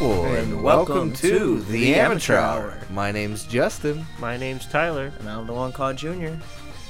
[0.00, 2.70] Hello, good people, and, And welcome, welcome to, to the, the Amateur Amateur Hour.
[2.70, 2.86] Hour.
[2.90, 5.12] My name's Justin, My name's Tyler.
[5.18, 6.40] And I'm the one called Junior.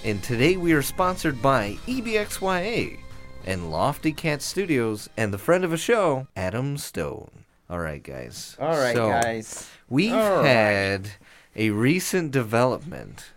[0.05, 3.01] and today we are sponsored by EBXYA
[3.47, 7.31] and Lofty Cat Studios and the friend of a show, Adam Stone.
[7.69, 8.57] All right, guys.
[8.61, 9.69] All right, So, guys.
[9.89, 10.47] We've All right.
[10.47, 11.11] had
[11.57, 13.33] a recent development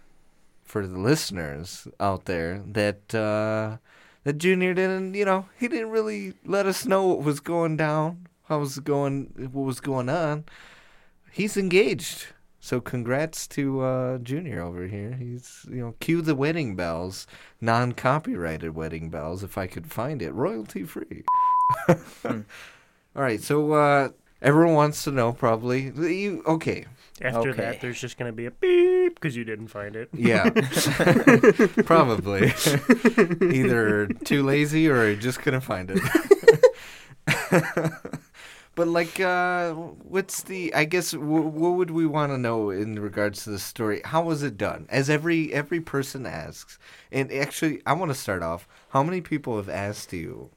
[0.64, 3.78] for the listeners out there that uh,
[4.24, 8.28] that Junior didn't, you know, he didn't really let us know what was going down,
[8.54, 10.46] how was going, what was going on.
[11.32, 12.28] He's engaged,
[12.60, 15.14] so congrats to uh, Junior over here.
[15.14, 17.26] He's, you know, cue the wedding bells,
[17.60, 21.24] non-copyrighted wedding bells, if I could find it, royalty free.
[22.26, 22.44] All
[23.16, 24.10] right, so uh,
[24.42, 25.92] everyone wants to know probably.
[25.96, 26.86] You okay?
[27.22, 27.62] After Okay.
[27.62, 30.10] that, there's just going to be a beep because you didn't find it.
[30.14, 30.50] Yeah,
[31.86, 32.54] probably.
[33.42, 36.00] Either too lazy or just couldn't find it.
[38.76, 40.74] But like, uh, what's the?
[40.74, 44.02] I guess w- what would we want to know in regards to the story?
[44.06, 44.88] How was it done?
[44.90, 46.80] As every every person asks,
[47.12, 48.68] and actually, I want to start off.
[48.90, 50.50] How many people have asked you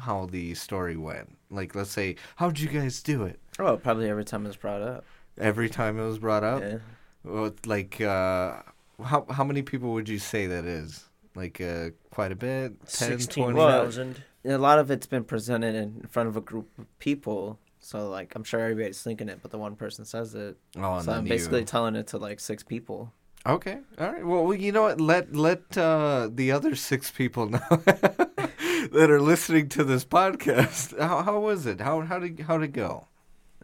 [0.00, 1.36] how the story went?
[1.50, 3.40] Like, let's say, how'd you guys do it?
[3.58, 5.04] Oh, probably every time it was brought up.
[5.38, 6.60] Every time it was brought up.
[6.62, 6.78] Yeah.
[7.24, 8.62] Well, like, uh,
[9.02, 11.04] how how many people would you say that is?
[11.34, 12.86] Like, uh, quite a bit.
[12.88, 13.52] 10, 20?
[13.54, 14.22] Well, 16,000.
[14.46, 17.58] A lot of it's been presented in front of a group of people.
[17.80, 20.56] So, like, I'm sure everybody's thinking it, but the one person says it.
[20.76, 23.12] Oh, so I'm basically you- telling it to, like, six people.
[23.46, 23.78] Okay.
[23.98, 24.26] All right.
[24.26, 25.00] Well, well, you know what?
[25.00, 30.98] Let let uh, the other six people know that are listening to this podcast.
[30.98, 31.80] How how was it?
[31.80, 33.06] How how did how did it go?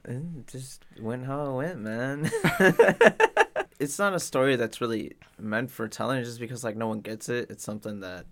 [0.05, 2.31] It just went how it went, man.
[3.81, 7.29] it's not a story that's really meant for telling just because, like, no one gets
[7.29, 7.51] it.
[7.51, 8.27] It's something that.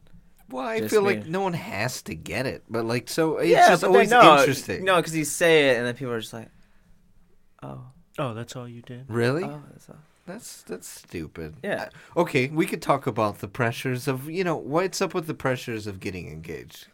[0.51, 3.51] Well, I Just feel like no one has to get it, but like so it's
[3.51, 4.85] yeah, just but always then, no, interesting.
[4.85, 6.49] No, because you say it, and then people are just like,
[7.63, 7.85] oh.
[8.19, 9.07] Oh, that's all you did?
[9.09, 9.45] Really?
[9.45, 9.97] Oh, that's all.
[10.27, 11.57] That's that's stupid.
[11.63, 11.89] Yeah.
[12.17, 15.87] Okay, we could talk about the pressures of you know what's up with the pressures
[15.87, 16.89] of getting engaged.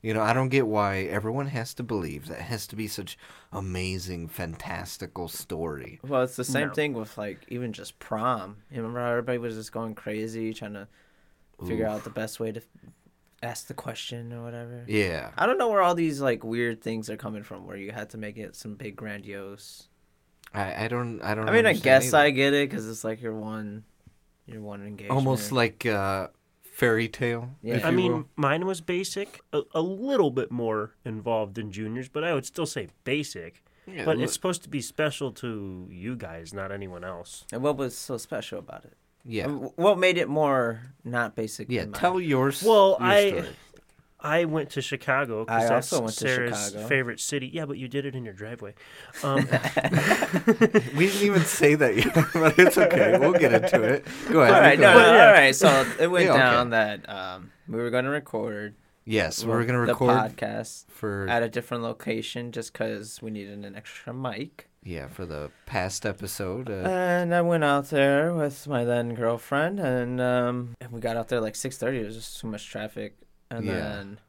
[0.00, 2.88] You know, I don't get why everyone has to believe that it has to be
[2.88, 3.16] such
[3.52, 6.00] amazing, fantastical story.
[6.02, 6.74] Well, it's the same No.
[6.74, 8.56] thing with like even just prom.
[8.70, 10.88] You remember how everybody was just going crazy trying to
[11.66, 12.60] figure out the best way to
[13.42, 14.84] ask the question or whatever.
[14.86, 15.30] Yeah.
[15.36, 18.10] I don't know where all these like weird things are coming from, where you had
[18.10, 19.88] to make it some big grandiose.
[20.54, 21.48] I, I don't I don't.
[21.48, 22.18] I mean, I guess either.
[22.18, 23.84] I get it because it's like your one,
[24.46, 25.16] your one engagement.
[25.16, 26.28] almost like uh,
[26.62, 27.50] fairy tale.
[27.62, 27.76] Yeah.
[27.76, 28.24] if I mean, will.
[28.36, 32.66] mine was basic, a, a little bit more involved than Junior's, but I would still
[32.66, 33.62] say basic.
[33.86, 37.44] Yeah, But look- it's supposed to be special to you guys, not anyone else.
[37.52, 38.96] And what was so special about it?
[39.24, 41.70] Yeah, What made it more not basic?
[41.70, 41.82] yeah.
[41.82, 42.00] than mine?
[42.00, 42.62] Tell yours.
[42.62, 43.48] Well, your I story.
[44.24, 46.86] I went to Chicago I because that's also went to Sarah's Chicago.
[46.86, 47.50] favorite city.
[47.52, 48.74] Yeah, but you did it in your driveway.
[49.24, 49.38] Um,
[50.96, 53.18] we didn't even say that yet, but it's okay.
[53.18, 54.04] We'll get into it.
[54.30, 54.54] Go ahead.
[54.54, 55.06] All right, no, ahead.
[55.06, 55.26] no, Yeah.
[55.26, 55.54] all right.
[55.54, 56.38] So it went Yeah, okay.
[56.40, 58.74] down that um, we were going to record.
[59.04, 63.32] Yes, we're gonna record the record podcast for at a different location just because we
[63.32, 64.68] needed an extra mic.
[64.82, 66.68] Yeah for the past episode.
[66.70, 71.16] Uh, And I went out there with my then girlfriend, and um, and we got
[71.16, 71.98] out there like six thirty.
[72.00, 73.16] It was just too much traffic,
[73.50, 73.72] and Yeah.
[73.72, 74.20] then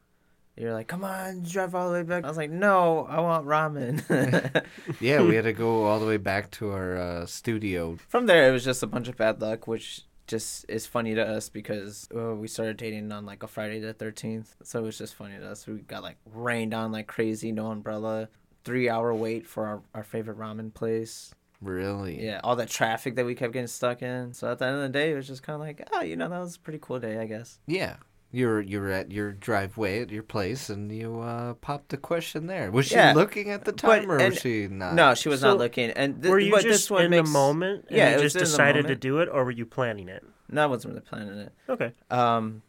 [0.56, 3.46] you're like, "Come on, drive all the way back." I was like, "No, I want
[3.46, 4.64] ramen."
[5.00, 7.96] yeah, we had to go all the way back to our uh, studio.
[8.08, 11.22] From there, it was just a bunch of bad luck, which just is funny to
[11.22, 14.54] us because uh, we started dating on like a Friday the 13th.
[14.62, 15.66] So it was just funny to us.
[15.66, 18.28] We got like rained on like crazy, no umbrella,
[18.64, 21.34] three hour wait for our, our favorite ramen place.
[21.60, 22.22] Really?
[22.24, 24.34] Yeah, all that traffic that we kept getting stuck in.
[24.34, 26.16] So at the end of the day, it was just kind of like, oh, you
[26.16, 27.58] know, that was a pretty cool day, I guess.
[27.66, 27.96] Yeah.
[28.32, 32.68] You're you're at your driveway at your place, and you uh, popped the question there.
[32.72, 33.12] Was she Yeah.
[33.14, 34.94] looking at the But- time, or was she not?
[34.94, 35.90] no, she was So, not looking.
[35.90, 37.28] And th- were you but just this one in makes...
[37.28, 39.64] the moment and Yeah, you it was just decided to do it, or were you
[39.64, 40.24] planning it?
[40.50, 41.52] No, I wasn't really planning it.
[41.68, 41.92] Okay.
[42.10, 42.62] Um,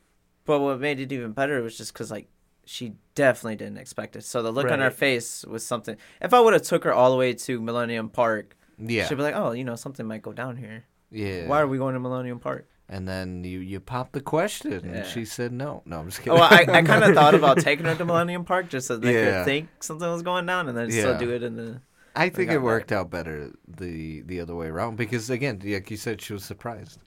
[0.45, 2.27] but what made it even better was just because like
[2.65, 4.23] she definitely didn't expect it.
[4.23, 5.97] So the look on her face was something.
[6.21, 9.07] If I would have took her all the way to Millennium Park, Yeah.
[9.07, 10.83] she'd be like, "Oh, you know, something might go down here.
[11.11, 11.47] yeah.
[11.47, 15.07] Why are we going to Millennium Park?" And then you you popped the question, and
[15.07, 15.81] she said no.
[15.85, 16.39] No, I'm just Oh, kidding.
[16.39, 19.13] well, I, I kind of thought about taking her to Millennium Park just so they
[19.13, 19.37] Yeah.
[19.37, 21.01] could think something was going down, and then Yeah.
[21.01, 21.81] still do it in the.
[22.15, 25.97] I think it worked out better the the other way around because again, like you
[25.97, 26.99] said, she was surprised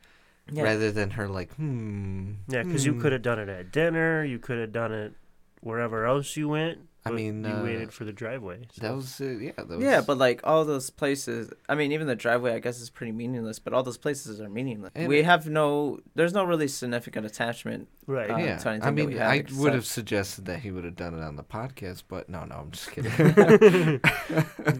[0.50, 0.64] Yeah.
[0.64, 2.32] rather than her like, hmm.
[2.48, 3.00] Yeah, because you hmm.
[3.02, 4.24] could have done it at dinner.
[4.24, 5.12] You could have done it
[5.60, 6.78] wherever else you went.
[7.06, 8.66] I mean, you uh, waited for the driveway.
[8.70, 9.52] so- That was uh, yeah.
[9.56, 12.80] That was, Yeah, but like all those places, I mean, even the driveway, I guess,
[12.82, 13.58] is pretty meaningless.
[13.58, 14.90] But all those places are meaningless.
[14.94, 17.88] And- we have no, there's no really significant attachment.
[18.06, 18.30] right.
[18.30, 18.56] uh, yeah.
[18.58, 20.96] to anything I that mean, we I except- would have suggested that he would have
[20.96, 24.00] done it on the podcast, but no, no, I'm just kidding.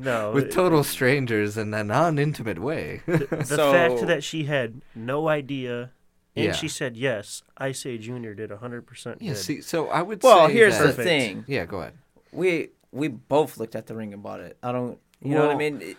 [0.03, 3.01] no, With total strangers in a non-intimate way.
[3.07, 5.93] the So- fact that she had no idea
[6.39, 6.53] and Yeah.
[6.53, 9.33] she said yes, I say Junior did 100% yeah.
[9.33, 9.37] good.
[9.37, 10.23] See, so I would.
[10.23, 11.95] Well, say here's that, the thing: Yeah, go ahead.
[12.33, 14.57] we we both looked at the ring and bought it.
[14.63, 14.99] I don't.
[15.21, 15.97] You know what I mean?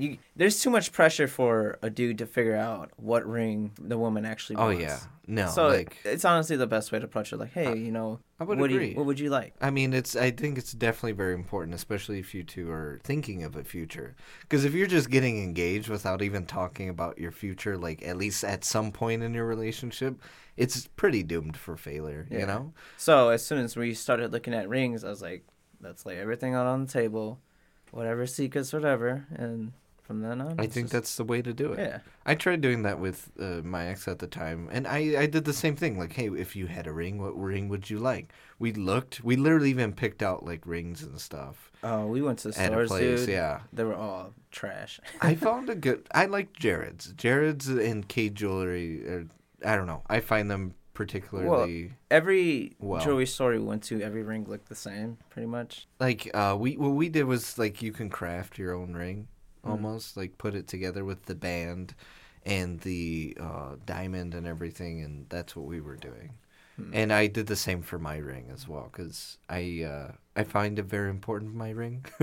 [0.00, 4.24] You- there's too much pressure for a dude to figure out what ring the woman
[4.24, 4.80] actually oh, wants.
[4.80, 7.36] Oh yeah, no, so like it's honestly the best way to approach it.
[7.36, 8.90] Like, hey, you know, I would what do agree.
[8.90, 9.54] you, what would you like?
[9.60, 10.16] I mean, it's.
[10.16, 14.16] I think it's definitely very important, especially if you two are thinking of a future.
[14.40, 18.44] Because if you're just getting engaged without even talking about your future, like at least
[18.44, 20.18] at some point in your relationship,
[20.56, 22.26] it's pretty doomed for failure.
[22.30, 22.72] You know?
[22.96, 25.44] So as soon as we started looking at rings, I was like,
[25.80, 27.40] let's lay everything out on the table,
[27.94, 31.72] whatever secrets, whatever, and from then on, I think just- that's the way to do
[31.72, 31.78] it.
[31.78, 31.98] yeah.
[32.26, 35.44] I tried doing that with uh, my ex at the time, and I, I did
[35.44, 35.98] the same thing.
[35.98, 38.32] Like, hey, if you had a ring, what ring would you like?
[38.58, 39.22] We looked.
[39.24, 42.88] We literally even picked out like rings and stuff Oh, we went to the stores,
[42.88, 43.20] place.
[43.20, 43.28] dude.
[43.28, 43.60] Yeah.
[43.72, 45.00] They were all trash.
[45.20, 46.06] I found a good.
[46.14, 47.12] I like Jared's.
[47.12, 49.06] Jared's and Kay Jewelry.
[49.06, 49.26] Are,
[49.66, 50.02] I don't know.
[50.08, 53.02] I find them particularly Every Well.
[53.04, 55.86] jewelry store we went to, every ring looked the same, pretty much.
[56.00, 56.30] like.
[56.34, 59.28] Uh, we what we did was like you can craft your own ring,
[59.64, 59.70] Mhm.
[59.70, 61.94] almost like put it together with the band,
[62.46, 66.30] and the uh, diamond and everything, and that's what we were doing.
[66.76, 66.90] Hmm.
[66.92, 70.78] And I did the same for my ring as well, because I uh, I find
[70.78, 72.04] it very important my ring.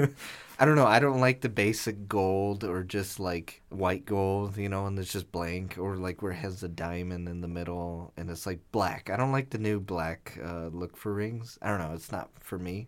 [0.60, 0.86] I don't know.
[0.86, 5.14] I don't like the basic gold or just like white gold, you know, and it's
[5.14, 8.60] just blank, or like where it has the diamond in the middle and it's like
[8.72, 9.10] black.
[9.10, 11.58] I don't like the new black uh, look for rings.
[11.62, 11.94] I don't know.
[11.94, 12.88] It's not for me.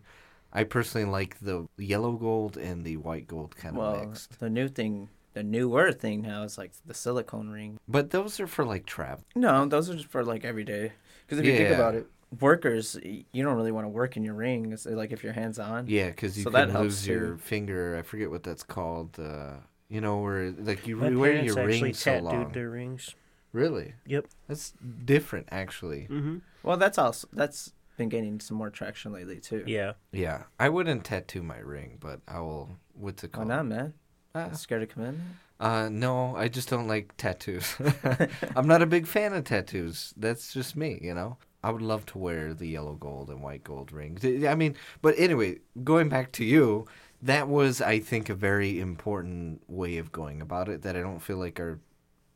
[0.52, 4.38] I personally like the yellow gold and the white gold kind of well, mixed.
[4.38, 7.80] the new thing, the newer thing now is like the silicone ring.
[7.88, 9.24] But those are for like travel.
[9.34, 10.92] No, those are just for like every day.
[11.26, 11.74] Because if you think Yeah.
[11.74, 12.06] about it,
[12.40, 14.72] workers, y- you don't really want to work in your ring.
[14.72, 15.86] It's like if your hands on.
[15.88, 17.38] Yeah, because you So that can helps lose your too.
[17.38, 17.96] finger.
[17.98, 19.18] I forget what that's called.
[19.18, 19.54] Uh,
[19.88, 22.52] you know, where like you My re- wear parents your actually ring so tattooed long.
[22.52, 23.14] their rings.
[23.52, 23.94] Really?
[24.06, 24.26] Yep.
[24.48, 24.72] That's
[25.04, 26.08] different, actually.
[26.10, 26.38] Mm-hmm.
[26.64, 29.62] Well, that's also that's been gaining some more traction lately too.
[29.66, 29.92] Yeah.
[30.10, 32.70] Yeah, I wouldn't tattoo my ring, but I will.
[32.94, 33.48] What's it Why called?
[33.48, 33.94] not, man?
[34.34, 35.22] Ah, Scared to of commitment?
[35.60, 37.76] Uh, no, I just don't like tattoos.
[38.56, 40.12] I'm not a big fan of tattoos.
[40.16, 41.38] That's just me, you know.
[41.62, 44.24] I would love to wear the yellow gold and white gold rings.
[44.24, 46.86] I mean, but anyway, going back to you,
[47.22, 50.82] that was, I think, a very important way of going about it.
[50.82, 51.78] That I don't feel like our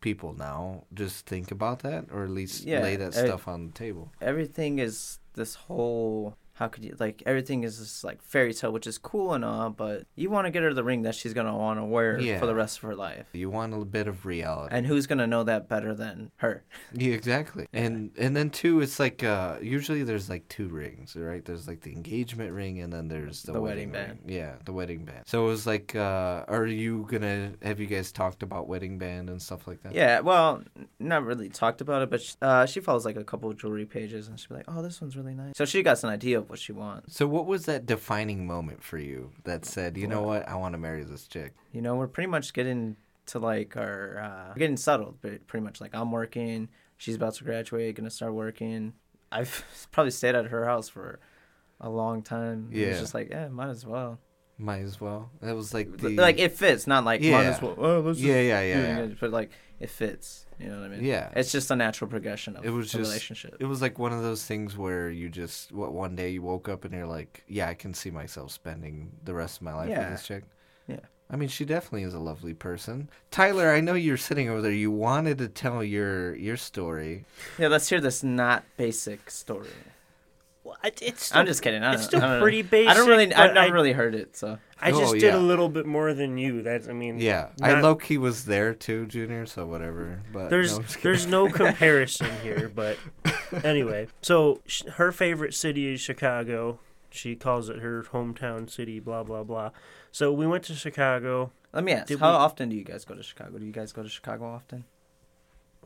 [0.01, 3.67] people now just think about that, or at least Yeah, lay that I- stuff on
[3.67, 4.13] the table.
[4.23, 6.37] Everything is this whole.
[6.59, 9.71] How could you like everything is this like fairy tale, which is cool and all,
[9.71, 12.41] but you want to get her the ring that she's gonna want to wear Yeah.
[12.41, 13.27] for the rest of her life.
[13.33, 14.75] You want a bit of reality.
[14.75, 16.65] And who's gonna know that better than her?
[16.93, 17.69] Yeah, exactly.
[17.73, 21.45] And and then two, it's like uh usually there's like two rings, right?
[21.45, 24.19] There's like the engagement ring and then there's the, The wedding, wedding band.
[24.27, 25.25] Yeah, the wedding band.
[25.27, 29.31] So it was like uh are you gonna have you guys talked about wedding band
[29.31, 29.95] and stuff like that?
[29.95, 30.63] Yeah, well,
[30.99, 33.87] not really talked about it, but sh uh, she follows like a couple of jewelry
[33.87, 36.39] pages, and she'll be like, "Oh, this one's really nice." So she got an idea
[36.39, 37.15] of what she wants.
[37.17, 40.75] So what was that defining moment for you that said, you know what, I want
[40.75, 41.55] to marry this chick?
[41.73, 42.97] You know, we're pretty much getting
[43.27, 47.45] to like our uh, getting settled, but pretty much like I'm working, she's about to
[47.45, 48.95] graduate, gonna start working.
[49.31, 51.21] I've probably stayed at her house for
[51.81, 52.71] a long time.
[52.73, 52.87] Yeah.
[52.89, 54.19] it's just like, yeah, might as well.
[54.61, 55.31] Might as well.
[55.41, 57.65] That was like the Like it fits, not like might as Yeah.
[57.69, 57.75] well.
[57.79, 58.67] Oh, let's just Yeah, yeah, yeah.
[58.81, 58.97] yeah.
[58.99, 60.45] again," But like it fits.
[60.59, 61.05] You know what I mean?
[61.05, 61.31] Yeah.
[61.37, 63.57] It's just a natural progression of It was a just- relationship.
[63.61, 66.69] It was like one of those things where you just what one day you woke
[66.69, 69.89] up and you're like, yeah, I can see myself spending the rest of my life
[69.89, 70.01] Yeah.
[70.11, 70.45] with this chick.
[70.89, 71.01] Yeah.
[71.31, 73.11] I mean, she definitely is a lovely person.
[73.31, 74.73] Tyler, I know you're sitting over there.
[74.73, 77.25] You wanted to tell your your story.
[77.59, 79.69] Yeah, let's hear this not basic story.
[80.69, 81.83] Well, it- it's I'm just kidding.
[81.83, 82.43] I it's don't, still I don't know.
[82.43, 82.91] pretty basic.
[82.91, 83.25] I don't really.
[83.33, 84.37] I've but never I, really heard it.
[84.37, 85.37] So I just Oh, did yeah.
[85.37, 86.63] a little bit more than you.
[86.63, 87.19] That's I mean.
[87.21, 89.47] Yeah, I not- low key was there too, Junior.
[89.47, 90.23] So whatever.
[90.33, 91.11] But There's no, I'm just kidding.
[91.11, 92.99] there's no comparison here, but
[93.65, 94.09] anyway.
[94.23, 96.81] So sh- her favorite city is Chicago.
[97.11, 99.01] She calls it her hometown city.
[99.01, 99.71] Blah blah blah.
[100.13, 101.53] So we went to Chicago.
[101.73, 103.59] let me ask: Did How we- often do you guys go to Chicago?
[103.59, 104.85] Do you guys go to Chicago often?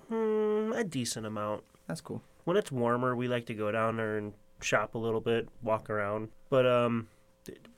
[0.08, 1.62] Hmm, a decent amount.
[1.86, 2.22] That's cool.
[2.44, 4.32] When it's warmer, we like to go down there and
[4.62, 6.28] shop a little bit, walk around.
[6.50, 7.08] But um,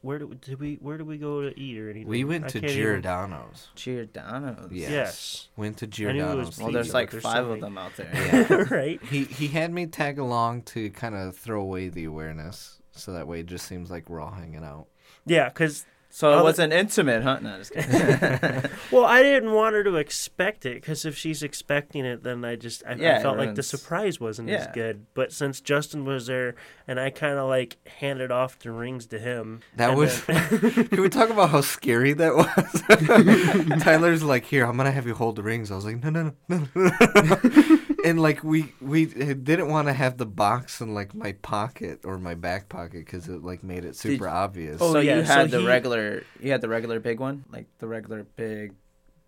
[0.02, 2.08] where did, did we where did we go to eat or anything?
[2.08, 3.68] We went I to can't even- Giordano's.
[3.74, 4.70] Giordano's.
[4.72, 4.90] Yes.
[4.90, 5.48] Yes.
[5.56, 6.58] Went to I knew it was Giordano's.
[6.58, 7.60] Well, there's like but there's five so of many.
[7.60, 8.10] them out there.
[8.50, 8.74] Yeah.
[8.74, 9.02] right.
[9.04, 13.26] he he had me tag along to kind of throw away the awareness, so that
[13.26, 14.86] way it just seems like we're all hanging out.
[15.26, 17.40] Yeah, because So it wasn't intimate, huh?
[17.42, 18.70] No, just kidding.
[18.92, 22.54] well, I didn't want her to expect it because if she's expecting it, then I
[22.54, 25.06] just I, I felt like the surprise wasn't as good.
[25.14, 26.54] But since Justin was there
[26.86, 30.24] and I kind of like handed off the rings to him, That was.
[30.26, 33.80] then- Can we talk about how scary that was?
[33.82, 36.32] Tyler's like, "Here, I'm gonna have you hold the rings." I was like, "No, no,
[36.48, 41.32] no, no." And like we we didn't want to have the box in like my
[41.32, 44.78] pocket or my back pocket because it like made it super obvious.
[44.80, 47.44] Oh, so yeah, you so had the he- regular, you had the regular big one,
[47.50, 48.74] like the regular big,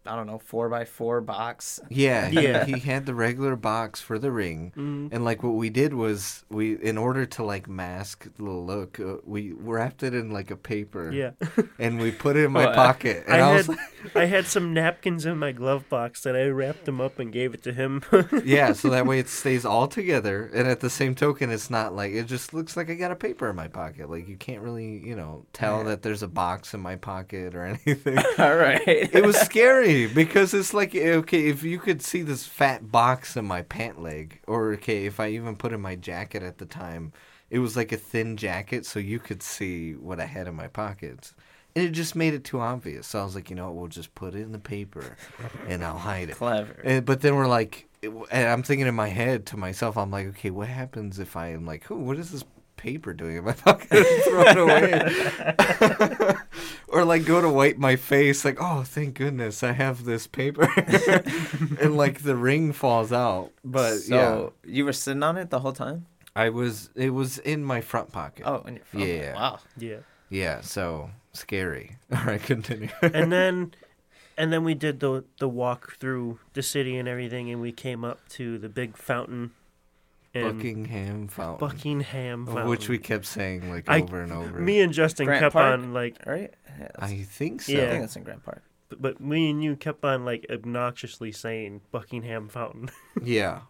[0.09, 1.81] I don't know, four by four box.
[1.91, 2.65] Yeah, Yeah.
[2.65, 5.09] He, he had the regular box for the ring, Mm.
[5.13, 9.17] and like what we did was we, in order to like mask the look, uh,
[9.25, 11.31] we wrapped it in like a paper, yeah,
[11.79, 13.77] and we put it in my Oh, I- pocket, and I I, was had
[14.15, 17.55] I had some napkins in my glove box that I wrapped them up and gave
[17.55, 18.03] it to him.
[18.45, 21.95] yeah, so that way it stays all together, and at the same token, it's not
[21.95, 24.11] like it just looks like I got a paper in my pocket.
[24.11, 25.85] Like you can't really, you know, tell Yeah.
[25.91, 28.19] that there's a box in my pocket or anything.
[28.39, 28.81] All right.
[28.87, 33.47] it was scary because it's like okay if you could see this fat box in
[33.47, 37.13] my pant leg or okay if i even put in my jacket at the time
[37.49, 40.67] it was like a thin jacket so you could see what i had in my
[40.69, 41.35] pockets.
[41.75, 43.07] And it just made it too obvious.
[43.07, 45.17] So i was like you know what we'll just put it in the paper
[45.69, 46.37] and i'll hide it.
[46.37, 46.81] Clever.
[46.85, 50.27] and, but then we're like and i'm thinking in my head to myself i'm like
[50.27, 52.45] okay what happens if i am like oh what is this
[52.77, 56.37] paper doing in my pocket throw it away
[56.89, 60.69] or like go to wipe my face like oh thank goodness i have this paper
[61.81, 65.73] and like the ring falls out but so you were sitting on it the whole
[65.73, 66.07] time?
[66.35, 69.01] i was it was in my front pocket Oh, in your phone.
[69.03, 69.35] Yeah.
[69.35, 69.59] Wow.
[69.77, 69.97] yeah,
[70.29, 73.73] yeah so scary all right continue and then
[74.39, 78.05] and then we did the the walk through the city and everything, and we came
[78.05, 79.53] up to the big fountain.
[80.45, 82.69] In buckingham fountain Buckingham of Fountain.
[82.71, 85.73] which we kept saying like I- over and over Me and Justin Grant kept Park?
[85.81, 86.53] on like, Right?
[86.79, 87.91] Yeah, that's- i think so I Yeah.
[87.91, 88.63] think that's in Grant Park.
[88.89, 92.91] but, but me and you kept on like obnoxiously saying Buckingham Fountain
[93.23, 93.63] yeah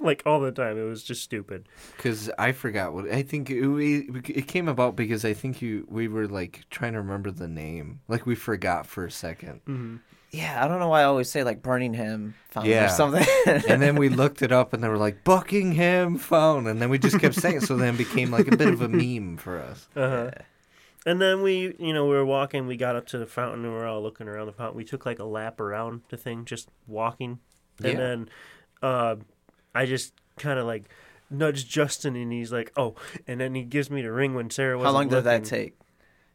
[0.00, 0.78] like all the time.
[0.78, 1.68] It was just stupid.
[1.96, 5.86] Because I forgot what I think it, we, it came about because I think you
[5.88, 9.96] we were like trying to remember the name, like we forgot for a second, hmm
[10.34, 12.86] Yeah, I don't know why I always say like Birmingham Fountain Yeah.
[12.86, 13.26] or something.
[13.68, 16.98] and then we looked it up and they were like Buckingham Fountain, and then we
[16.98, 19.60] just kept saying it, so then it became like a bit of a meme for
[19.60, 19.86] us.
[19.94, 20.30] Uh-huh.
[21.06, 22.66] And then we, you know, we were walking.
[22.66, 24.76] We got up to the fountain, and we were all looking around the fountain.
[24.76, 27.40] We took like a lap around the thing, just walking.
[27.78, 27.94] And Yeah.
[27.98, 28.28] then,
[28.82, 29.16] uh,
[29.74, 30.84] I just kind of like
[31.30, 32.94] nudged Justin, and he's like, "Oh!"
[33.26, 34.86] And then he gives me the ring when Sarah was.
[34.86, 35.76] How long did that take?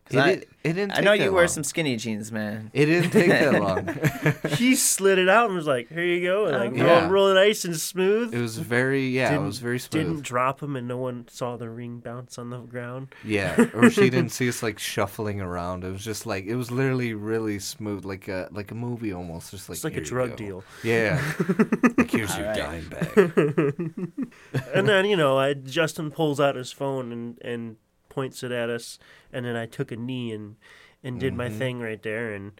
[0.10, 0.92] 'Cause It, I, did, it didn't.
[0.98, 2.72] I know that you wear some skinny jeans, man.
[2.74, 4.56] It didn't take that long.
[4.58, 6.82] He slid it out and was like, "Here you go," and like Okay.
[6.82, 7.10] roll, Yeah.
[7.10, 8.34] roll nice and smooth.
[8.34, 9.30] it was very yeah.
[9.30, 10.04] Didn't- it was very smooth.
[10.08, 13.10] Didn't drop him, and no one saw the ring bounce on the ground.
[13.24, 15.84] Yeah, or she didn't see us like shuffling around.
[15.84, 19.52] It was just like it was literally really smooth, like a like a movie almost.
[19.52, 20.64] Just like It's like a "Here you drug deal.
[20.84, 21.22] Yeah,
[21.98, 22.58] like here's your Alright.
[22.58, 23.32] dime bag.
[24.74, 27.76] and then you know, I, Justin pulls out his phone and and
[28.10, 29.00] points it at us,
[29.32, 30.56] and then I took a knee and
[31.04, 31.58] and did my Mhm.
[31.58, 32.60] thing right there, and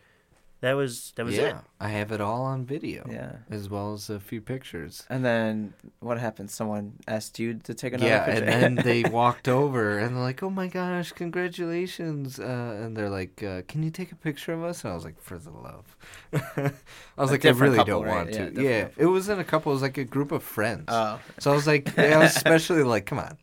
[0.62, 1.56] that was that was yeah, it.
[1.80, 3.38] I have it all on video, Yeah.
[3.50, 5.06] as well as a few pictures.
[5.10, 6.52] And then what happened?
[6.52, 8.44] Someone asked you to take another yeah, picture.
[8.46, 13.10] and then they walked over and they're like, "Oh my gosh, congratulations!" Uh, and they're
[13.10, 15.52] like, uh, "Can you take a picture of us?" And I was like, "For the
[15.52, 15.96] love."
[16.34, 16.72] I
[17.18, 18.16] was A like, "I really couple, don't right?
[18.16, 19.04] want Yeah, to." different Yeah, couple.
[19.04, 20.86] it wasn't a couple; it was like a group of friends.
[20.90, 23.38] oh, So I was like, I was especially like, "Come on,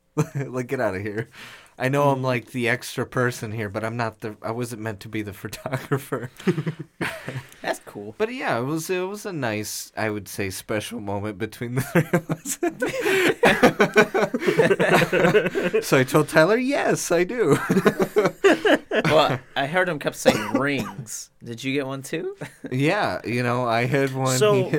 [0.53, 1.29] like get out of here."
[1.78, 2.25] I know I'm mm.
[2.25, 4.37] like the extra person here, but I'm not the.
[4.40, 6.30] I wasn't meant to be the photographer.
[7.62, 8.14] that's cool.
[8.16, 11.83] But yeah, it was it was a nice, I would say, special moment between the
[11.83, 12.30] three of
[15.80, 15.87] us.
[15.87, 17.59] so I told Tyler, yes, I do.
[19.04, 21.30] well, I heard him kept saying rings.
[21.45, 22.37] Did you get one too?
[22.71, 24.38] yeah, you know, I had one.
[24.38, 24.71] So-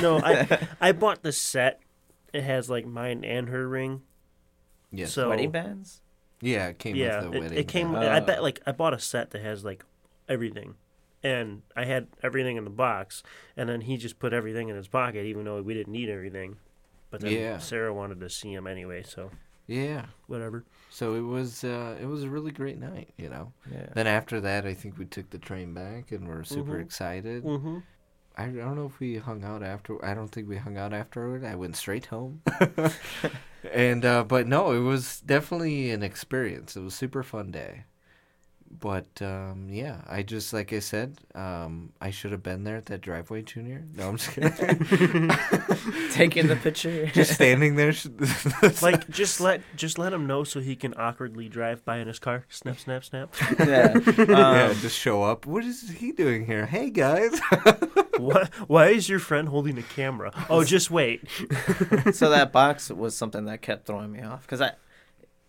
[0.00, 1.80] No, I I bought the set.
[2.32, 4.02] It has like mine and her ring.
[4.90, 5.12] Yes.
[5.12, 6.00] So Wedding bands?
[6.40, 7.58] yeah, it came yeah, with the it, wedding.
[7.58, 7.92] it came.
[7.92, 8.08] band.
[8.08, 9.84] I bet like I bought a set that has like
[10.28, 10.74] everything,
[11.22, 13.22] and I had everything in the box,
[13.56, 16.56] and then he just put everything in his pocket, even though we didn't need everything.
[17.10, 17.58] But then Yeah.
[17.58, 19.30] Sarah wanted to see him anyway, so
[19.68, 20.06] Yeah.
[20.26, 20.64] whatever.
[20.90, 23.52] So it was uh, it was a really great night, you know.
[23.70, 23.86] Yeah.
[23.94, 26.82] Then after that, I think we took the train back and we're super Mhm.
[26.84, 27.44] excited.
[27.44, 27.78] Mm-hmm.
[28.36, 30.04] I don't know if we hung out after.
[30.04, 31.44] I don't think we hung out afterward.
[31.44, 32.42] I went straight home.
[33.72, 36.76] and uh, but no, it was definitely an experience.
[36.76, 37.84] It was a super fun day.
[38.78, 42.86] But um, yeah, I just like I said, um, I should have been there at
[42.86, 43.84] that driveway, Junior.
[43.94, 44.50] No, I'm just kidding.
[46.12, 47.06] Taking the picture.
[47.14, 47.92] just standing there.
[48.82, 52.18] Like just let just let him know so he can awkwardly drive by in his
[52.18, 52.44] car.
[52.48, 53.34] Snap, snap, snap.
[53.58, 53.98] yeah.
[54.18, 55.46] yeah, Um, just show up.
[55.46, 56.66] What is he doing here?
[56.66, 57.40] Hey guys.
[58.18, 58.48] What?
[58.68, 60.32] Why is your friend holding a camera?
[60.50, 61.22] Oh, just wait.
[62.12, 64.72] so that box was something that kept throwing me off because I,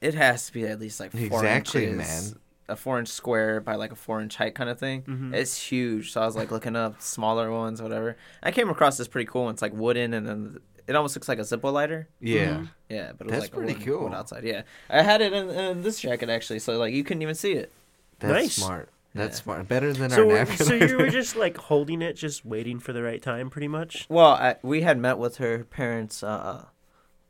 [0.01, 1.97] it has to be at least like four Exactly, inches,
[2.33, 2.41] man.
[2.69, 5.03] A four inch square by like a four inch height kind of thing.
[5.03, 5.33] Mhm.
[5.33, 6.11] It's huge.
[6.11, 8.17] So I was like looking up smaller ones, whatever.
[8.43, 9.53] I came across this pretty cool one.
[9.53, 10.57] It's like wooden, and then
[10.87, 12.07] it almost looks like a Zippo lighter.
[12.19, 12.47] yeah.
[12.57, 12.69] Mhm.
[12.89, 14.03] Yeah, but it was That's like pretty wooden- cool.
[14.05, 14.43] wood outside.
[14.43, 17.53] Yeah, I had it in, in this jacket actually, so like you couldn't even see
[17.53, 17.71] it.
[18.19, 18.55] That's Nice.
[18.55, 18.89] smart.
[19.13, 19.43] That's Yeah.
[19.43, 19.67] smart.
[19.67, 20.65] Better than So, our we're- napkin.
[20.65, 24.05] so you were just like holding it, just waiting for the right time, pretty much.
[24.09, 26.65] Well, I, we had met with her parents uh,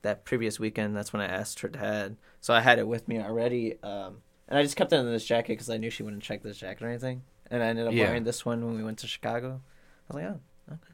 [0.02, 0.96] that previous weekend.
[0.96, 2.18] That's when I asked her dad.
[2.42, 3.82] So I had it with me already.
[3.84, 4.18] Um,
[4.48, 6.58] and I just kept it in this jacket because I knew she wouldn't check this
[6.58, 7.24] jacket or anything.
[7.50, 8.06] And I ended up Yeah.
[8.06, 9.62] wearing this one when we went to Chicago.
[10.10, 10.74] I was like, oh.
[10.74, 10.94] Okay.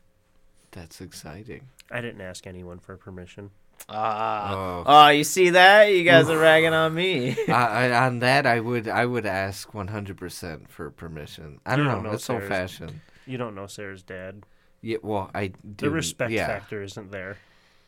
[0.72, 1.68] That's exciting.
[1.92, 3.50] I didn't ask anyone for permission.
[3.90, 4.54] Ah.
[4.54, 4.84] Oh.
[4.86, 5.86] Oh, you see that?
[5.86, 7.36] You guys are ragging on me.
[7.50, 11.60] I, I, on that, I would I would ask 100% for permission.
[11.66, 11.96] I don't You know.
[11.96, 13.00] don't know It's old Sarah's- fashioned.
[13.26, 14.44] You don't know Sarah's dad.
[14.82, 15.88] Yeah, well, I do.
[15.88, 16.46] The respect yeah.
[16.48, 17.38] factor isn't there.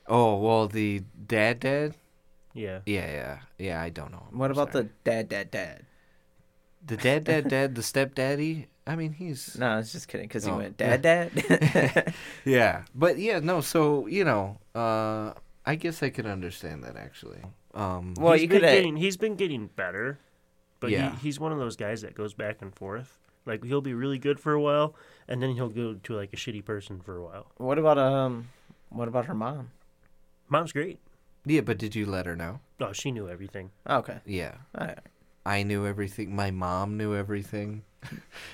[0.07, 1.95] Oh, well, the dad dad?
[2.55, 2.79] Yeah.
[2.87, 3.37] Yeah, yeah.
[3.59, 4.23] Yeah, I don't know.
[4.31, 4.39] him.
[4.39, 4.85] what I'm about sorry.
[4.85, 5.85] the dad, dad, dad?
[6.85, 8.67] the dad dad dad, the stepdaddy?
[8.87, 10.97] I mean, he's No, I was just kidding because he Oh, went, yeah.
[11.01, 12.13] dad, dad.
[12.45, 12.83] Yeah.
[12.95, 15.33] But yeah, no, so, you know, uh
[15.65, 17.41] I guess I could understand that actually.
[17.73, 20.17] Um well, He's you been could getting he's been getting better,
[20.79, 21.11] but Yeah.
[21.11, 23.19] he, he's one of those guys that goes back and forth.
[23.45, 24.95] Like he'll be really good for a while,
[25.27, 27.47] and then he'll go to like a shitty person for a while.
[27.57, 28.49] What about um?
[28.89, 29.69] What about her mom?
[30.49, 30.99] Mom's great.
[31.45, 32.59] Yeah, but did you let her know?
[32.79, 33.71] Oh, she knew everything.
[33.85, 34.19] Oh, okay.
[34.25, 34.55] Yeah.
[34.77, 34.99] All right.
[35.45, 36.35] I knew everything.
[36.35, 37.83] My mom knew everything.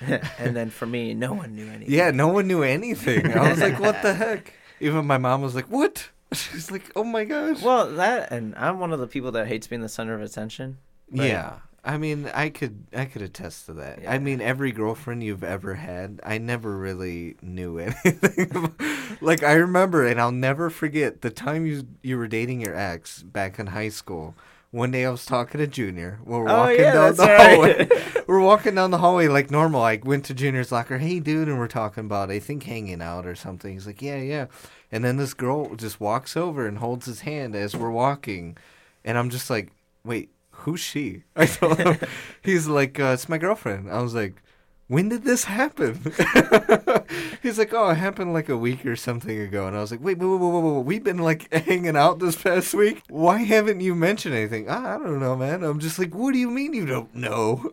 [0.38, 1.92] and then for me, no one knew anything.
[1.92, 3.32] Yeah, no one knew anything.
[3.32, 4.54] I was like, what the heck?
[4.80, 6.08] Even my mom was like, what?
[6.32, 7.62] She's like, oh my gosh.
[7.62, 10.78] Well, that and I'm one of the people that hates being the center of attention.
[11.10, 11.28] Right.
[11.28, 11.58] Yeah.
[11.84, 14.02] I mean, I could I could attest to that.
[14.02, 14.12] Yeah.
[14.12, 18.72] I mean, every girlfriend you've ever had, I never really knew anything.
[19.20, 23.22] like I remember, and I'll never forget the time you you were dating your ex
[23.24, 24.34] back in high school.
[24.70, 26.18] One day I was talking to Junior.
[26.24, 27.50] We're Oh, walking yeah, down the right.
[27.50, 27.88] hallway.
[28.26, 29.82] we're walking down the hallway like normal.
[29.82, 30.96] I went to Junior's locker.
[30.98, 33.72] Hey, dude, and we're talking about I think hanging out or something.
[33.72, 34.46] He's like, yeah, yeah.
[34.92, 38.56] And then this girl just walks over and holds his hand as we're walking,
[39.04, 39.72] and I'm just like,
[40.04, 41.24] wait, who's she?
[41.36, 41.98] I told him.
[42.42, 43.90] He's like, uh, it's my girlfriend.
[43.90, 44.42] I was like,
[44.88, 46.00] when did this happen?
[47.42, 49.66] He's like, oh, it happened like a week or something ago.
[49.66, 50.84] And I was like, wait, wait, wait, wait, wait, wait.
[50.84, 53.02] we've been like hanging out this past week.
[53.08, 54.66] Why haven't you mentioned anything?
[54.68, 55.64] "Ah, I don't know, man.
[55.64, 57.70] I'm just like, what do you mean you don't know?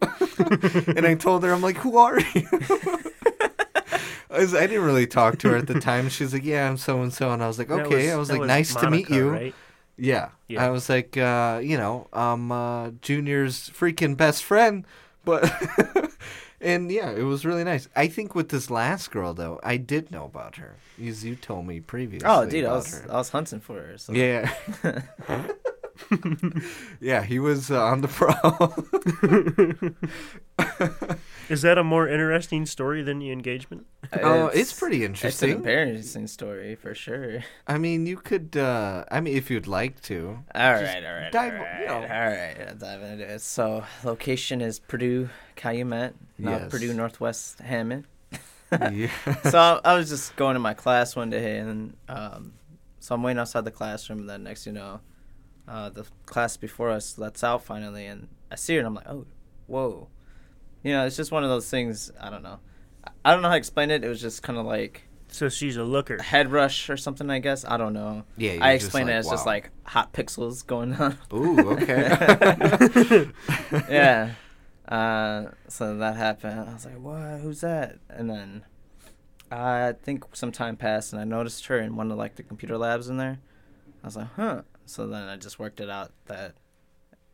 [0.88, 2.48] and I told her, I'm like, who are you?
[4.32, 6.08] I was- I didn't really talk to her at the time.
[6.08, 8.30] She's like, "Yeah, I'm so and so," and I was like, "Okay." was- I was
[8.32, 9.56] like, "Nice to meet you." Right?
[10.00, 10.30] Yeah.
[10.48, 10.66] Yeah.
[10.66, 14.86] I was like, uh, you know, um, uh, Junior's freaking best friend,
[15.26, 15.52] but,
[16.62, 17.88] and yeah, it was really nice.
[17.96, 21.68] I think with this last girl though, I did know about her, as you told
[21.68, 22.28] me previously.
[22.28, 23.12] Oh, dude, I was her.
[23.12, 23.98] I was hunting for her.
[23.98, 24.14] So.
[24.14, 24.52] Yeah.
[27.02, 28.76] yeah, he was uh, on the prowl.
[31.50, 33.88] Is that a more interesting story than the engagement?
[34.22, 35.28] Oh, it's pretty interesting.
[35.30, 35.82] It's an interesting.
[35.88, 37.44] embarrassing story for sure.
[37.68, 38.56] I mean, you could.
[38.56, 40.40] uh I mean, if you'd like to.
[40.54, 41.94] All Just right, all right, dive- all right, you know.
[41.94, 42.56] all right.
[42.68, 43.42] I'll dive into it.
[43.42, 46.72] So, location is Purdue Calumet, not Yes.
[46.72, 48.06] Purdue Northwest Hammond.
[48.72, 49.10] yeah.
[49.50, 52.54] so I, I was just going to my class one day, and um,
[53.00, 54.20] so I'm waiting outside the classroom.
[54.20, 55.00] And then next, you know,
[55.70, 59.08] uh, the class before us lets out finally, and I see her, and I'm like,
[59.08, 59.26] oh,
[59.68, 60.08] whoa,
[60.84, 62.12] you know, it's just one of those things.
[62.20, 62.60] I don't know.
[63.06, 64.04] I- I don't know how to explain it.
[64.04, 66.16] It was just kind of like So she's a looker.
[66.18, 67.30] a head rush or something.
[67.30, 68.24] I guess I don't know.
[68.38, 68.58] Yeah.
[68.62, 71.18] I just explained it like, as just like hot pixels going on.
[71.34, 73.28] Ooh, okay.
[73.90, 74.34] yeah.
[74.88, 76.60] Uh, so that happened.
[76.68, 77.42] I was like, "What?
[77.42, 78.64] Who's that?" And then
[79.52, 82.76] I think some time passed, and I noticed her in one of like the computer
[82.76, 83.38] labs in there.
[84.04, 86.56] I was like, "Huh." So then I just worked it out that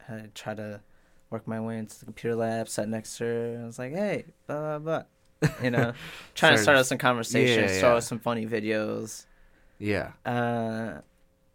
[0.09, 0.81] I tried to
[1.29, 3.59] work my way into the computer lab, sat next to her.
[3.63, 5.05] I was like, "Hey, blah blah
[5.41, 5.93] blah," you know,
[6.35, 7.99] trying to start out some conversation, Yeah, start yeah.
[8.01, 9.25] some funny videos.
[9.79, 10.11] yeah.
[10.25, 11.01] Uh,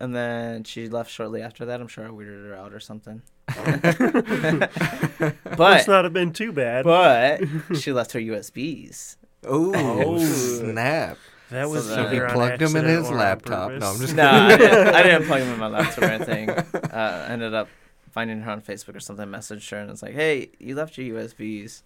[0.00, 1.80] and then she left shortly after that.
[1.80, 3.20] I'm sure I weirded her out or something.
[3.58, 6.84] Must but not have been too bad.
[6.84, 7.42] but
[7.78, 9.16] she left her USBs.
[9.46, 10.18] Ooh, Oh.
[10.18, 11.18] snap.
[11.50, 13.72] That was So he plugged him in his laptop.
[13.72, 16.50] No, I'm just no, I didn't, I didn't plug him in my laptop or anything.
[16.50, 17.68] Uh, I ended up
[18.10, 21.18] finding her on Facebook or something, messaged her, and it's like, hey, you left your
[21.18, 21.82] USBs.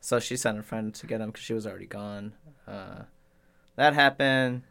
[0.00, 2.32] So she sent a friend to get them because she was already gone.
[2.66, 3.02] Uh,
[3.76, 4.62] that happened.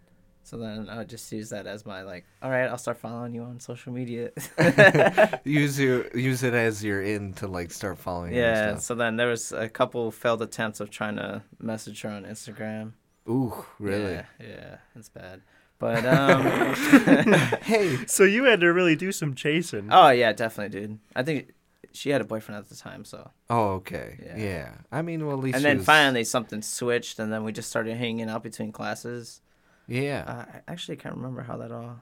[0.44, 3.34] So then I would just use that as my like, all right, I'll start following
[3.34, 4.30] you on social media.
[5.44, 8.32] use your use it as your in to like start following.
[8.34, 8.74] yeah.
[8.74, 8.84] stuff.
[8.84, 12.92] So then there was a couple failed attempts of trying to message her on Instagram.
[13.30, 14.14] Ooh, really?
[14.14, 15.42] Yeah, yeah, it's bad.
[15.78, 16.44] But um,
[17.64, 19.90] Hey, So you had to really do some chasing.
[19.92, 21.00] oh yeah, definitely, dude.
[21.16, 21.52] I think
[21.92, 23.32] she had a boyfriend at the time, so.
[23.50, 24.20] Oh, okay.
[24.26, 24.38] Yeah.
[24.38, 24.72] Yeah.
[24.92, 25.56] I mean, well, at least.
[25.56, 28.72] and she then was- finally something switched, and then we just started hanging out between
[28.72, 29.42] classes.
[29.88, 30.24] Yeah.
[30.28, 32.02] Uh, I actually can't remember how that all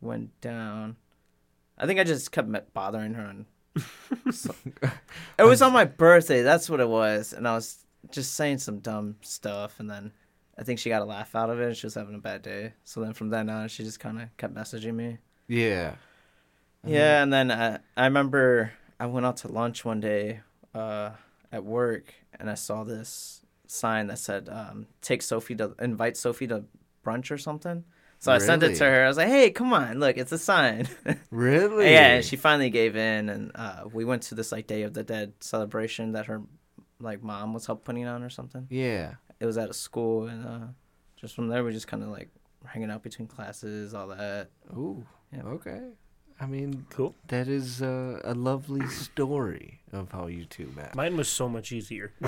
[0.00, 0.96] went down.
[1.78, 3.24] I think I just kept bothering her.
[3.24, 3.46] And
[4.34, 4.54] so-
[5.38, 6.42] it was on my birthday.
[6.42, 10.12] That's what it was, and I was just saying some dumb stuff, and then
[10.62, 11.66] I think she got a laugh out of it.
[11.66, 14.22] and She was having a bad day, so then from then on, she just kind
[14.22, 15.18] of kept messaging me.
[15.48, 15.96] yeah.
[16.86, 20.40] Yeah, and then uh, I remember I went out to lunch one day
[20.72, 21.10] uh,
[21.50, 26.46] at work, and I saw this sign that said um, "Take Sophie to invite Sophie
[26.46, 26.64] to
[27.04, 27.82] brunch" or something.
[28.20, 29.04] So I sent it to her.
[29.04, 30.88] I was like, "Hey, come on, look, it's a sign."
[31.30, 31.90] Really?
[31.90, 34.94] yeah, and she finally gave in, and uh, we went to this like Day of
[34.94, 36.42] the Dead celebration that her
[37.00, 38.66] like mom was helping putting on or something.
[38.70, 39.14] Yeah.
[39.42, 40.66] It was at a school, and uh,
[41.16, 42.30] just from there we just kind of like
[42.64, 44.50] hanging out between classes, all that.
[44.72, 45.04] Ooh.
[45.34, 45.42] Yeah.
[45.56, 45.80] Okay.
[46.40, 47.14] I mean, Cool.
[47.26, 50.94] that is uh, a lovely story of how you two met.
[50.94, 52.12] Mine was so much easier.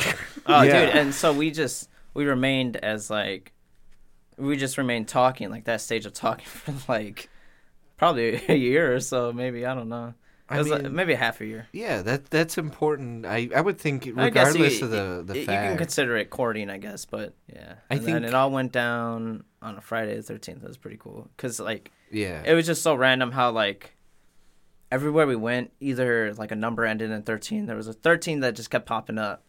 [0.46, 0.86] Oh, Yeah.
[0.86, 3.52] dude, and so we just we remained as like
[4.36, 7.28] we just remained talking like that stage of talking for like
[7.96, 10.14] probably a year or so, maybe I don't know.
[10.54, 11.66] It I was like, maybe half a year.
[11.72, 13.26] yeah, that that's important.
[13.26, 16.16] I I would think I guess regardless you, of the the you, you can consider
[16.16, 17.74] it courting, I guess, but yeah.
[17.90, 20.60] I And then think- it all went down on a Friday the thirteenth.
[20.62, 22.42] That was pretty cool because like yeah.
[22.46, 23.94] it was just so random how like
[24.90, 27.66] everywhere we went, either like a number ended in thirteen.
[27.66, 29.42] There was a thirteen that just kept popping up.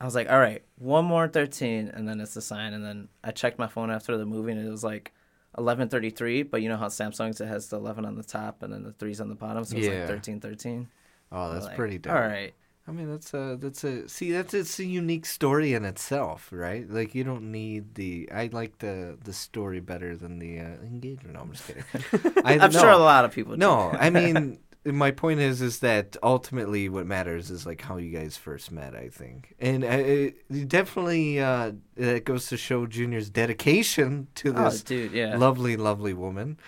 [0.00, 2.72] I was like, all right, one more thirteen, and then it's the sign.
[2.74, 5.12] And then I checked my phone after the movie, and it was like
[5.58, 6.42] eleven thirty three.
[6.42, 8.92] But you know how Samsung's it has the eleven on the top and then the
[8.92, 10.00] threes on the bottom, so it's Yeah.
[10.00, 10.88] like thirteen thirteen.
[11.32, 12.12] oh, that's Like, pretty dope.
[12.14, 12.54] All right.
[12.88, 16.88] I mean, that's a that's a see that's it's a unique story in itself, right?
[16.88, 18.28] Like you don't need the.
[18.32, 21.34] I like the the story better than the uh, engagement.
[21.34, 21.82] No, I'm just kidding.
[22.44, 23.54] I, I'm no, sure a lot of people.
[23.54, 23.58] do.
[23.58, 28.16] No, I mean, my point is, is that ultimately what matters is like how you
[28.16, 28.94] guys first met.
[28.94, 34.54] I think, and uh, it, it definitely uh, it goes to show Junior's dedication to
[34.56, 35.36] Oh, this dude, yeah.
[35.36, 36.58] lovely, lovely woman.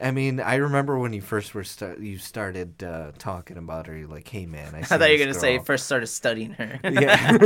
[0.00, 3.96] I mean, I remember when you first were start, you started uh, talking about her.
[3.96, 6.52] You're like, "Hey, man, I, I thought you were gonna say girl." first started studying
[6.52, 6.78] her.
[6.84, 7.36] Yeah.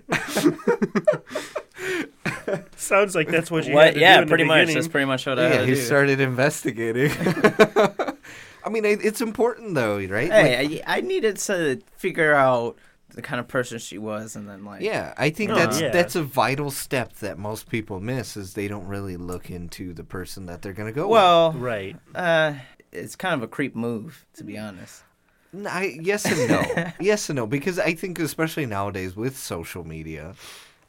[2.76, 3.86] Sounds like that's what you What?
[3.86, 4.56] had to Yeah, do in the pretty much.
[4.62, 4.74] beginning.
[4.74, 5.80] That's pretty much what I yeah, had to he do.
[5.80, 7.10] started investigating.
[8.64, 10.28] I mean, it's important though, right?
[10.30, 12.76] Like, Hey, I, I needed to figure out
[13.10, 15.90] the kind of person she was, and then like, Yeah, I think No, that's yeah.
[15.90, 20.04] that's a vital step that most people miss is they don't really look into the
[20.04, 21.96] person that they're gonna go well, Right.
[22.14, 22.54] uh,
[22.92, 25.02] it's kind of a creep move to be honest.
[25.52, 25.62] with.
[25.62, 29.82] N- I, yes and no, yes and no, because I think especially nowadays with social
[29.84, 30.34] media,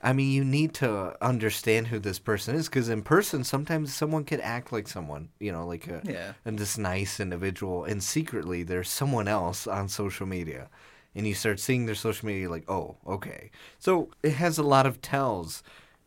[0.03, 4.23] I mean you need to understand who this person is because in person sometimes someone
[4.23, 8.63] could act like someone, you know, like a Yeah, and this nice individual, and secretly
[8.63, 10.69] there's someone else on social media.
[11.13, 13.51] And you start seeing their social media, like, oh, okay.
[13.79, 15.61] So it has a lot of tells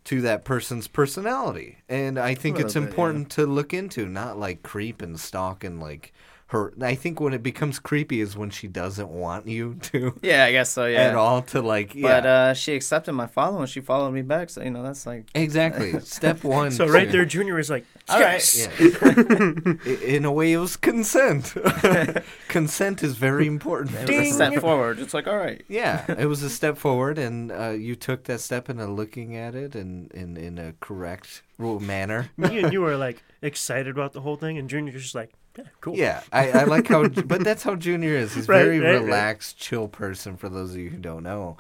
[0.05, 1.77] to that person's personality.
[1.91, 2.89] And I think it's bit, yeah.
[2.89, 6.15] important to look into, not like creep and stalk and like
[6.55, 6.73] her.
[6.81, 10.53] I think when it becomes creepy is when she doesn't want you to yeah, I
[10.53, 10.87] guess so.
[10.87, 12.03] Yeah, at all to like, yeah.
[12.21, 14.51] but uh, she accepted my follow and she followed me back.
[14.51, 15.99] So you know that's like, exactly.
[16.01, 16.71] Step one.
[16.71, 18.35] So right to- there, Junior is like, All right.
[18.35, 18.69] yes.
[18.81, 19.75] Yeah.
[20.03, 21.55] In a way, it was consent.
[22.49, 23.95] consent is very important.
[24.09, 24.99] it was a step forward.
[24.99, 28.41] It's like, all right, Yeah, it was a step forward, and uh, you took that
[28.41, 32.31] step into looking at it in, in, in a correct manner.
[32.37, 35.65] Me and you were like excited about the whole thing, and Junior's just like, yeah,
[35.81, 35.97] cool.
[35.97, 38.35] Yeah, I, I like how, but that's how Junior is.
[38.35, 39.03] He's Right, very right, right.
[39.05, 40.37] relaxed, chill person.
[40.37, 41.57] For those of you who don't know,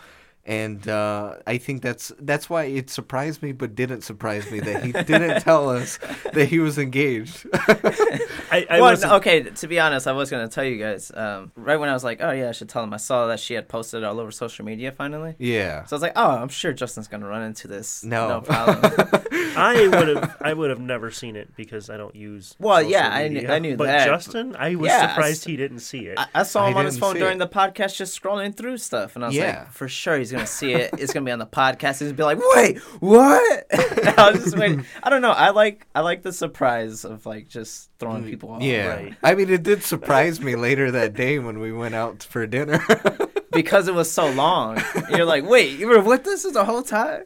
[0.46, 4.84] and uh, I think that's that's why it surprised me, but didn't surprise me that
[4.84, 5.98] he didn't tell us
[6.32, 7.46] that he was engaged.
[7.54, 9.42] I, I well, wasn't- okay.
[9.42, 11.10] To be honest, I was gonna tell you guys.
[11.14, 12.92] Um, right when I was like, oh yeah, I should tell him.
[12.92, 15.34] I saw that she had posted it all over social media finally.
[15.38, 15.84] yeah.
[15.84, 18.04] So I was like, oh, I'm sure Justin's gonna run into this.
[18.04, 18.28] No.
[18.28, 18.92] no problem.
[19.56, 22.54] I would have I would have never seen it because I don't use.
[22.58, 25.50] Well, social yeah, I knew- I knew but that, Justin, I was Yeah, surprised I-
[25.52, 26.18] he didn't see it.
[26.18, 27.38] I, I saw I him on his phone during it.
[27.38, 29.60] the podcast, just scrolling through stuff, and I was Yeah.
[29.60, 30.90] like, for sure he's gonna see it.
[30.98, 32.00] It's gonna be on the podcast.
[32.00, 33.66] He's gonna be like, "Wait, what?"
[34.18, 34.84] I was just waiting.
[35.02, 35.30] I don't know.
[35.30, 38.62] I like I like the surprise of like just throwing people off.
[38.62, 38.86] Yeah.
[38.88, 39.14] right.
[39.22, 42.84] I mean, it did surprise me later that day when we went out for dinner.
[43.52, 44.82] because it was so long.
[45.10, 47.22] You're like, "Wait, you were with this is the whole time?"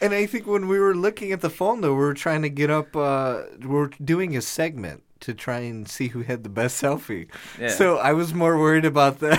[0.00, 2.48] and I think when we were looking at the phone, though, we were trying to
[2.48, 6.48] get up, uh, we are doing a segment to try and see who had the
[6.48, 7.28] best selfie.
[7.58, 7.68] Yeah.
[7.68, 9.38] So I was more worried about that.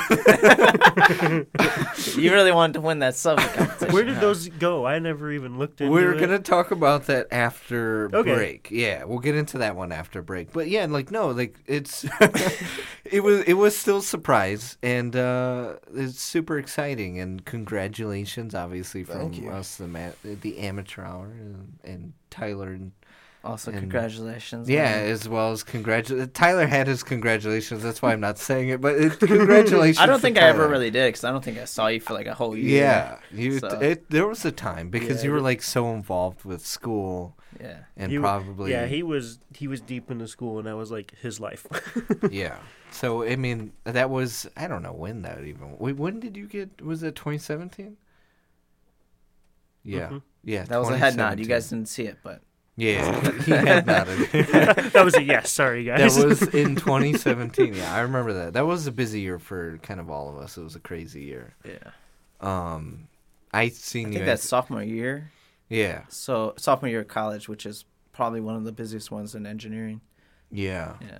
[2.17, 3.93] you really wanted to win that selfie competition.
[3.93, 4.21] Where did huh?
[4.21, 4.85] those go?
[4.85, 6.19] I never even looked into We're it.
[6.19, 8.33] gonna talk about that after Okay.
[8.35, 8.67] break.
[8.71, 10.51] Yeah, we'll get into that one after break.
[10.51, 12.05] But yeah, like no, like it's
[13.05, 19.03] it was it was still a surprise and uh it's super exciting and congratulations obviously
[19.03, 22.91] from us the ma- the amateur hour and, and Tyler and
[23.43, 24.69] Also, And- congratulations.
[24.69, 25.09] yeah, man.
[25.09, 26.31] as well as congratulations.
[26.33, 27.83] Tyler had his congratulations.
[27.83, 29.99] That's why I'm not saying it, but it, congratulations.
[29.99, 31.99] I don't for think I ever really did because I don't think I saw you
[31.99, 32.83] for like a whole year.
[32.85, 33.59] Yeah, you.
[33.59, 37.35] So- It, there was a time because Yeah, you were like so involved with school
[37.59, 37.79] Yeah.
[37.97, 41.13] and He probably Yeah, he was he was deep into school, and that was like
[41.21, 41.67] his life.
[42.31, 42.59] yeah.
[42.91, 45.77] So I mean, that was I don't know when that even.
[45.79, 46.81] Wait, when did you get?
[46.81, 47.97] Was it 2017?
[49.83, 50.21] Yeah, Mhm.
[50.45, 50.63] yeah.
[50.63, 51.39] That was a head nod.
[51.39, 52.41] You guys didn't see it, but
[52.75, 54.17] Yeah, he had nodded.
[54.31, 55.51] that was a yes.
[55.51, 56.15] Sorry, guys.
[56.15, 57.75] that was in 2017.
[57.75, 58.53] Yeah, I remember that.
[58.53, 60.57] That was a busy year for kind of all of us.
[60.57, 61.53] It was a crazy year.
[61.63, 61.91] yeah.
[62.41, 63.07] Um,
[63.53, 65.31] I seen I think at- that's sophomore year.
[65.69, 69.45] yeah, So sophomore year of college, which is probably one of the busiest ones in
[69.45, 70.01] engineering.
[70.51, 70.95] yeah.
[71.01, 71.19] Yeah.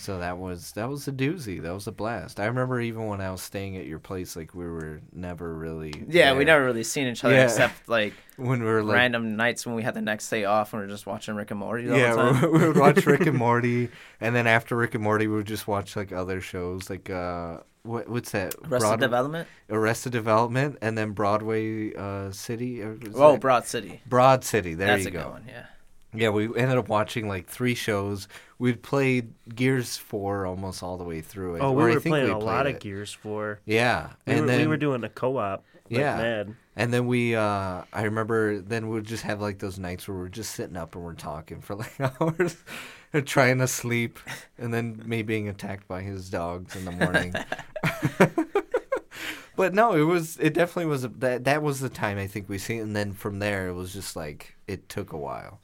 [0.00, 1.60] So that was that was a doozy.
[1.60, 2.38] That was a blast.
[2.38, 5.92] I remember even when I was staying at your place, like we were never really.
[6.08, 7.44] Yeah, we never really seen each other Yeah.
[7.44, 10.72] except like when we were like random nights when we had the next day off
[10.72, 11.86] and we were just watching Rick and Morty.
[11.86, 15.34] The yeah, we would watch Rick and Morty, and then after Rick and Morty, we
[15.34, 18.54] would just watch like other shows, like uh, what what's that?
[18.54, 19.48] Arrested Broad- Development.
[19.68, 22.82] Arrested Development, and then Broadway uh, City.
[22.82, 24.00] or Oh, that- Broad City.
[24.06, 24.74] Broad City.
[24.74, 25.22] There That's you a go.
[25.24, 25.44] good one.
[25.48, 25.66] Yeah.
[26.14, 28.28] Yeah, we ended up watching like three shows.
[28.60, 31.62] We'd played Gears Four almost all the way through it.
[31.62, 32.80] oh, or we I were think playing we a lot played of.
[32.80, 33.60] Gears for.
[33.64, 35.64] Yeah, We, and were, then we were doing a co-op.
[35.90, 36.16] Like Yeah.
[36.16, 36.56] mad.
[36.76, 40.28] And then we, uh, I remember then we'd just have like those nights where we're
[40.28, 42.56] just sitting up and we're talking for like hours
[43.24, 44.18] trying to sleep
[44.58, 47.34] and then me being attacked by his dogs in the morning.
[49.56, 52.48] but no, it was, it definitely was, a, that, that was the time I think
[52.48, 52.80] we seen.
[52.80, 55.60] And then from there, it was just like, it took a while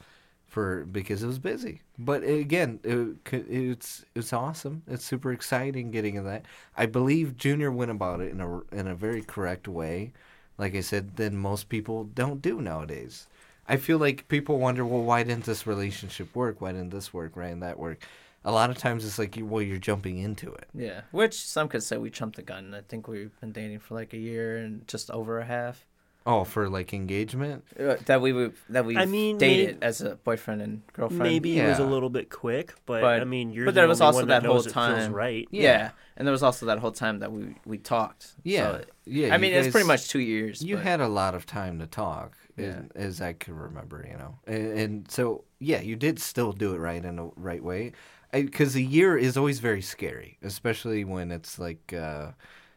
[0.54, 1.82] for, because it was busy.
[1.98, 3.16] But again, it,
[3.50, 4.82] it's, it's awesome.
[4.88, 6.46] It's super exciting getting in that.
[6.76, 10.12] I believe Junior went about it in a, in a very correct way
[10.58, 13.26] like I said, than most people don't do nowadays.
[13.66, 16.60] I feel like people wonder, well, why didn't this relationship work?
[16.60, 17.36] Why didn't this work?
[17.36, 18.06] Why didn't that work?
[18.44, 20.68] A lot of times it's like, well, you're jumping into it.
[20.74, 21.00] Yeah.
[21.12, 22.74] Which some could say we jumped the gun.
[22.74, 25.86] I think we've been dating for like a year and just over a half.
[26.26, 27.64] Oh, for like engagement?
[27.78, 31.22] Uh, That we would that we I mean, dated may- as a boyfriend and girlfriend.
[31.22, 31.88] Maybe it was a Yeah.
[31.88, 34.28] little bit quick, but, But- I mean, you're but the there was only also one
[34.28, 35.46] that whole knows it feels time- right.
[35.50, 35.62] Yeah.
[35.62, 35.90] Yeah.
[36.16, 38.36] And there was also that whole time that we we talked.
[38.42, 38.62] Yeah.
[38.78, 39.28] So, yeah.
[39.32, 40.62] I you mean, it's pretty guys- much two years.
[40.62, 42.66] You but- had a lot of time to talk, Yeah.
[42.66, 44.38] and- as I can remember, you know.
[44.46, 47.92] And, and so, yeah, you did still do it right in the right way.
[48.32, 52.32] Because a year is always very scary, especially when it's like uh,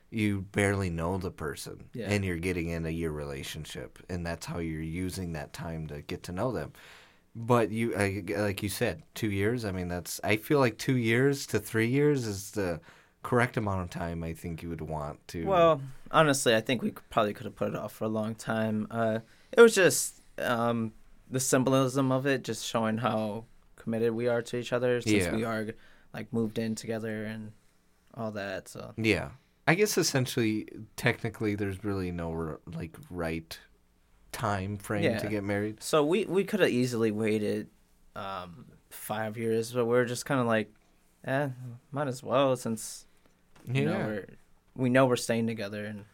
[0.09, 2.07] you barely know the person Yeah.
[2.09, 6.01] and you're getting in a year relationship, and that's how you're using that time to
[6.01, 6.71] get to know them.
[7.35, 9.63] But you, like you said, two years.
[9.65, 10.19] I mean, that's.
[10.23, 12.79] I feel like two years to three years is the
[13.21, 14.23] correct amount of time.
[14.23, 15.45] I think you would want to.
[15.45, 18.87] Well, honestly, I think we probably could have put it off for a long time.
[18.89, 19.19] Uh,
[19.51, 20.93] it was just um,
[21.29, 25.35] the symbolism of it, just showing how committed we are to each other since Yeah.
[25.35, 25.67] we are
[26.13, 27.51] like moved in together and
[28.15, 28.67] all that.
[28.67, 29.29] So Yeah.
[29.67, 33.57] I guess essentially, technically, there's really no like right
[34.31, 35.17] time frame Yeah.
[35.19, 35.83] to get married.
[35.83, 37.67] so we we could have easily waited
[38.15, 40.71] um, five years, but we're just kind of like,
[41.25, 41.49] eh,
[41.91, 43.05] might as well since
[43.65, 44.25] you know we're
[44.75, 46.05] we know we're staying together and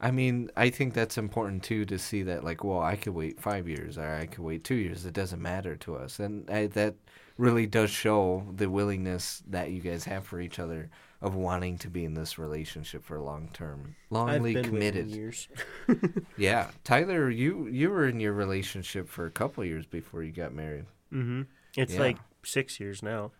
[0.00, 3.40] I mean, I think that's important too to see that like, well, I could wait
[3.40, 5.06] five years or I could wait two years.
[5.06, 6.96] It doesn't matter to us, and I, that
[7.38, 10.90] really does show the willingness that you guys have for each other
[11.22, 15.06] of wanting to be in this relationship for long term, I've longly been committed.
[15.08, 15.48] years.
[16.36, 20.52] Yeah, Tyler, you you were in your relationship for a couple years before you got
[20.52, 20.86] married.
[21.12, 21.42] Mm-hmm.
[21.76, 22.00] It's Yeah.
[22.00, 23.30] like six years now.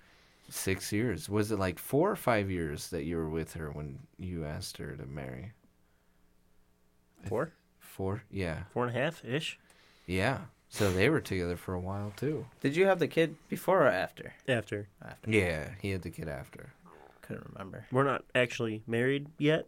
[0.49, 1.29] Six years.
[1.29, 4.77] Was it like four or five years that you were with her when you asked
[4.79, 5.53] her to marry?
[7.27, 8.23] Four, Four?
[8.31, 8.65] Yeah.
[8.73, 9.59] four and a half ish
[10.07, 10.39] Yeah.
[10.69, 12.47] So they were together for a while too.
[12.61, 14.33] did you have the kid before or after?
[14.49, 14.89] after.
[15.05, 15.31] After.
[15.31, 16.73] Yeah, he had the kid after.
[17.23, 17.87] Couldn't remember.
[17.91, 19.67] We're not actually married yet.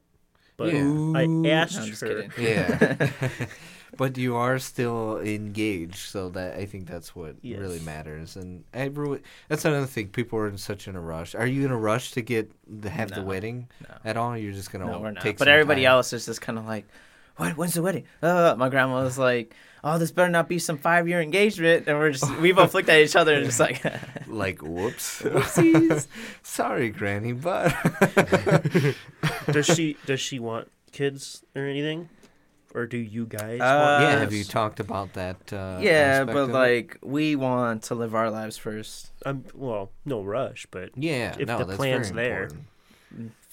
[0.56, 1.12] But Yeah.
[1.16, 2.22] I asked I'm just her.
[2.28, 2.30] kidding.
[2.38, 3.08] Yeah.
[3.96, 7.58] but you are still engaged, so that I think that's what Yes.
[7.58, 8.36] really matters.
[8.36, 10.08] And everyone, that's another thing.
[10.08, 11.34] People are in such in a rush.
[11.34, 13.94] Are you in a rush to get the, have the wedding No.
[14.04, 14.36] at all?
[14.38, 15.22] You're just gonna No, we're not.
[15.22, 15.38] take.
[15.38, 15.92] But everybody time?
[15.92, 16.86] else is just kind of like,
[17.36, 17.56] "What?
[17.56, 21.20] When's the wedding?" Uh, my grandma was like, "Oh, this better not be some five-year
[21.20, 23.82] engagement." And we're just, we both looked at each other and just like,
[24.26, 26.08] like whoops, Whoopsies.
[26.42, 27.72] sorry, Granny, but
[29.52, 32.08] does she does she want kids or anything,
[32.74, 33.60] or do you guys?
[33.60, 34.18] Uh, want yeah.
[34.18, 35.52] Have you talked about that?
[35.52, 39.12] Uh, yeah, but like, we want to live our lives first.
[39.24, 42.42] I'm well, no rush, but yeah, if no, the that's plan's very there.
[42.44, 42.66] important.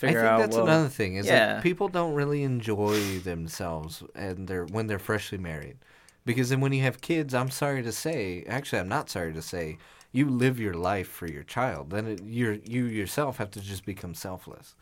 [0.01, 1.53] Figure I think out that's well, another thing is yeah.
[1.53, 5.77] that people don't really enjoy themselves and they're when they're freshly married,
[6.25, 9.41] because then when you have kids, I'm sorry to say, actually, I'm not sorry to
[9.41, 9.77] say,
[10.12, 11.89] you live your life for your child.
[11.91, 14.75] Then it, you're you yourself have to just become selfless.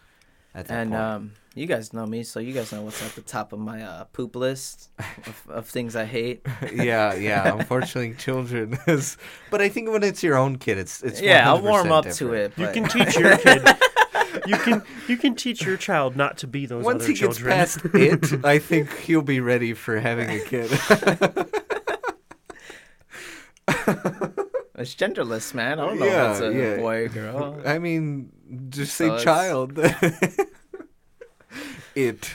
[0.56, 1.02] At that And point.
[1.02, 3.84] um, you guys know me, so you guys know what's at the top of my
[3.84, 6.45] uh, poop list of, of things I hate.
[6.73, 7.56] yeah, yeah.
[7.56, 9.17] Unfortunately, children is.
[9.52, 11.21] But I think when it's your own kid, it's it's.
[11.21, 12.54] yeah, I'll warm 100% up to different.
[12.58, 12.58] it.
[12.58, 13.62] you can teach your kid.
[14.48, 17.38] You can you can teach your child not to be those Once other he gets
[17.38, 17.58] children.
[17.58, 20.72] past it, I think he'll be ready for having a kid.
[24.76, 25.80] it's genderless, man.
[25.80, 26.76] I don't know Yeah, if it's a yeah.
[26.78, 27.62] boy or girl.
[27.65, 28.32] I mean,
[28.69, 29.78] just So say it's- child.
[31.95, 32.30] it.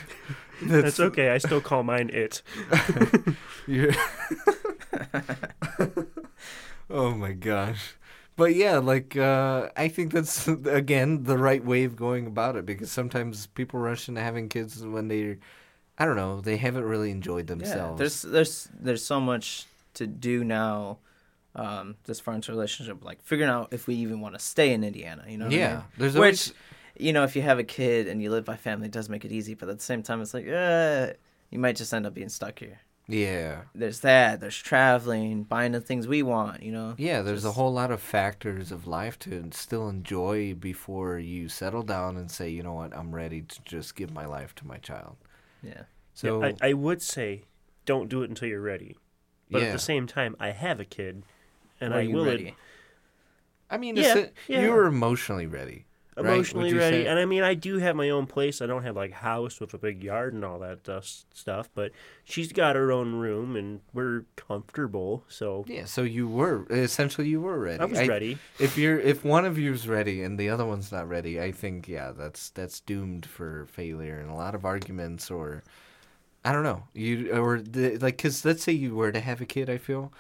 [0.63, 1.31] That's okay.
[1.31, 2.43] I still call mine it.
[6.91, 7.95] Oh my gosh.
[8.37, 12.67] But yeah, like uh, I think that's again the right way of going about it
[12.67, 15.39] because sometimes people rush into having kids when they,
[15.99, 17.93] I don't know, they haven't really enjoyed themselves.
[17.93, 20.99] Yeah, there's there's there's so much to do now,
[21.55, 24.85] um, as far as relationship, like figuring out if we even want to stay in
[24.85, 25.25] Indiana.
[25.29, 25.47] You know?
[25.47, 25.85] what I yeah, mean?
[25.99, 26.53] there's Which,
[26.99, 29.25] you know, if you have a kid and you live by family, it does make
[29.25, 29.55] it easy.
[29.55, 31.13] But at the same time, it's like, uh,
[31.51, 32.81] you might just end up being stuck here.
[33.07, 33.63] Yeah.
[33.75, 34.41] There's that.
[34.41, 36.63] There's traveling, buying the things we want.
[36.63, 36.95] You know.
[36.97, 41.83] Yeah, there's a whole lot of factors of life to still enjoy before you settle
[41.83, 44.79] down and say, you know what, I'm ready to just give my life to my
[44.79, 45.17] child.
[45.63, 45.83] Yeah.
[46.15, 47.43] So I, I would say,
[47.87, 48.97] don't do it until you're ready.
[49.51, 49.69] But yeah.
[49.69, 51.25] at the same time, I have a kid,
[51.81, 52.57] and Are I you will ready?
[53.71, 54.63] I mean, Yeah, it's yeah.
[54.63, 55.87] you were emotionally ready.
[56.17, 56.35] Right?
[56.35, 57.05] Emotionally you ready.
[57.05, 57.07] say?
[57.07, 58.63] And I mean, I do have my own place.
[58.63, 61.69] I don't have like a house with a big yard and all that uh, stuff.
[61.75, 61.93] But
[62.25, 65.25] she's got her own room, and we're comfortable.
[65.29, 67.81] So Yeah, so you were essentially you were ready.
[67.81, 68.39] I was ready.
[68.59, 71.89] If you're if one of you's ready and the other one's not ready, I think
[71.89, 75.65] yeah, that's that's doomed for failure and a lot of arguments or
[76.45, 76.85] I don't know.
[76.93, 80.13] You or the, like cuz let's say you were to have a kid, I feel,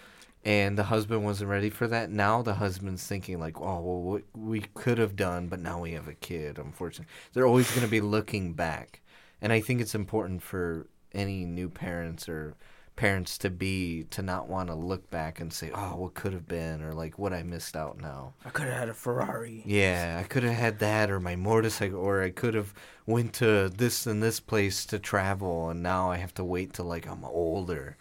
[0.45, 2.11] and the husband wasn't ready for that.
[2.11, 5.93] Now the husband's thinking like, "Oh, well what we could have done, but now we
[5.93, 9.01] have a kid, unfortunately." They're always going to be looking back.
[9.41, 12.55] And I think it's important for any new parents or
[12.97, 16.47] parents to be to not want to look back and say, "Oh, what could have
[16.47, 19.63] been," or like, "What I missed out now." I could have had a Ferrari.
[19.67, 22.73] Yeah, I could have had that, or my motorcycle, or I could have
[23.07, 26.85] went to this and this place to travel, and now I have to wait till
[26.85, 27.97] like I'm older.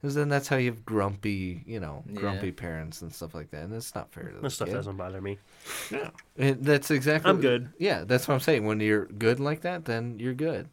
[0.00, 2.20] Because then that's how you have grumpy, you know, Yeah.
[2.20, 4.74] grumpy parents and stuff like that, and it's not fair to This stuff kid.
[4.74, 5.38] doesn't bother me.
[6.36, 7.30] It, that's exactly.
[7.30, 7.70] I'm good.
[7.78, 8.66] Yeah, that's what I'm saying.
[8.66, 10.68] When you're good like that, then you're good.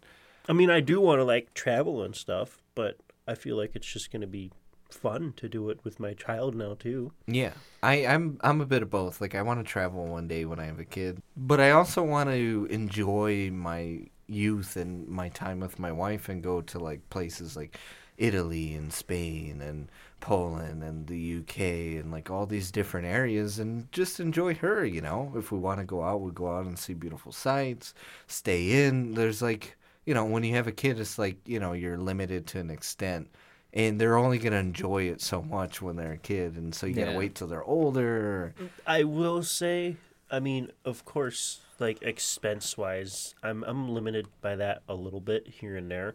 [0.48, 3.88] I mean, I do want to like travel and stuff, but I feel like it's
[3.88, 4.52] just gonna be
[4.90, 7.14] fun to do it with my child now too.
[7.26, 9.22] Yeah, I, I'm I'm a bit of both.
[9.22, 12.04] Like I want to travel one day when I have a kid, but I also
[12.04, 17.10] want to enjoy my youth and my time with my wife and go to like
[17.10, 17.78] places like
[18.18, 21.60] Italy and Spain and Poland and the UK
[22.00, 24.86] and like all these different areas and just enjoy her.
[24.86, 27.94] You know, if we want to go out, we go out and see beautiful sights,
[28.28, 29.14] stay in.
[29.16, 32.48] There's like you know when you have a kid, it's like you know you're limited
[32.48, 33.30] to an extent
[33.74, 36.94] and they're only gonna enjoy it so much when they're a kid, and so you
[36.94, 38.54] gotta wait till they're older.
[38.86, 39.98] I will say,
[40.30, 45.48] I mean, of course, like expense wise, I'm I'm limited by that a little bit
[45.48, 46.14] here and there,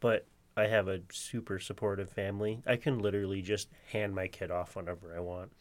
[0.00, 2.62] but I have a super supportive family.
[2.66, 5.52] I can literally just hand my kid off whenever I want.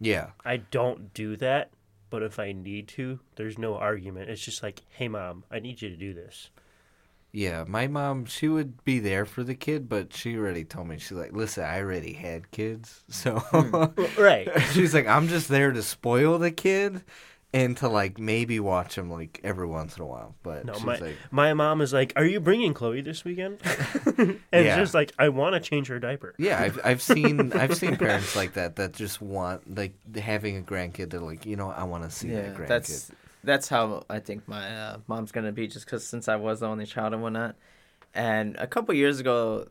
[0.00, 1.72] Yeah, I don't do that,
[2.10, 4.30] but if I need to, there's no argument.
[4.30, 6.50] It's just like, hey mom, I need you to do this.
[7.32, 7.64] yeah.
[7.66, 11.12] My mom, she would be there for the kid, but she already told me she's
[11.12, 14.20] like, "Listen, I already had kids, so hmm.
[14.20, 14.48] right.
[14.72, 17.02] she's like, I'm just there to spoil the kid."
[17.52, 20.98] And to like maybe watch him like every once in a while, but No, my
[20.98, 23.58] like, my mom is like, "Are you bringing Chloe this weekend?"
[24.16, 24.76] and it's Yeah.
[24.78, 26.34] just like, I want to change her diaper.
[26.38, 30.60] Yeah, I've I've seen I've seen parents like that that just want like having a
[30.62, 31.10] grandkid.
[31.10, 32.68] They're like, you know, I want to see Yeah, that grandkid.
[32.68, 33.10] that's
[33.42, 36.68] that's how I think my uh, mom's gonna be, just because since I was the
[36.68, 37.56] only child and whatnot.
[38.14, 39.66] And a couple years ago,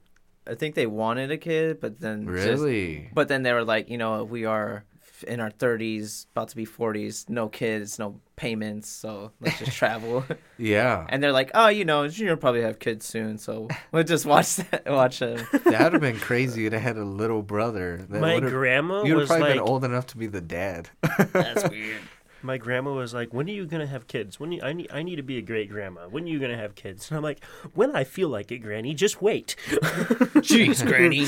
[0.46, 3.10] I think they wanted a kid, but then just- Really?
[3.14, 4.84] but then they were like, you know, we are
[5.24, 10.24] in our thirties, about to be forties, no kids, no payments, so let's just travel.
[10.58, 11.06] Yeah.
[11.10, 14.56] and they're like, oh, you know, you'll probably have kids soon, so we'll just watch
[14.72, 15.46] that, watch them.
[15.66, 16.62] That'd have been crazy.
[16.62, 18.06] You'd have had a little brother.
[18.10, 20.42] That My would've- grandma You'd have was probably like, been old enough to be the
[20.42, 20.90] dad.
[21.34, 22.02] That's weird.
[22.42, 24.40] my grandma was like, "When are you gonna have kids?
[24.40, 26.08] When you, I need I need to be a great grandma.
[26.08, 28.94] When are you gonna have kids?" And I'm like, "When I feel like it, Granny.
[28.94, 31.26] Just wait." Jeez, Granny.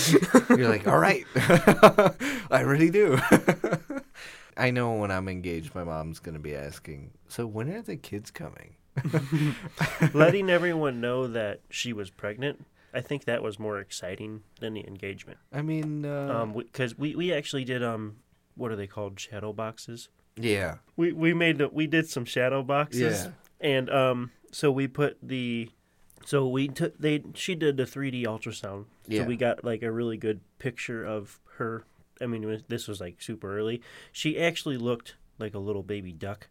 [0.58, 1.26] You're like, all right,
[2.52, 3.20] I really do.
[4.58, 8.32] I know when I'm engaged, my mom's gonna be asking, "So when are the kids
[8.32, 8.76] coming?"
[10.14, 14.86] Letting everyone know that she was pregnant, I think that was more exciting than the
[14.86, 15.40] engagement.
[15.52, 18.18] I mean, uh, Um, because we, we actually did um,
[18.56, 19.20] what are they called?
[19.20, 20.10] Shadow boxes.
[20.36, 23.26] Yeah, We we made we did some shadow boxes.
[23.26, 23.32] Yeah.
[23.60, 25.70] And um, so we put the,
[26.26, 28.86] so we took they she did the 3D ultrasound.
[29.08, 29.22] Yeah.
[29.22, 31.84] So we got like a really good picture of her.
[32.20, 33.82] I mean, was- this was like super early.
[34.12, 36.48] She actually looked like a little baby duck.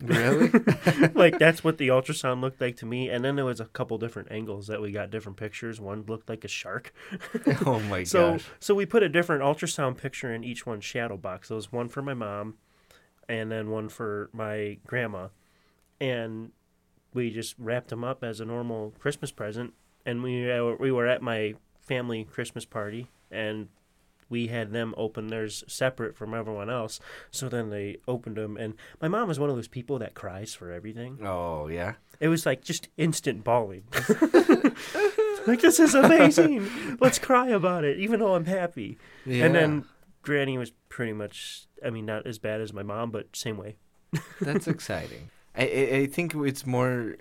[0.00, 0.50] really?
[1.14, 3.08] like that's what the ultrasound looked like to me.
[3.08, 5.80] And then there was a couple different angles that we got different pictures.
[5.80, 6.92] One looked like a shark.
[7.66, 8.44] oh my So gosh!
[8.60, 11.48] so we put a different ultrasound picture in each one's shadow box.
[11.48, 12.54] There was one for my mom,
[13.28, 15.28] and then one for my grandma,
[16.00, 16.52] and
[17.12, 19.74] we just wrapped them up as a normal Christmas present.
[20.06, 23.68] And we uh, we were at my family Christmas party, and
[24.28, 27.00] we had them open theirs separate from everyone else.
[27.30, 30.54] So then they opened them, and my mom is one of those people that cries
[30.54, 31.18] for everything.
[31.24, 31.94] Oh yeah.
[32.20, 33.84] It was like just instant bawling.
[35.46, 36.98] like this is amazing.
[37.00, 38.98] Let's cry about it, even though I'm happy.
[39.26, 39.46] Yeah.
[39.46, 39.84] And then
[40.24, 43.76] Granny was pretty much, I mean, not as bad as my mom, but same way.
[44.40, 45.30] That's exciting.
[45.56, 47.16] I, I think it's more,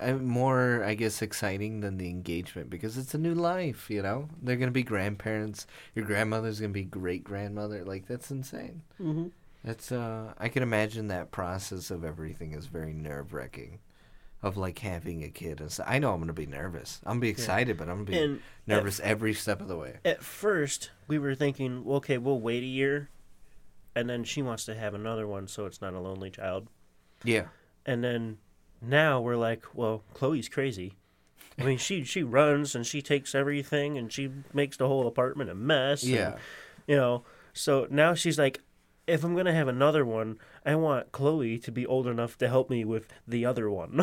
[0.00, 3.88] uh, more I guess exciting than the engagement because it's a new life.
[3.90, 5.66] You know, they're gonna be grandparents.
[5.94, 7.84] Your grandmother's gonna be great grandmother.
[7.84, 8.82] Like that's insane.
[9.00, 9.28] Mm-hmm.
[9.64, 13.80] That's uh, I can imagine that process of everything is very nerve wracking,
[14.46, 15.60] of like having a kid.
[15.60, 17.00] And so, I know I'm gonna be nervous.
[17.04, 19.96] I'm gonna be excited, but I'm gonna be And nervous every step of the way.
[20.04, 23.10] At first, we were thinking, well, okay, we'll wait a year,
[23.94, 26.68] and then she wants to have another one, so it's not a lonely child.
[27.24, 27.46] Yeah.
[27.84, 28.38] And then
[28.80, 30.94] now we're like, well, Chloe's crazy.
[31.58, 35.48] I mean, she she runs and she takes everything and she makes the whole apartment
[35.48, 36.02] a mess.
[36.02, 36.36] and, Yeah.
[36.86, 37.24] you know,
[37.54, 38.60] so now she's like,
[39.06, 42.68] if I'm gonna have another one, I want Chloe to be old enough to help
[42.68, 44.02] me with the other one.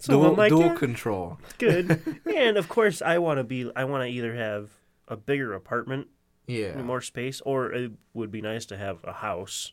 [0.00, 1.38] so dual like, dual yeah, control.
[1.58, 2.02] good.
[2.34, 3.70] and of course, I want to be.
[3.76, 4.70] I want to either have
[5.08, 6.08] a bigger apartment,
[6.46, 6.76] Yeah.
[6.82, 9.72] more space, or it would be nice to have a house.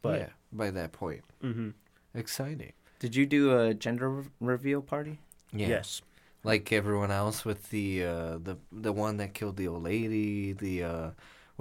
[0.00, 0.28] But yeah.
[0.52, 1.70] By that point, hmm
[2.14, 2.72] exciting.
[2.98, 5.18] Did you do a gender re- reveal party?
[5.52, 5.68] Yeah.
[5.68, 6.02] yes,
[6.44, 10.82] like everyone else with the uh the the one that killed the old lady the
[10.84, 11.10] uh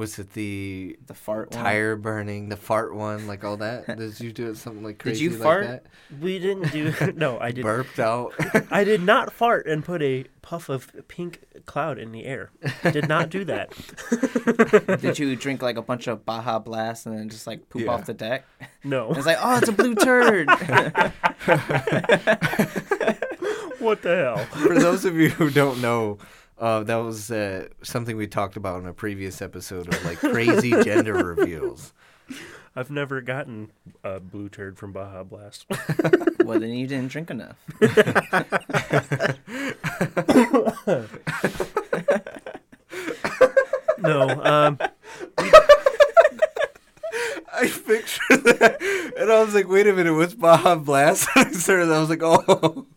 [0.02, 1.64] was it the The fart one?
[1.64, 5.04] tire burning the fart one like all that did you do it something like Did
[5.04, 5.68] crazy you like fart?
[5.68, 5.86] that
[6.20, 6.92] we didn't do.
[7.16, 7.62] no, I did.
[7.64, 8.34] burped out
[8.72, 12.50] I did not fart and put a puff of pink cloud in the air.
[12.92, 13.70] Did not do that.
[15.02, 17.92] Did you drink like a bunch of Baja Blast and then just like poop Yeah.
[17.92, 18.46] off the deck?
[18.84, 19.12] No.
[19.14, 20.48] It's like, oh, it's a blue turd.
[23.80, 24.38] what the hell?
[24.68, 26.18] for those of you who don't know
[26.62, 30.72] uh, that was uh, something we talked about in a previous episode of like crazy
[30.84, 31.92] gender reveals.
[32.76, 33.72] I've never gotten
[34.04, 35.66] a blue turd from Baja Blast.
[36.46, 37.58] well, then you didn't drink enough.
[43.98, 44.30] no.
[44.44, 44.78] Um.
[47.54, 48.78] I pictured that,
[49.18, 52.24] and I was like, "Wait a minute, what's Baja Blast?" I started, I was like,
[52.24, 52.88] "Oh,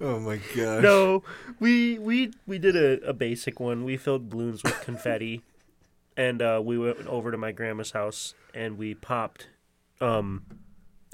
[0.00, 1.22] oh my gosh!" No,
[1.60, 3.84] we we we did a, a basic one.
[3.84, 5.42] We filled balloons with confetti,
[6.16, 9.48] and uh, we went over to my grandma's house and we popped
[10.00, 10.42] um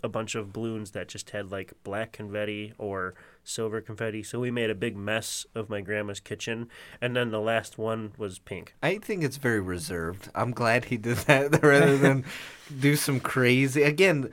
[0.03, 3.15] a bunch of balloons that just had like black confetti or
[3.45, 4.23] silver confetti.
[4.23, 6.69] So we made a big mess of my grandma's kitchen,
[7.01, 8.75] and then the last one was pink.
[8.83, 10.29] I think it's very reserved.
[10.35, 12.25] I'm glad he did that rather than
[12.81, 13.83] do some crazy.
[13.83, 14.31] Again,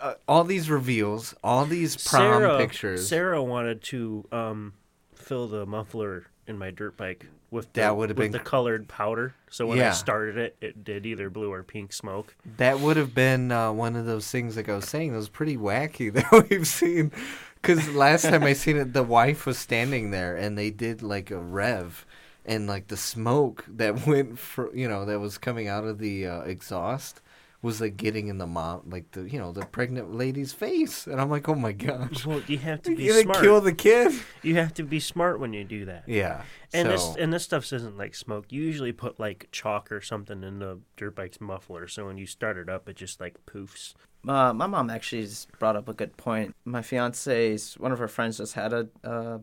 [0.00, 3.08] uh, all these reveals, all these prom Sarah, pictures.
[3.08, 4.72] Sarah wanted to um
[5.14, 9.34] fill the muffler in my dirt bike with the, That would've been- the colored powder.
[9.50, 12.34] So when I started it, it did either blue or pink smoke.
[12.56, 15.28] That would have been uh, one of those things, like I was saying, that was
[15.28, 17.12] pretty wacky that we've seen.
[17.54, 21.30] Because last time I seen it, the wife was standing there and they did like
[21.30, 22.04] a rev.
[22.44, 26.26] and like the smoke that went for you know that was coming out of the
[26.26, 27.20] uh, exhaust
[27.62, 31.20] was like getting in the mom like the you know the pregnant lady's face, and
[31.20, 33.40] I'm like, oh my gosh, Well, you have to be you gonna smart.
[33.40, 34.12] kill the kid?
[34.42, 36.04] You have to be smart when you do that.
[36.08, 36.42] Yeah,
[36.74, 38.46] And so, this and this stuff isn't like smoke.
[38.50, 42.26] You usually put like chalk or something in the dirt bike's muffler, so when you
[42.26, 43.94] start it up, it just like poofs.
[44.26, 46.54] Uh, my mom actually just brought up a good point.
[46.64, 49.38] My fiance's one of her friends just had a uh,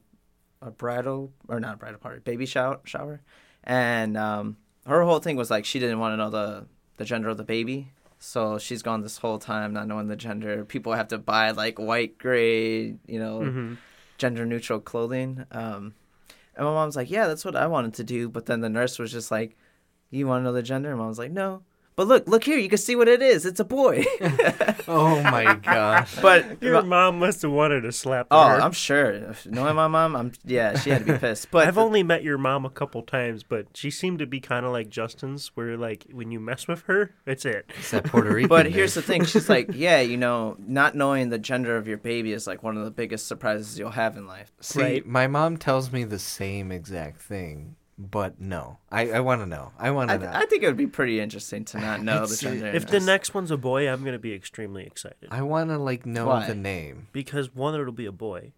[0.61, 3.21] a bridal or not a bridal party, baby shower shower,
[3.63, 6.65] and um, her whole thing was like she didn't want to know the
[6.97, 7.93] the gender of the baby.
[8.19, 10.65] So she's gone this whole time not knowing the gender.
[10.65, 13.73] People have to buy like white, gray, you know, Mm-hmm.
[14.17, 15.45] gender neutral clothing.
[15.51, 15.93] Um,
[16.55, 18.27] and my mom's like, yeah, that's what I wanted to do.
[18.27, 19.55] But then the nurse was just like,
[20.11, 20.89] you want to know the gender?
[20.89, 21.63] And mom's like, no.
[21.99, 23.45] But look, look here, you can see what it is.
[23.45, 24.05] It's a boy.
[24.87, 28.61] oh my gosh, but Your mom must have wanted to slap Oh, her.
[28.61, 29.35] I'm sure.
[29.45, 31.51] Knowing my mom, I'm yeah, she had to be pissed.
[31.51, 34.65] But I've only met your mom a couple times, but she seemed to be kind
[34.65, 37.69] of like Justin's, where like when you mess with her, it's it.
[37.77, 38.47] it's that Puerto Rican.
[38.47, 39.25] but here's the thing.
[39.25, 42.77] She's like, yeah, you know, not knowing the gender of your baby is like one
[42.77, 44.53] of the biggest surprises you'll have in life.
[44.61, 45.05] See, Right.
[45.05, 49.73] my mom tells me the same exact thing, but no, I, I want to know.
[49.77, 50.31] I want to know.
[50.33, 52.67] I think it would be pretty interesting to not know the gender.
[52.67, 56.05] If the next one's a boy, I'm gonna be extremely excited I want to like
[56.05, 56.47] know Why?
[56.47, 57.09] the name.
[57.11, 58.53] because one, it'll be a boy.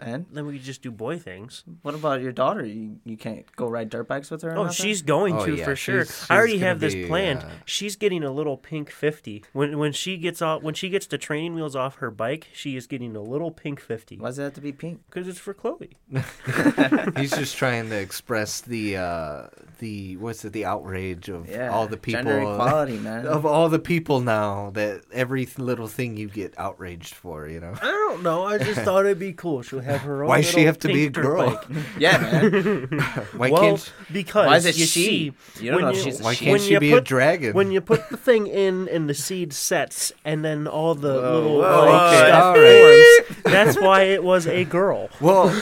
[0.00, 1.64] And Then we could just do boy things.
[1.82, 2.64] what about your daughter?
[2.64, 4.56] You you can't go ride dirt bikes with her.
[4.56, 6.04] or Oh, she's going Oh, to yeah, for sure.
[6.04, 7.40] she's- I already have gonna this be, planned.
[7.40, 11.06] uh, She's getting a little pink fifty when when she gets off when she gets
[11.06, 12.48] the training wheels off her bike.
[12.52, 15.00] She is getting a little pink fifty Why does it have to be pink?
[15.08, 15.96] because it's for Chloe.
[17.16, 19.46] He's just trying to express the uh
[19.78, 23.26] the what's it the outrage of Yeah, all the people gender equality, man.
[23.36, 27.74] of all the people now that every little thing you get outraged for, you know.
[27.80, 28.44] I don't know.
[28.44, 29.62] I just thought it'd be cool.
[29.62, 30.28] She'll have her own.
[30.28, 31.50] Why does she have to be a girl?
[31.50, 31.64] bike.
[31.98, 32.88] yeah, man.
[33.36, 35.04] Why well, can't because Why is it you she?
[35.04, 35.32] see,
[35.64, 36.44] You don't when know if you- she's why she.
[36.44, 37.54] can't she you be a dragon?
[37.54, 41.58] when you put the thing in and the seed sets, and then all the little
[41.58, 43.24] whoa, like, okay, stuff all right.
[43.26, 45.08] forms, that's why it was a girl.
[45.20, 45.52] well,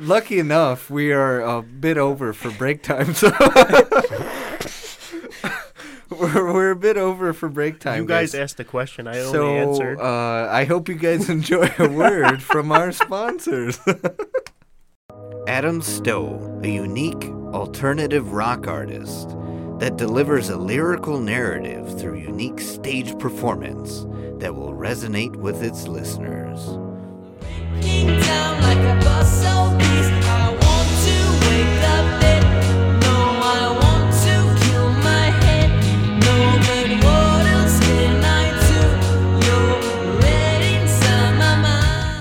[0.00, 3.30] lucky enough, we are a bit over for break time, so
[6.20, 8.02] we're, we're a bit over for break time.
[8.02, 9.06] you guys asked the question.
[9.06, 10.00] I only so answered.
[10.00, 13.78] uh, I hope you guys enjoy a word from our sponsors.
[15.46, 19.30] Adam Stone, a unique alternative rock artist
[19.78, 24.06] that delivers a lyrical narrative through unique stage performance
[24.40, 26.78] that will resonate with its listeners.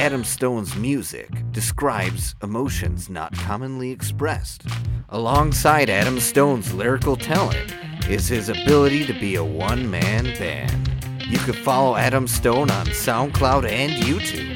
[0.07, 4.63] Adam Stone's music describes emotions not commonly expressed.
[5.09, 7.75] Alongside Adam Stone's lyrical talent
[8.09, 10.89] is his ability to be a one man band.
[11.27, 14.55] You can follow Adam Stone on SoundCloud and YouTube.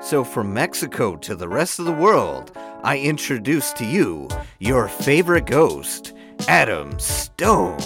[0.00, 2.50] So, from Mexico to the rest of the world,
[2.82, 4.28] I introduce to you
[4.58, 6.14] your favorite ghost,
[6.48, 7.78] Adam Stone.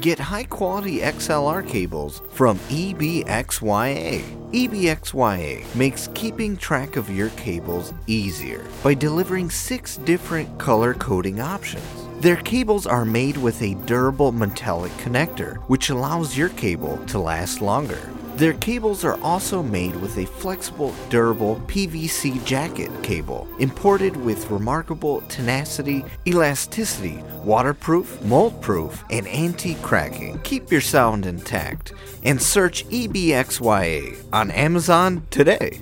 [0.00, 4.24] Get high quality XLR cables from EBXYA.
[4.50, 11.84] EBXYA makes keeping track of your cables easier by delivering six different color coding options.
[12.20, 17.60] Their cables are made with a durable metallic connector, which allows your cable to last
[17.60, 18.10] longer.
[18.42, 25.20] Their cables are also made with a flexible, durable PVC jacket cable, imported with remarkable
[25.28, 30.40] tenacity, elasticity, waterproof, mold-proof, and anti-cracking.
[30.40, 31.92] Keep your sound intact
[32.24, 35.80] and search E EBXYA on Amazon today.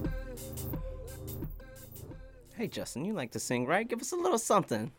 [2.58, 3.88] Hey, Justin, you like to sing, right?
[3.88, 4.92] Give us a little something.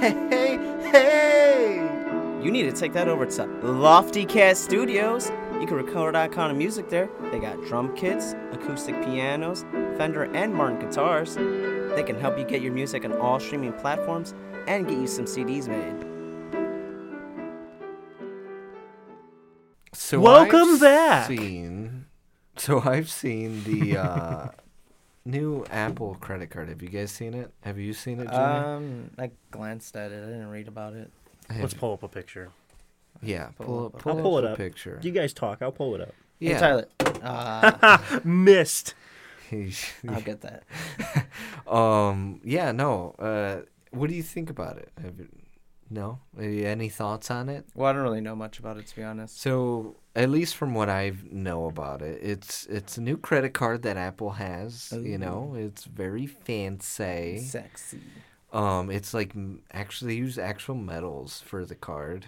[0.00, 0.58] Hey, hey,
[0.90, 1.99] hey!
[2.42, 5.30] You need to take that over to Lofty Cat Studios.
[5.60, 7.10] You can record that kind of music there.
[7.30, 9.66] They got drum kits, acoustic pianos,
[9.98, 11.34] Fender and Martin guitars.
[11.34, 14.32] They can help you get your music on all streaming platforms
[14.66, 16.06] and get you some CDs made.
[19.92, 21.28] So Welcome I've back.
[21.28, 22.06] Seen,
[22.56, 24.48] so I've seen the uh,
[25.26, 26.70] new Apple credit card.
[26.70, 27.52] Have you guys seen it?
[27.60, 28.40] Have you seen it, Junior?
[28.40, 30.22] Um, I glanced at it.
[30.22, 31.10] I didn't read about it.
[31.50, 32.50] Have- Let's pull up a picture.
[33.22, 34.56] yeah, pull pull, up- pull, I'll pull up it up.
[34.56, 34.98] picture.
[35.02, 35.62] You guys talk.
[35.62, 36.14] I'll pull it up.
[36.38, 36.86] yeah, Hey, Tyler.
[37.22, 38.94] Uh, Missed.
[40.08, 40.62] I'll get that.
[41.70, 43.14] um, yeah, no.
[43.18, 44.90] Uh, what do you think about it?
[45.02, 45.28] Have you,
[45.90, 46.20] No.
[46.40, 47.66] Any thoughts on it?
[47.74, 49.40] Well, I don't really know much about it to be honest.
[49.40, 53.82] So, at least from what I know about it, it's it's a new credit card
[53.82, 54.92] that Apple has.
[54.92, 57.38] You know, it's very fancy.
[57.38, 58.00] Sexy.
[58.52, 59.32] Um, it's like
[59.72, 62.26] actually they use actual metals for the card.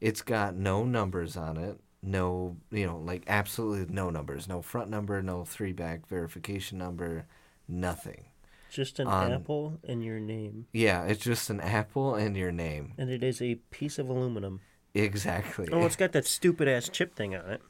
[0.00, 1.80] It's got no numbers on it.
[2.02, 4.46] No, you know, like absolutely no numbers.
[4.48, 5.22] No front number.
[5.22, 7.26] No three back verification number.
[7.66, 8.26] Nothing.
[8.70, 10.66] Just an On- apple and your name.
[10.72, 12.92] Yeah, it's just an apple and your name.
[12.98, 14.60] And it is a piece of aluminum.
[14.92, 15.68] Exactly.
[15.72, 17.62] Oh, it's got that stupid ass chip thing on it.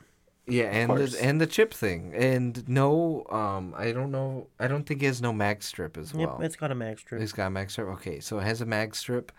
[0.47, 4.49] Yeah, and the and the chip thing, and no, um, I don't know.
[4.61, 6.37] I don't think it has no mag strip as well.
[6.39, 7.23] Yep, it's got a mag strip.
[7.23, 7.89] It's got a mag strip.
[7.89, 9.33] Okay, so it has a mag strip.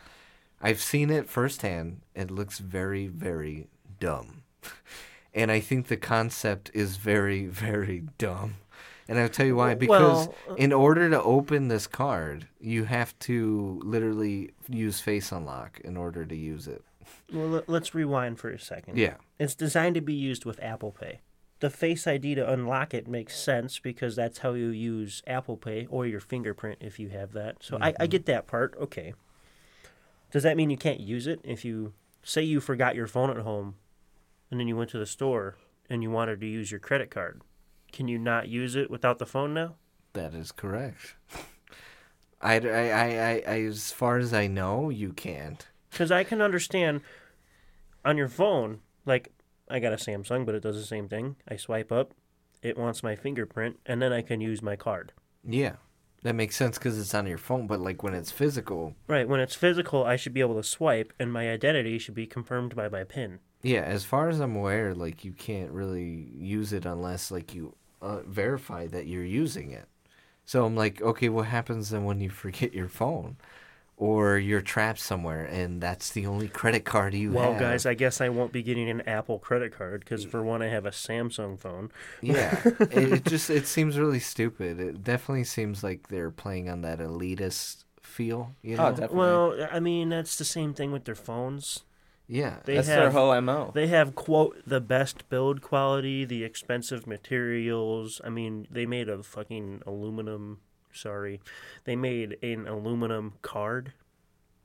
[0.61, 2.01] I've seen it firsthand.
[2.15, 3.67] It looks very, very
[3.99, 4.43] dumb,
[5.33, 8.55] and I think the concept is very, very dumb.
[9.07, 9.75] And I'll tell you why.
[9.75, 15.31] Because Well, uh, in order to open this card, you have to literally use Face
[15.31, 16.83] Unlock in order to use it.
[17.31, 18.97] Well, let- let's rewind for a second.
[18.97, 19.15] Yeah.
[19.39, 21.21] It's designed to be used with Apple Pay.
[21.59, 25.87] The Face ID to unlock it makes sense because that's how you use Apple Pay
[25.89, 27.57] or your fingerprint if you have that.
[27.61, 28.05] So I, I mm-hmm.
[28.07, 28.75] get that part.
[28.79, 29.13] Okay.
[30.31, 31.93] Does that mean you can't use it if you
[32.23, 33.75] say you forgot your phone at home
[34.51, 35.55] and then you went to the store
[35.89, 37.41] and you wanted to use your credit card?
[37.91, 39.75] Can you not use it without the phone now?
[40.13, 41.15] That is correct.
[42.41, 45.65] I, I, I, I, as far as I know, you can't.
[45.95, 46.99] Because I can understand
[48.03, 49.31] on your phone, like
[49.69, 51.37] I got a Samsung, but it does the same thing.
[51.47, 52.13] I swipe up,
[52.61, 55.13] it wants my fingerprint, and then I can use my card.
[55.47, 55.77] Yeah,
[56.23, 57.65] that makes sense because it's on your phone.
[57.65, 61.13] But like when it's physical, Right, when it's physical, I should be able to swipe,
[61.17, 63.39] and my identity should be confirmed by my PIN.
[63.63, 67.73] yeah, as far as I'm aware, like you can't really use it unless like you
[68.01, 69.87] uh, verify that you're using it.
[70.43, 73.37] So I'm like, okay, what happens then when you forget your phone,
[73.97, 77.61] or you're trapped somewhere and that's the only credit card you Well, have?
[77.61, 80.61] Well, guys, I guess I won't be getting an Apple credit card because for one,
[80.61, 81.91] I have a Samsung phone.
[82.21, 84.79] Yeah, it, it just it seems really stupid.
[84.79, 88.55] It definitely seems like they're playing on that elitist feel.
[88.61, 88.87] You oh, know?
[88.89, 89.17] Oh, definitely.
[89.17, 91.83] Well, I mean, that's the same thing with their phones.
[92.27, 92.57] yeah.
[92.65, 93.71] They That's have their whole mo.
[93.73, 98.21] They have quote the best build quality, the expensive materials.
[98.23, 100.59] I mean, they made a fucking aluminum.
[100.95, 101.41] Sorry,
[101.83, 103.93] they made an aluminum card.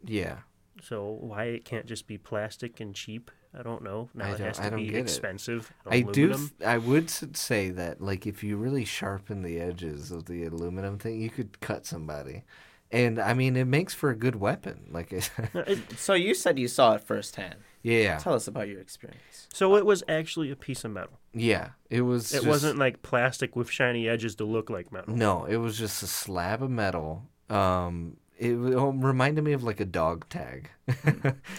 [0.04, 0.38] yeah.
[0.82, 3.30] So why it can't just be plastic and cheap?
[3.58, 4.08] I don't know.
[4.14, 5.70] Now I it don't- has I to don't be expensive.
[5.84, 6.48] I do.
[6.64, 11.20] I would say that, like, if you really sharpen the edges of the aluminum thing,
[11.20, 12.44] you could cut somebody.
[12.90, 14.86] And I mean, it makes for a good weapon.
[14.90, 15.50] Like, I said.
[15.54, 17.56] No, it- So you said you saw it firsthand.
[17.82, 19.48] Yeah, Tell us about your experience.
[19.52, 21.18] so it was actually a piece of metal.
[21.32, 21.70] yeah.
[21.88, 22.32] It was.
[22.32, 25.14] It just- wasn't like plastic with shiny edges to look like metal.
[25.16, 27.24] No, it was just a slab of metal.
[27.48, 30.70] Um, it, reminded me of like a dog tag.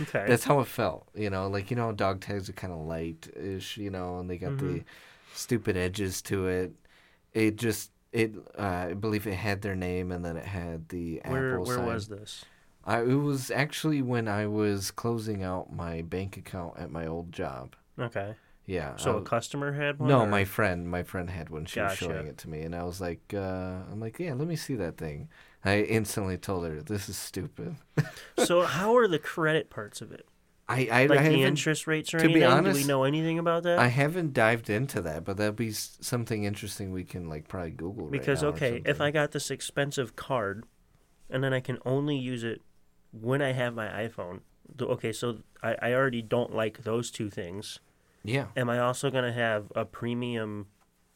[0.02, 0.26] Okay.
[0.28, 1.08] That's how it felt.
[1.16, 3.78] You know, like you know, dog tags are kind of light-ish.
[3.78, 4.74] You know, and they got Mm-hmm.
[4.78, 4.84] the
[5.34, 6.72] stupid edges to it.
[7.34, 7.92] It just.
[8.14, 11.66] It, uh, I believe it had their name, and then it had the where Apple
[11.66, 11.86] where sign.
[11.86, 12.44] was this?
[12.84, 17.32] I, it was actually when I was closing out my bank account at my old
[17.32, 17.76] job.
[18.00, 18.36] Okay.
[18.66, 18.96] Yeah.
[18.96, 20.10] So a customer had one.
[20.10, 21.66] no, or- my friend, my friend had one.
[21.66, 24.48] She was showing it to me, and I was like, uh, I'm like, yeah, let
[24.48, 25.30] me see that thing.
[25.64, 27.76] I instantly told her, this is stupid.
[28.46, 30.26] so how are the credit parts of it?
[30.68, 32.64] I, I, Like I the interest rates or to be anything?
[32.64, 33.78] Do we know anything about that?
[33.78, 38.06] I haven't dived into that, but that'd be something interesting we can like probably Google.
[38.06, 39.02] right Because or okay, if.
[39.02, 40.66] I got this expensive card,
[41.30, 42.62] and then I can only use it
[43.12, 44.40] when I have my iPhone.
[44.78, 47.80] th- Okay, so I, I already don't like those two things.
[48.24, 50.68] yeah, Am I also gonna have a premium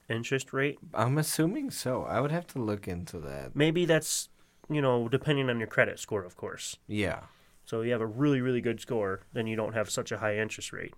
[0.10, 0.78] interest rate?
[0.94, 2.04] I'm assuming so.
[2.04, 3.56] I would have to look into that.
[3.56, 4.30] Maybe that's
[4.70, 6.78] you know depending on your credit score, of course.
[6.88, 7.22] Yeah,
[7.66, 10.38] So you have a really really good score, then you don't have such a high
[10.38, 10.94] interest rate.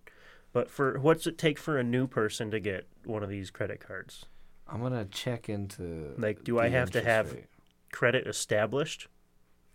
[0.54, 3.80] But for what's it take for a new person to get one of these credit
[3.86, 4.26] cards?
[4.68, 6.14] I'm gonna check into.
[6.18, 7.46] Like, do I have to have- rate.
[7.94, 9.08] Credit established,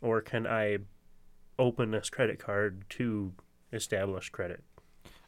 [0.02, 0.78] or can I
[1.62, 3.32] open this credit card to
[3.72, 4.62] establish credit?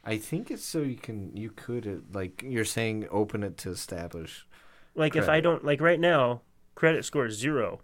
[0.03, 3.69] I think it's so you can you could uh, like you're saying open it to
[3.71, 4.45] establish.
[4.93, 6.41] Like if I don't like right now,
[6.75, 7.81] credit score is zero.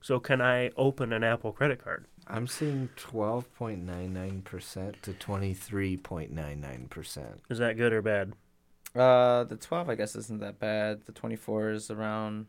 [0.00, 2.06] So can I open an Apple credit card?
[2.26, 7.24] I'm seeing 12.99% to 23.99%.
[7.50, 8.32] Is that good or bad?
[8.94, 11.04] Uh, the 12, I guess, isn't that bad.
[11.04, 12.46] The 24 is around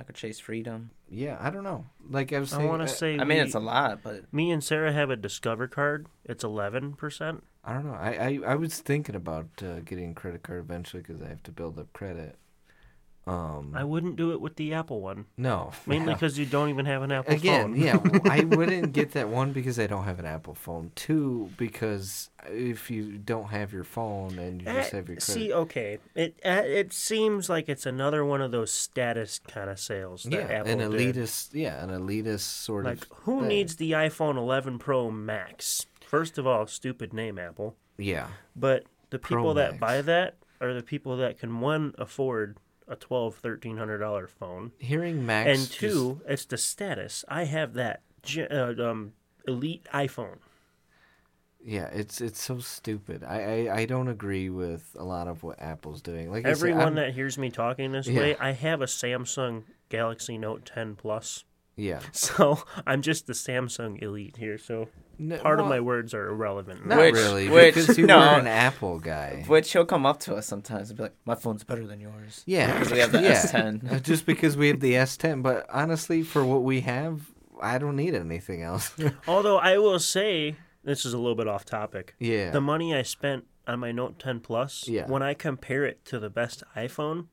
[0.00, 0.90] like could Chase Freedom.
[1.10, 1.84] Yeah, I don't know.
[2.08, 4.64] Like I was I want to say I mean, it's a lot, but me and
[4.64, 6.06] Sarah have a Discover card.
[6.24, 7.44] It's eleven percent.
[7.62, 7.92] I don't know.
[7.92, 11.42] I, I, I was thinking about uh, getting a credit card eventually because I have
[11.42, 12.36] to build up credit.
[13.26, 16.86] Um, I wouldn't do it with the Apple one, no, mainly because you don't even
[16.86, 17.80] have an Apple Again, phone.
[17.80, 20.90] yeah, I wouldn't get that one because I don't have an Apple phone.
[20.96, 25.22] Two, because if you don't have your phone and you just Eh, have your credit,
[25.22, 29.78] See, okay, it uh, it seems like it's another one of those status kind of
[29.78, 30.90] sales that yeah, Apple an did.
[31.14, 33.10] elitist, yeah, an elitist sort Like, of.
[33.10, 33.48] Like, who thing.
[33.48, 35.86] needs the iPhone 11 Pro Max?
[36.06, 37.76] First of all, stupid name, Apple.
[37.98, 39.80] Yeah, But the Pro people that Max.
[39.80, 42.56] buy that are the people that can one afford
[42.90, 47.24] a twelve, thirteen hundred dollar phone, hearing Max and just- two, it's the status.
[47.28, 48.02] I have that
[48.50, 49.12] uh, um,
[49.48, 50.38] elite iPhone.
[51.64, 53.22] yeah, it's it's so stupid.
[53.24, 56.30] I, I I don't agree with a lot of what Apple's doing.
[56.30, 58.20] Like Everyone I'm- that hears me talking this Yeah.
[58.20, 61.44] way, I have a Samsung Galaxy Note 10 Plus.
[61.76, 64.56] yeah, So I'm just the Samsung elite here.
[64.58, 64.88] So
[65.20, 66.86] No, part of my words are irrelevant.
[66.86, 68.18] Not Which- really, which- because you no.
[68.18, 69.44] were an Apple guy.
[69.46, 72.42] Which he'll come up to us sometimes and be like, "My phone's better than yours."
[72.46, 73.42] Yeah, because we have the yeah.
[73.42, 73.92] S10.
[73.92, 75.42] Uh, just because we have the S10.
[75.42, 78.94] But honestly, for what we have, I don't need anything else.
[79.28, 82.14] Although I will say, this is a little bit off topic.
[82.18, 85.06] yeah, The money I spent on my Note 10 Plus, Yeah.
[85.06, 87.26] when I compare it to the best iPhone,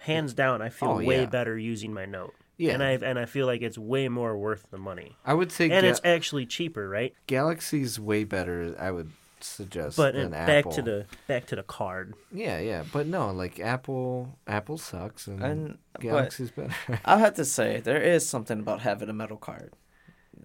[0.00, 1.26] hands down, I feel Oh, way yeah.
[1.26, 2.34] better using my Note.
[2.58, 2.74] Yeah.
[2.74, 5.16] And I and I feel like it's way more worth the money.
[5.24, 7.14] I would say And Ga- it's actually cheaper, right?
[7.26, 8.76] Galaxy's way better.
[8.78, 10.72] I would suggest But than uh, back Apple.
[10.72, 12.14] to the back to the card.
[12.32, 16.74] yeah, yeah, but no, like Apple, Apple sucks, and, And but Galaxy's better.
[17.04, 19.72] I'll have to say there is something about having a metal card.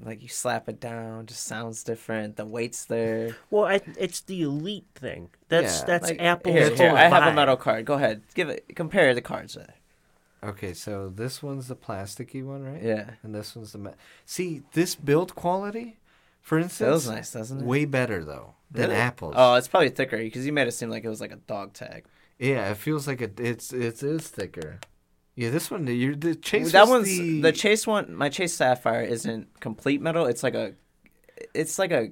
[0.02, 2.36] Like you slap it down, just sounds different.
[2.36, 3.36] The weight's there.
[3.52, 5.30] Well, I, it's the elite thing.
[5.50, 5.86] That's Yeah.
[5.86, 7.36] that's Like, Apple's Here, whole here, I have a vibe.
[7.36, 7.86] metal card.
[7.86, 8.76] Go ahead, give it.
[8.76, 9.74] Compare the cards there.
[10.44, 12.82] Okay, so this one's the plasticky one, right?
[12.82, 13.92] Yeah, And this one's the ma-
[14.26, 16.00] see this build quality,
[16.42, 17.66] for instance, feels nice, doesn't it?
[17.66, 19.02] way better though than Really?
[19.02, 19.36] Apple's.
[19.38, 21.74] Oh, it's probably thicker because you made it seem like it was like a dog
[21.74, 22.06] tag.
[22.40, 23.40] yeah, it feels like it.
[23.40, 24.80] It's it is thicker.
[25.36, 26.72] Yeah, this one, you're the chase.
[26.74, 27.52] that one's the, the...
[27.52, 28.14] chase one.
[28.14, 30.26] My chase sapphire isn't complete metal.
[30.28, 30.74] It's like a,
[31.56, 32.12] it's like a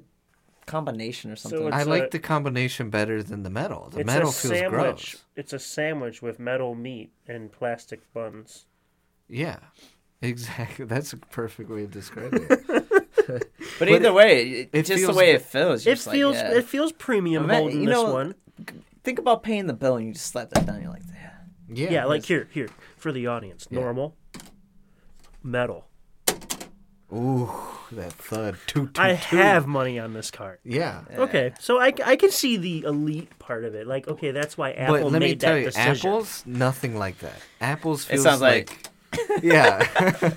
[0.65, 1.67] combination or So something.
[1.67, 3.89] it's I like a- the combination better than the metal.
[3.89, 4.71] The It's metal a feels sandwich.
[4.71, 5.15] gross.
[5.35, 8.65] It's a sandwich with metal meat and plastic buns.
[9.27, 9.57] Yeah,
[10.21, 10.85] exactly.
[10.85, 12.67] That's a perfect way of describing it.
[13.27, 13.47] but,
[13.79, 15.85] but either it- way, it, it just the way it feels.
[15.85, 16.51] It you're like, feels yeah.
[16.53, 18.35] it feels premium Ima- holding you this know, one.
[19.03, 20.81] Think about paying the bill and you just slap that down.
[20.81, 21.31] You're like, yeah.
[21.73, 23.67] Yeah, Yeah, like here, here for the audience.
[23.71, 23.79] Yeah.
[23.79, 24.15] Normal,
[25.43, 25.87] metal.
[27.13, 27.51] Ooh,
[27.91, 28.55] that thud.
[28.67, 29.39] Toot, toot, I toot.
[29.39, 30.59] have money on this card.
[30.63, 31.01] Yeah.
[31.13, 33.85] Okay, so I, I can see the elite part of it.
[33.87, 36.09] Like, okay, that's why Apple but let made me tell that you, decision.
[36.09, 37.35] Apple's nothing like that.
[37.59, 38.87] Apple's It feels sounds like-
[39.43, 39.79] yeah.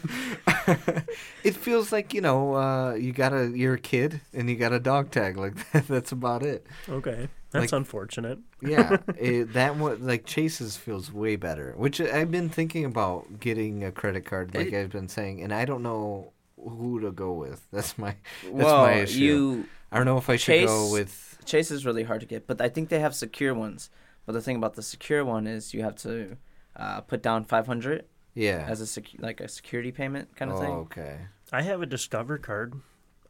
[1.44, 4.72] it feels like you know, uh, you got a you're a kid and you got
[4.72, 5.86] a dog tag like that.
[5.88, 6.66] That's about it.
[6.88, 8.40] Okay, that's Like- unfortunate.
[8.60, 11.74] Yeah, it, that one like Chase's feels way better.
[11.76, 15.54] Which I've been thinking about getting a credit card, like It- I've been saying, and
[15.54, 16.32] I don't know
[16.68, 17.66] who to go with.
[17.72, 19.18] That's my that's well, my issue.
[19.18, 22.46] you I don't know if I should go with Chase is really hard to get,
[22.46, 23.90] but I think they have secure ones.
[24.26, 26.36] But the thing about the secure one is you have to
[26.76, 28.66] uh, put down five hundred yeah.
[28.68, 30.70] as a secu- like a security payment kind of oh, thing.
[30.70, 31.18] okay.
[31.52, 32.74] I have a Discover card.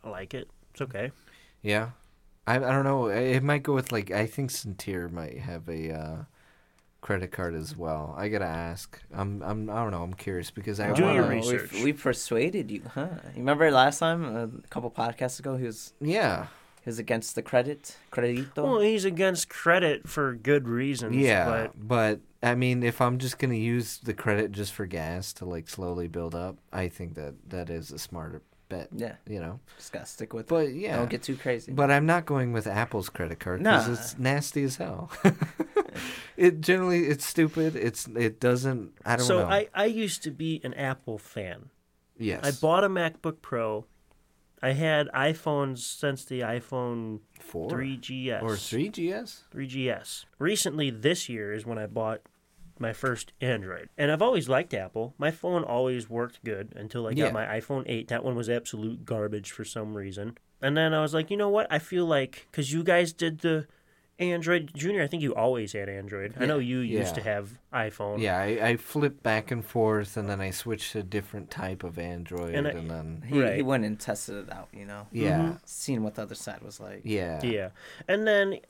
[0.03, 0.49] I like it.
[0.72, 1.12] It's okay.
[1.62, 1.91] Yeah,
[2.47, 3.07] I I don't know.
[3.09, 6.16] It might go with like I think Centier might have a uh,
[7.05, 8.14] credit card as well.
[8.16, 8.98] I gotta ask.
[9.12, 10.02] I'm I'm I don't know.
[10.02, 11.70] I'm curious because I Do your research.
[11.72, 13.09] We, we persuaded you, huh?
[13.34, 16.46] You remember last time, uh, a couple podcasts ago, he was Yeah,
[16.82, 18.57] he was against the credit, credito.
[18.57, 21.14] Well, he's against credit for good reasons.
[21.14, 21.44] yeah.
[21.44, 25.44] but But I mean, if I'm just gonna use the credit just for gas to
[25.44, 28.89] like slowly build up, I think that that is a smarter bet.
[28.95, 29.61] yeah, You know.
[29.77, 30.47] just gotta stick with.
[30.47, 30.49] it.
[30.49, 30.97] But yeah.
[30.97, 31.73] Don't get too crazy.
[31.73, 33.93] But I'm not going with Apple's credit card because Nah.
[33.95, 35.11] it's nasty as hell.
[36.37, 37.77] it generally it's stupid.
[37.77, 38.93] It's it doesn't.
[39.05, 39.47] I don't so know.
[39.47, 41.71] I I used to be an Apple fan.
[42.19, 42.45] yes.
[42.45, 43.87] I bought a MacBook Pro.
[44.62, 49.45] I had iPhones since the iPhone four 3GS or three GS.
[49.55, 50.25] 3GS.
[50.39, 52.23] Recently, this year is when I bought
[52.79, 53.89] my first Android.
[53.97, 55.14] And I've always liked Apple.
[55.18, 57.31] My phone always worked good until I got Yeah.
[57.33, 58.09] my iPhone 8.
[58.09, 60.37] That one was absolute garbage for some reason.
[60.62, 61.66] And then I was like, you know what?
[61.70, 63.66] I feel like, because you guys did the
[64.20, 66.35] Android Junior, I think you always had Android.
[66.39, 67.22] I know you used Yeah.
[67.22, 68.20] to have iPhone.
[68.20, 71.83] Yeah, I, I flipped back and forth, and then I switched to a different type
[71.83, 75.09] of Android, And and, I- then he, he went and tested it out, you know,
[75.11, 77.01] yeah, seeing what the other side was like.
[77.05, 77.70] yeah, Yeah.
[78.07, 78.61] And then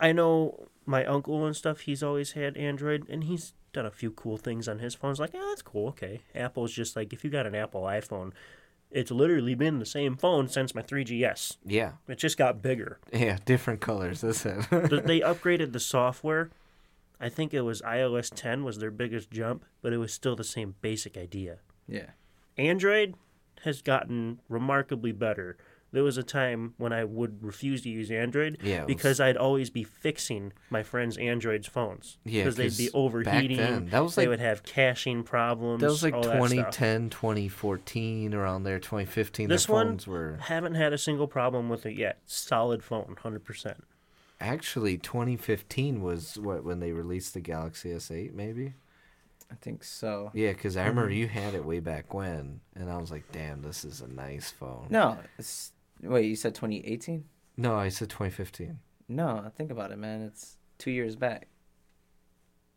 [0.00, 4.10] I know my uncle and stuff, he's always had Android and he's done a few
[4.10, 5.10] cool things on his phone.
[5.12, 5.88] It's like, yeah, that's cool.
[5.88, 6.20] Okay.
[6.34, 8.32] Apple's just like, if you got an Apple iPhone,
[8.90, 11.56] it's literally been the same phone since my 3GS.
[11.64, 12.98] yeah, It just got bigger.
[13.12, 13.38] yeah.
[13.44, 14.20] Different colors.
[14.20, 14.66] That's it.
[14.70, 16.50] Th- they upgraded the software.
[17.20, 20.44] I think it was iOS 10 was their biggest jump, but it was still the
[20.44, 21.58] same basic idea.
[21.88, 22.10] Yeah.
[22.58, 23.14] Android
[23.64, 25.56] has gotten remarkably better.
[25.94, 29.20] There was a time when I would refuse to use Android Yeah, it was- because
[29.20, 32.18] I'd always be fixing my friends' Android's phones.
[32.24, 33.56] Yeah, because they'd be 'cause back overheating.
[33.56, 35.80] then, that was like, they would have caching problems.
[35.80, 36.50] That was like all that stuff.
[36.50, 39.48] 2010, 2014, around there, 2015.
[39.48, 42.18] This the one phones were haven't had a single problem with it yet.
[42.26, 43.84] Solid phone, hundred percent.
[44.40, 48.74] actually 2015 was what when they released the Galaxy S8, maybe.
[49.50, 50.30] I think so.
[50.34, 51.18] Yeah, because I remember Mm-hmm.
[51.18, 54.50] you had it way back when, and I was like, "Damn, this is a nice
[54.50, 55.70] phone." No, it's
[56.04, 56.26] wait.
[56.26, 57.24] You said 2018?
[57.56, 58.78] no, I said 2015.
[59.08, 60.22] No, think about it, man.
[60.22, 61.48] It's two years back.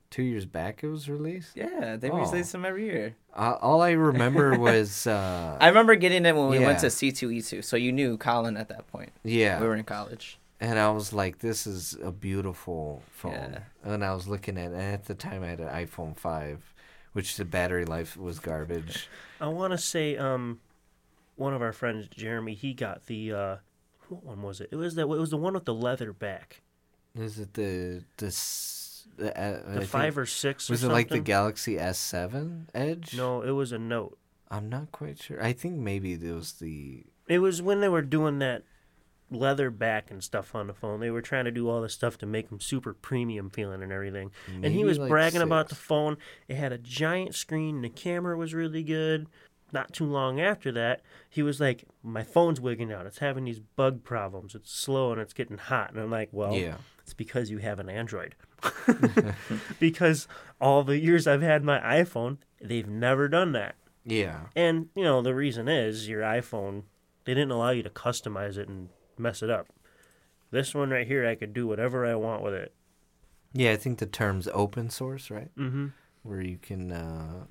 [0.10, 1.58] Two years back, it was released.
[1.58, 2.18] Yeah, they Oh.
[2.20, 3.16] release them every year.
[3.36, 7.62] Uh, all I remember was, uh, I remember getting it when we went to C2E2,
[7.64, 9.12] so you knew Colin at that point.
[9.24, 10.40] yeah, We were in college.
[10.62, 13.60] and I was like, "This is a beautiful phone." Yeah.
[13.84, 16.74] And I was looking at, and at the time, I had an iPhone 5,
[17.12, 19.10] which the battery life was garbage.
[19.42, 20.62] I want to say, um,
[21.38, 23.56] one of our friends, Jeremy, he got the uh,
[24.10, 24.70] what one was it?
[24.72, 26.62] It was that it was the one with the leather back,
[27.16, 28.28] Is it the the
[29.18, 30.70] the, uh, the think- five or six.
[30.70, 31.20] Was or it like the.
[31.20, 33.16] Galaxy S7 Edge?
[33.16, 34.18] No, it was a Note.
[34.50, 35.44] I'm not quite sure.
[35.44, 38.64] I think maybe it was the It was when they were doing that
[39.30, 41.02] leather back and stuff on the phone.
[41.02, 43.92] They were trying to do all this stuff to make them super premium feeling and
[43.92, 44.32] everything.
[44.48, 46.18] and he was like bragging about the phone.
[46.48, 47.82] It had a giant screen.
[47.82, 49.28] The camera was really good.
[49.72, 53.06] Not too long after that, he was like, "My phone's wigging out.
[53.06, 54.56] It's having these bug problems.
[54.56, 56.78] It's slow and it's getting hot." And I'm like, "Well, yeah.
[57.02, 58.36] it's because you have an Android."
[59.80, 60.28] because
[60.60, 63.76] all the years I've had my iPhone, they've never done that.
[64.06, 64.48] Yeah.
[64.56, 66.84] And, you know, the reason is your iPhone,
[67.26, 69.68] they didn't allow you to customize it and mess it up.
[70.50, 72.74] This one right here, I could do whatever I want with it.
[73.54, 75.54] Yeah, I think the term's open source, right?
[75.58, 75.88] Mm-hmm.
[76.24, 77.46] Where you can uh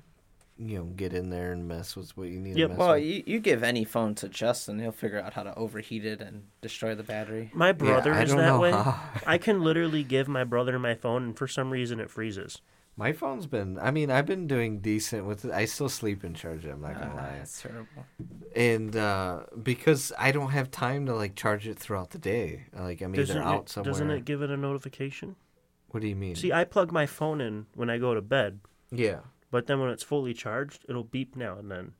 [0.59, 2.67] you know, get in there and mess with what you need Yep.
[2.69, 3.03] to mess Well, with.
[3.03, 6.45] you, you give any phone to Justin, he'll figure out how to overheat it and
[6.61, 7.51] destroy the battery.
[7.53, 8.71] My brother I is that way.
[8.71, 8.99] how.
[9.25, 12.61] I can literally give my brother my phone, and for some reason it freezes.
[12.99, 15.51] My phone's been I mean, I've been doing decent with it.
[15.51, 17.35] I still sleep and charge it, I'm not gonna Ah, lie.
[17.37, 18.05] That's terrible.
[18.55, 22.65] And uh because I don't have time to like charge it throughout the day.
[22.73, 23.91] Like I'm Doesn't either out it, somewhere.
[23.91, 25.35] doesn't it give it a notification?
[25.89, 26.33] What do you mean?
[26.35, 29.19] See, I plug my phone in when I go to bed, yeah.
[29.51, 31.93] But then when it's fully charged, it'll beep now and then.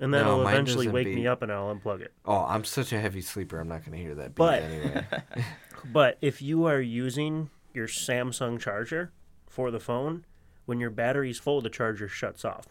[0.00, 1.28] And then No, it'll mine eventually doesn't wake me beep.
[1.28, 2.12] up and I'll unplug it.
[2.24, 3.58] Oh, I'm such a heavy sleeper.
[3.58, 5.06] I'm not gonna hear that beep But- anyway.
[5.92, 9.12] But if you are using your Samsung charger
[9.48, 10.24] for the phone,
[10.66, 12.66] when your battery's full, the charger shuts off.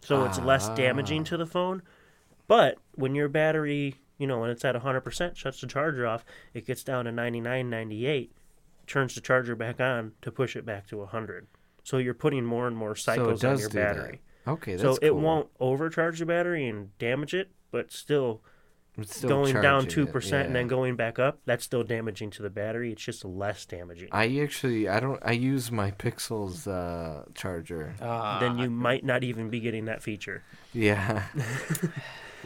[0.00, 0.74] So it's less ah.
[0.74, 1.82] damaging to the phone.
[2.46, 6.66] But when your battery, you know, when it's at 100%, shuts the charger off, it
[6.66, 8.32] gets down to 99, 98,
[8.86, 11.46] turns the charger back on to push it back to 100.
[11.84, 13.96] So you're putting more and more so it cycles on your do that.
[13.96, 14.20] battery.
[14.48, 15.20] Okay, that's So it cool.
[15.20, 18.42] won't overcharge the battery and damage it, but still
[18.98, 22.42] It's still going down 2% it, and then going back up, that's still damaging to
[22.42, 22.92] the battery.
[22.92, 24.08] It's just less damaging.
[24.12, 27.94] I actually I don't I use my Pixels uh charger.
[28.02, 30.42] Ah, then you might not even be getting that feature.
[30.72, 31.24] Yeah.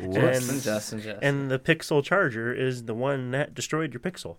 [0.00, 1.18] And- Justin, Justin, Justin.
[1.24, 4.36] And the Pixel charger is the one that destroyed your Pixel.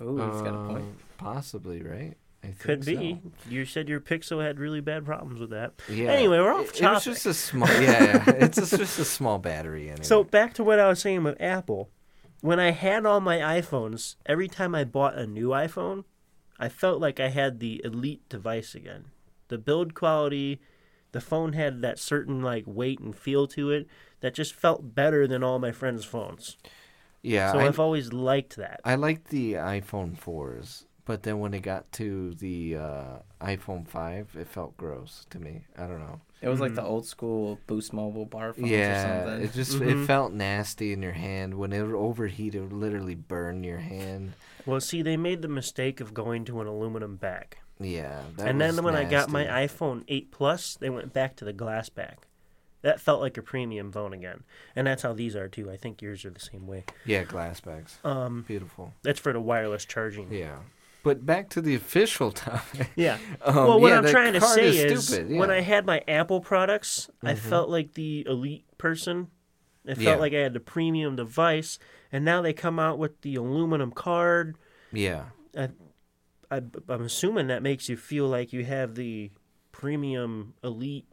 [0.00, 0.84] Ooh, he's got a point.
[0.84, 2.14] Uh, Possibly, right?
[2.58, 3.20] Could be.
[3.22, 3.50] so.
[3.50, 5.74] You said your Pixel had really bad problems with that.
[5.88, 6.10] Yeah.
[6.10, 7.68] Anyway, we're off it was just a small.
[7.68, 8.24] Yeah, yeah.
[8.28, 9.88] it's just, just a small battery.
[9.88, 10.04] Anyway.
[10.04, 11.90] So back to what I was saying with Apple.
[12.40, 16.04] When I had all my iPhones, every time I bought a new iPhone,
[16.58, 19.06] I felt like I had the elite device again.
[19.48, 20.60] The build quality,
[21.12, 23.86] the phone had that certain like weight and feel to it
[24.20, 26.56] that just felt better than all my friends' phones.
[27.22, 28.80] yeah, so I, I've always liked that.
[28.84, 34.28] I like the iPhone fours, but then when it got to the uh, iPhone five,
[34.38, 35.64] it felt gross to me.
[35.76, 36.20] I don't know.
[36.42, 39.44] It was like the old school Boost Mobile bar phones or Yeah, something.
[39.44, 41.54] it just it felt nasty in your hand.
[41.54, 44.32] When it would overheat, it would literally burn your hand.
[44.64, 47.58] Well, see, they made the mistake of going to an aluminum back.
[47.78, 49.76] Yeah, that and then was when I got my nasty.
[49.76, 52.26] iPhone 8 Plus, they went back to the glass back.
[52.82, 54.44] That felt like a premium phone again.
[54.74, 55.70] And that's how these are too.
[55.70, 56.84] I think yours are the same way.
[57.04, 58.94] yeah glass bags, Um, beautiful.
[59.02, 60.32] that's for the wireless charging.
[60.32, 60.58] Yeah,
[61.02, 62.90] but back to the official topic.
[62.96, 63.18] Yeah.
[63.42, 65.50] Um, well, what yeah, I'm trying to say is is, stupid, when.
[65.50, 67.38] I had my Apple products, I Mhm.
[67.38, 69.28] felt like the elite person.
[69.86, 70.14] I felt Yeah.
[70.16, 71.78] like I had the premium device,
[72.12, 74.56] and now they come out with the aluminum card.
[74.92, 75.26] yeah,
[75.56, 79.30] I, I'm assuming that makes you feel like you have the
[79.72, 81.06] premium elite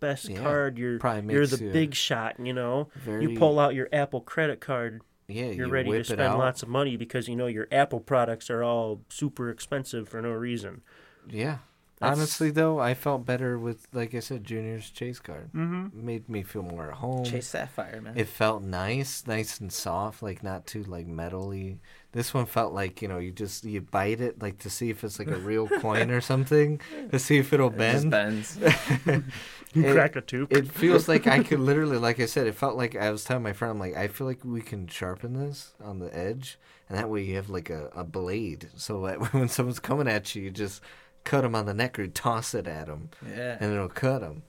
[0.00, 0.78] best Yeah, card.
[0.78, 0.98] You're
[1.28, 2.36] you're the you big shot.
[2.38, 5.00] You know, you pull out your Apple credit card.
[5.28, 8.48] Yeah, You're you ready to spend lots of money because you know your Apple products
[8.48, 10.82] are all super expensive for no reason.
[11.28, 11.58] Yeah.
[11.98, 15.50] That's- Honestly, though, I felt better with, like I said, Junior's chase card.
[15.54, 16.04] Mm-hmm.
[16.06, 17.24] Made me feel more at home.
[17.24, 18.12] Chase Sapphire, man.
[18.18, 21.78] It felt nice, nice and soft, like not too like metally.
[22.12, 25.04] This one felt like you know you just you bite it like to see if
[25.04, 26.80] it's like a real coin or something
[27.10, 28.12] to see if it'll bend.
[28.12, 29.04] It just bend.
[29.04, 29.24] bends.
[29.74, 30.50] You It- crack a tooth.
[30.52, 33.42] It feels like I could literally, like I said, it felt like I was telling
[33.42, 36.96] my friend, I'm like, I feel like we can sharpen this on the edge, and
[36.96, 40.44] that way you have like a, a blade, so that when someone's coming at you,
[40.44, 40.80] you just
[41.26, 43.10] cut him on the neck or toss it at him.
[43.28, 43.58] Yeah.
[43.60, 44.44] and it'll cut him.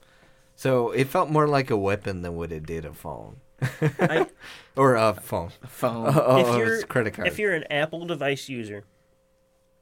[0.56, 3.36] So it felt more like a weapon than what it did a phone,
[4.00, 4.26] I-
[4.76, 5.50] or a phone.
[5.62, 6.06] A phone.
[6.08, 7.28] Oh, oh, If you're- it's credit card.
[7.28, 8.84] if you're an Apple device user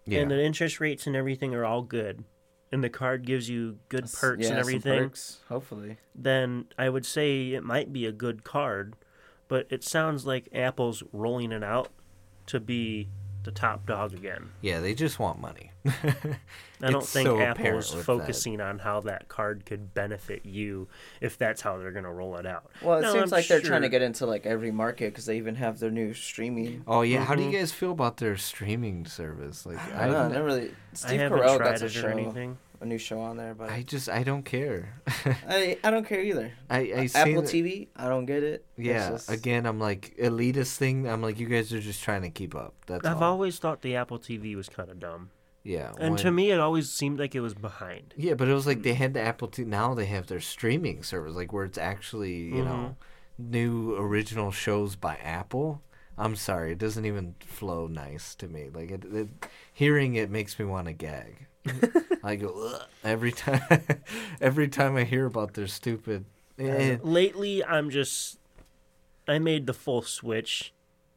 [0.04, 0.20] yeah.
[0.20, 2.24] and the interest rates and everything are all good,
[2.72, 5.98] and the card gives you good perks yeah, and everything, perks, hopefully.
[6.14, 8.96] then I would say it might be a good card.
[9.48, 11.88] But it sounds like Apple's rolling it out
[12.46, 13.08] to be
[13.46, 14.50] the top dog again.
[14.60, 15.72] yeah, they just want money.
[16.82, 18.04] I don't think so Apple's apparent with that.
[18.04, 20.88] focusing on how that card could benefit you
[21.22, 22.70] if that's how they're going to roll it out.
[22.82, 25.24] Well, it No, seems I'm like they're trying to get into like every market because
[25.24, 26.82] they even have their new streaming.
[26.86, 27.52] Oh yeah, how do you Mhm.
[27.60, 29.64] guys feel about their streaming service?
[29.64, 30.18] Like I don't know.
[30.18, 30.68] I I, never really.
[30.68, 32.58] I Steve haven't Carell tried got a it or show, anything.
[32.80, 35.00] A new show on there, but I just I don't care.
[35.48, 36.52] I I don't care either.
[36.68, 38.64] I I seen Apple it- TV, I don't get it.
[38.76, 41.08] Yeah, just- again, I'm like elitist thing.
[41.08, 42.74] I'm like, you guys are just trying to keep up.
[42.86, 43.32] That's I've all.
[43.32, 45.30] always thought the Apple TV was kind of dumb.
[45.64, 48.14] yeah, And to me, it always seemed like it was behind.
[48.16, 49.66] yeah, but it was like they had the Apple TV.
[49.66, 52.94] Now they have their streaming service, like where it's actually you know
[53.40, 53.50] Mm-hmm.
[53.50, 55.82] new original shows by Apple.
[56.18, 58.70] I'm sorry, it doesn't even flow nice to me.
[58.72, 59.28] Like it, it
[59.72, 61.46] hearing it makes me want to gag.
[62.24, 63.60] I go Ugh, every time.
[64.40, 66.24] every time I hear about their stupid.
[66.58, 68.38] eh, Lately, I'm just.
[69.28, 70.72] I made the full switch,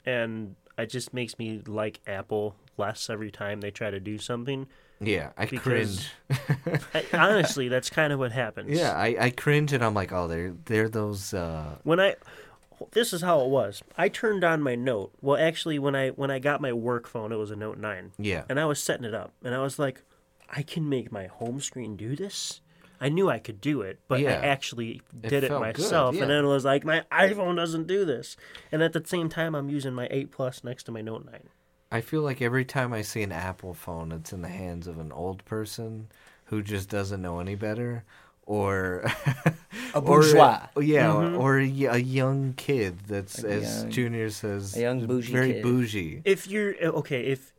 [0.06, 4.68] and it just makes me like Apple less every time they try to do something.
[5.00, 6.10] yeah, I cringe.
[6.94, 8.78] I, honestly, that's kind of what happens.
[8.78, 11.34] Yeah, I, I cringe and I'm like, oh, they're they're those.
[11.34, 12.16] uh when I
[12.92, 13.84] this is how it was.
[13.98, 15.12] I turned on my note.
[15.22, 18.14] Well, actually when I when I got my work phone, it was a Note 9.
[18.18, 20.02] Yeah, And I was setting it up and I was like,
[20.52, 22.62] I can make my home screen do this.
[23.02, 24.32] I knew I could do it, but Yeah.
[24.42, 26.16] I actually did it, felt good, myself.
[26.16, 26.24] yeah.
[26.24, 28.36] And then it was like, my iPhone doesn't do this.
[28.72, 31.40] And at the same time, I'm using my 8 Plus next to my Note 9.
[31.92, 35.00] I feel like every time I see an Apple phone, it's in the hands of
[35.00, 36.10] an old person
[36.46, 38.04] who just doesn't know any better,
[38.46, 39.04] or
[39.46, 39.54] A
[39.96, 40.68] or- bourgeois.
[40.80, 41.40] yeah, Mhm.
[41.40, 45.64] or, a young kid that's, A as young- Junior says, a young bougie very kid.
[45.64, 46.22] bougie.
[46.26, 47.54] If you're okay, if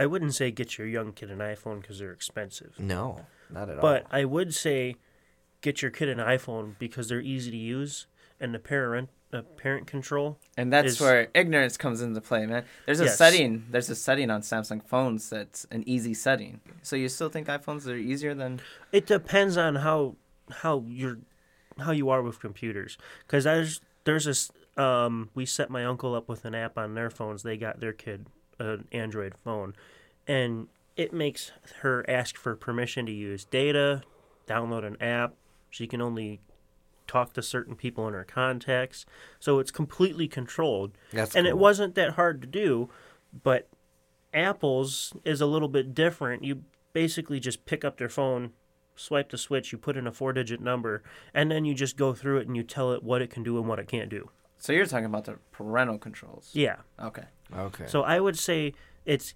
[0.00, 2.72] I wouldn't say get your young kid an iPhone because they're expensive.
[2.78, 3.82] No, not at all.
[3.82, 4.06] But.
[4.10, 4.96] I would say
[5.60, 8.06] get your kid an iPhone because they're easy to use
[8.40, 10.38] and the parent uh, parent control.
[10.56, 12.64] And that's is- where ignorance comes into play, man.
[12.86, 13.18] There's a Yes.
[13.18, 13.66] setting.
[13.70, 16.60] There's a setting on Samsung phones that's an easy setting.
[16.82, 18.60] So you still think iPhones are easier than?
[18.92, 20.16] It depends on how
[20.62, 21.18] how you're
[21.78, 22.96] how you are with computers.
[23.26, 27.10] Because there's there's this um we set my uncle up with an app on their
[27.10, 27.42] phones.
[27.42, 28.26] They got their kid
[28.60, 29.74] an Android phone,
[30.26, 34.02] and it makes her ask for permission to use data,
[34.46, 35.34] download an app.
[35.70, 36.40] She can only
[37.06, 39.04] talk to certain people in her contacts.
[39.40, 40.92] So it's completely controlled.
[41.12, 42.88] That's and it wasn't that hard to do,
[43.42, 43.68] but
[44.32, 46.44] Apple's is a little bit different.
[46.44, 48.52] You basically just pick up their phone,
[48.94, 51.02] swipe the switch, you put in a four digit number,
[51.34, 53.58] and then you just go through it and you tell it what it can do
[53.58, 54.30] and what it can't do.
[54.60, 56.50] So you're talking about the parental controls.
[56.52, 56.76] Yeah.
[57.02, 57.24] Okay.
[57.56, 57.86] Okay.
[57.88, 59.34] So I would say it's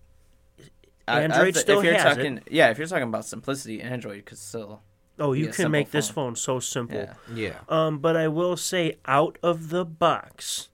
[1.09, 4.25] I- I Android still if you're has talking, Yeah, if you're talking about simplicity, Android
[4.27, 4.83] could still.
[5.18, 6.14] oh you be a can make simple this phone.
[6.31, 6.99] phone so simple.
[6.99, 7.14] Yeah.
[7.35, 10.68] yeah, Um, but I will say out of the box,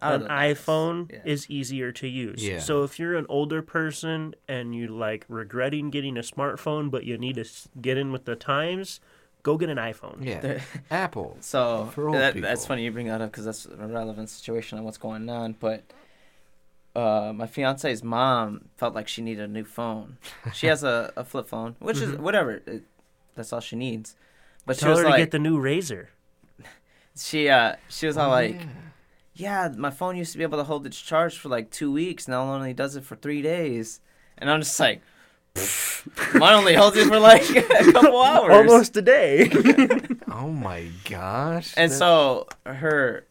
[0.00, 0.60] Out of an the box.
[0.60, 1.18] iPhone Yeah.
[1.24, 2.44] is easier to use.
[2.46, 2.58] Yeah.
[2.60, 7.16] So if you're an older person and you like regretting getting a smartphone, but you
[7.18, 7.44] need to
[7.80, 9.00] get in with the times,
[9.42, 10.18] go get an iPhone.
[10.24, 10.60] yeah.
[10.90, 11.36] Apple.
[11.40, 14.98] So that, that's funny you bring that up because that's a relevant situation on what's
[14.98, 15.54] going on.
[15.58, 15.82] But
[16.94, 20.18] uh, my fiance's mom felt like she needed a new phone.
[20.52, 22.62] She has a, a flip phone, which is whatever.
[22.66, 22.82] It,
[23.34, 24.14] that's all she needs.
[24.66, 26.06] But she Tell was her to like, get the new Razr.
[27.16, 28.60] she uh, she was all Oh, like,
[29.34, 29.68] yeah.
[29.68, 32.28] yeah, my phone used to be able to hold its charge for like two weeks.
[32.28, 34.00] Now it only does it for three days.
[34.38, 35.00] And I'm just like,
[36.34, 38.52] mine only holds it for like a couple hours.
[38.54, 39.50] Almost a day.
[40.30, 41.74] Oh my gosh.
[41.76, 43.26] And that- so her,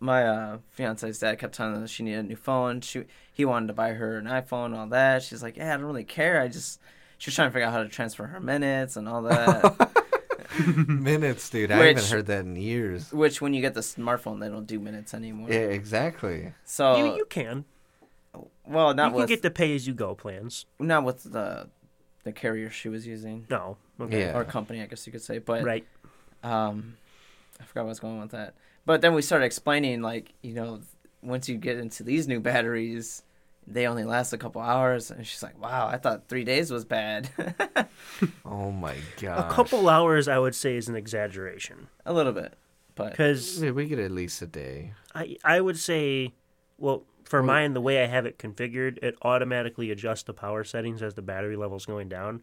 [0.00, 2.80] my uh, fiance's dad kept telling her she needed a new phone.
[2.80, 5.22] She he wanted to buy her an iPhone, all that.
[5.22, 6.40] She's like, yeah, I don't really care.
[6.40, 6.80] I just
[7.18, 9.90] she was trying to figure out how to transfer her minutes and all that.
[10.76, 11.70] minutes, dude.
[11.70, 13.12] I haven't heard that in years.
[13.12, 15.48] Which when you get the smartphone, they don't do minutes anymore.
[15.50, 16.52] Yeah, exactly.
[16.64, 17.64] So you, you can.
[18.66, 20.66] Well, not you can with get the pay as you go plans.
[20.78, 21.68] not with the
[22.24, 23.76] the carrier she was using No.
[24.00, 24.20] Okay.
[24.20, 24.36] Yeah.
[24.36, 25.38] or company, I guess you could say.
[25.38, 25.86] But Right.
[26.42, 26.96] um,
[27.60, 28.54] I forgot where I was going on with that.
[28.84, 30.80] But then we started explaining, like, you know,
[31.22, 33.22] once you get into these new batteries,
[33.66, 35.10] they only last a couple hours.
[35.10, 37.30] And she's like, wow, I thought three days was bad.
[38.44, 39.50] Oh my god!
[39.50, 41.88] A couple hours, I would say, is an exaggeration.
[42.06, 42.54] a little bit.
[42.94, 44.92] But Because Yeah, we get at least a day.
[45.14, 46.32] I I would say,
[46.78, 50.64] well, for Well- mine, the way I have it configured, it automatically adjusts the power
[50.64, 52.42] settings as the battery level's going down.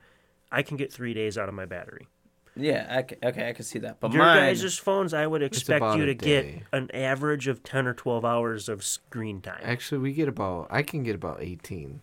[0.51, 2.07] I can get three days out of my battery.
[2.55, 3.99] yeah, I c okay, I can see that.
[3.99, 7.87] But Your mine, guys' phones, I would expect you to get an average of ten
[7.87, 9.61] or twelve hours of screen time.
[9.63, 10.67] Actually, we get about.
[10.69, 12.01] I can get about eighteen.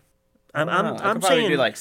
[0.53, 1.77] I'm I don't I'm, I I'm probably saying do like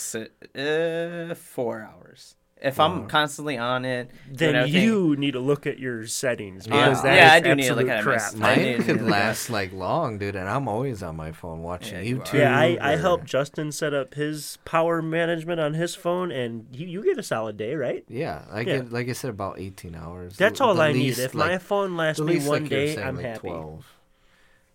[0.54, 2.36] uh, four hours.
[2.62, 3.06] If I'm uh-huh.
[3.08, 6.88] constantly on it, doing then everything- you need to look at your settings Yeah.
[6.88, 8.20] because that Yeah, is I do need to look absolute at my crap.
[8.20, 11.32] s- I Mine need could to- last like long, dude, and I'm always on my
[11.32, 12.20] phone watching Yeah, you are.
[12.20, 12.38] YouTube.
[12.38, 16.66] Yeah, I, I or- helped Justin set up his power management on his phone, and
[16.70, 18.04] you, you get a solid day, right?
[18.08, 18.64] Yeah, I Yeah.
[18.76, 20.36] get like I said about 18 hours.
[20.36, 21.24] That's The- all the I least, need.
[21.24, 23.16] If like, my phone lasts the me least, one like you were day, saying, I'm
[23.16, 23.48] like happy.
[23.48, 23.86] 12.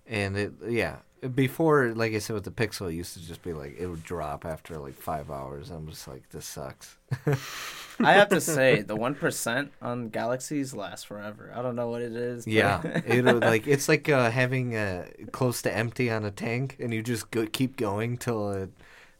[0.08, 0.96] And it yeah,
[1.34, 4.04] before like I said with the Pixel, it used to just be like it would
[4.04, 5.70] drop after like 5 hours.
[5.70, 6.98] I'm just like this sucks.
[8.00, 11.52] I have to say the one percent on Galaxies lasts forever.
[11.56, 12.46] I don't know what it is.
[12.46, 16.32] but- Yeah, it would like it's like uh, having uh, close to empty on a
[16.32, 18.70] tank, and you just go, keep going till it,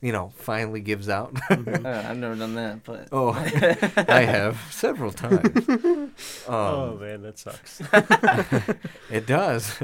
[0.06, 1.34] you know, finally gives out.
[1.56, 1.86] Mm-hmm.
[1.86, 5.68] Uh, I've never done that, but oh, I have several times.
[6.48, 7.82] Um, oh man, that sucks.
[9.10, 9.76] It does.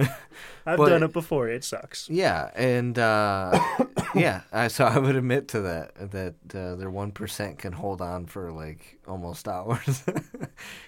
[0.65, 1.49] I've but- done it before.
[1.49, 2.09] It sucks.
[2.09, 3.59] yeah, and uh,
[4.15, 8.01] yeah, I, so I would admit to that that uh, their one percent can hold
[8.01, 10.03] on for like almost hours.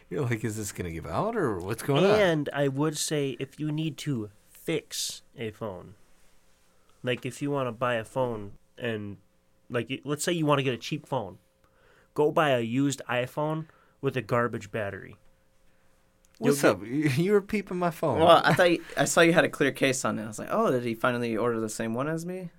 [0.10, 2.20] You're like, is this gonna give out or what's going on?
[2.20, 5.96] And I would say if you need to fix a phone,
[7.02, 9.18] like if you want to buy a phone and
[9.74, 11.38] like let's say you want to get a cheap phone,
[12.14, 13.68] go buy a used iPhone
[14.02, 15.18] with a garbage battery.
[16.40, 16.86] What's You'll up?
[16.86, 18.20] You you were peeping my phone.
[18.20, 20.24] well, I thought you, I saw you had a clear case on it.
[20.24, 22.50] I was like, oh, did he finally order the same one as me?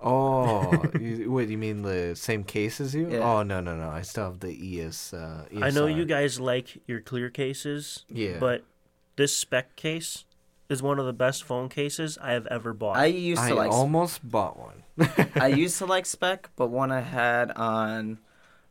[0.00, 3.10] Oh, you, what you mean the same case as you?
[3.10, 3.18] Yeah.
[3.18, 3.88] Oh no no no!
[3.88, 5.12] I still have the ES.
[5.12, 8.64] Uh, I know you guys like your clear cases, Yeah, but
[9.16, 10.24] this Speck case
[10.68, 12.96] is one of the best phone cases I have ever bought.
[12.96, 14.84] I used I to like almost bought one.
[15.36, 18.18] I used to like Speck, but one I had on,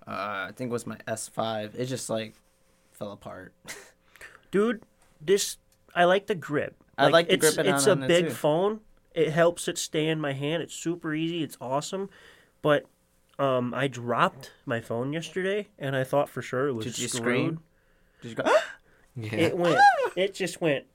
[0.07, 1.75] uh, I think it was my S5.
[1.75, 2.35] It just like
[2.91, 3.53] fell apart.
[4.51, 4.81] Dude,
[5.21, 5.57] this
[5.95, 6.75] I like the grip.
[6.97, 8.31] I like the it's, grip it It's on- a on it, big too.
[8.33, 8.79] phone.
[9.13, 10.61] It helps it stay in my hand.
[10.63, 11.43] It's super easy.
[11.43, 12.09] It's awesome.
[12.61, 12.85] But
[13.39, 17.07] um, I dropped my phone yesterday, and I thought for sure it was Did you
[17.07, 17.21] screwed.
[17.23, 17.59] scream?
[18.21, 18.43] Did you go?
[19.15, 19.79] Yeah, It went.
[20.15, 20.85] it just went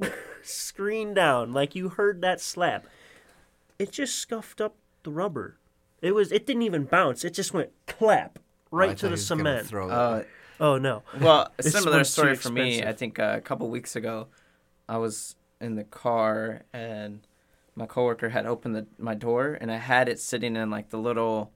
[0.42, 2.86] screen down like you heard that slap.
[3.78, 5.58] It just scuffed up the rubber.
[6.02, 6.32] It was.
[6.32, 7.24] It didn't even bounce.
[7.24, 8.38] It just went clap
[8.70, 9.66] right thought to the cement.
[9.66, 9.88] throw.
[9.90, 10.22] Uh,
[10.60, 11.02] Oh no.
[11.20, 12.82] well, a This similar story for me.
[12.82, 14.26] I think uh, a couple weeks ago,
[14.88, 17.20] I was in the car and
[17.76, 20.98] my coworker had opened the, my door and I had it sitting in like the
[20.98, 21.52] little,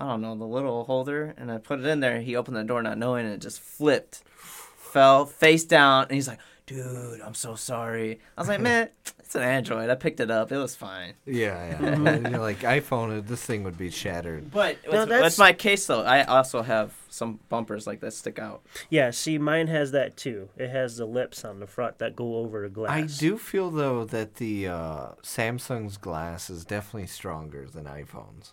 [0.00, 2.20] I don't know, the little holder, and I put it in there.
[2.22, 6.26] He opened the door not knowing, and it just flipped, fell face down, and he's
[6.28, 8.88] like, "Dude, I'm so sorry." I was like, "Man,
[9.32, 9.88] it's an Android.
[9.88, 10.52] I picked it up.
[10.52, 12.18] It was fine." yeah, yeah.
[12.28, 14.50] You're like iPhone, uh, this thing would be shattered.
[14.50, 18.12] But No, with, that's- with my case though, I also have some bumpers like that
[18.12, 18.62] stick out.
[18.90, 20.50] Yeah, see, mine has that too.
[20.58, 22.90] It has the lips on the front that go over the glass.
[22.90, 28.52] I do feel though that the uh, Samsung's glass is definitely stronger than iPhone's.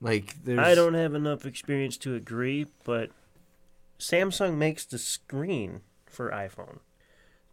[0.00, 3.10] Like there's I don't have enough experience to agree, but
[3.98, 6.80] Samsung makes the screen for iPhone.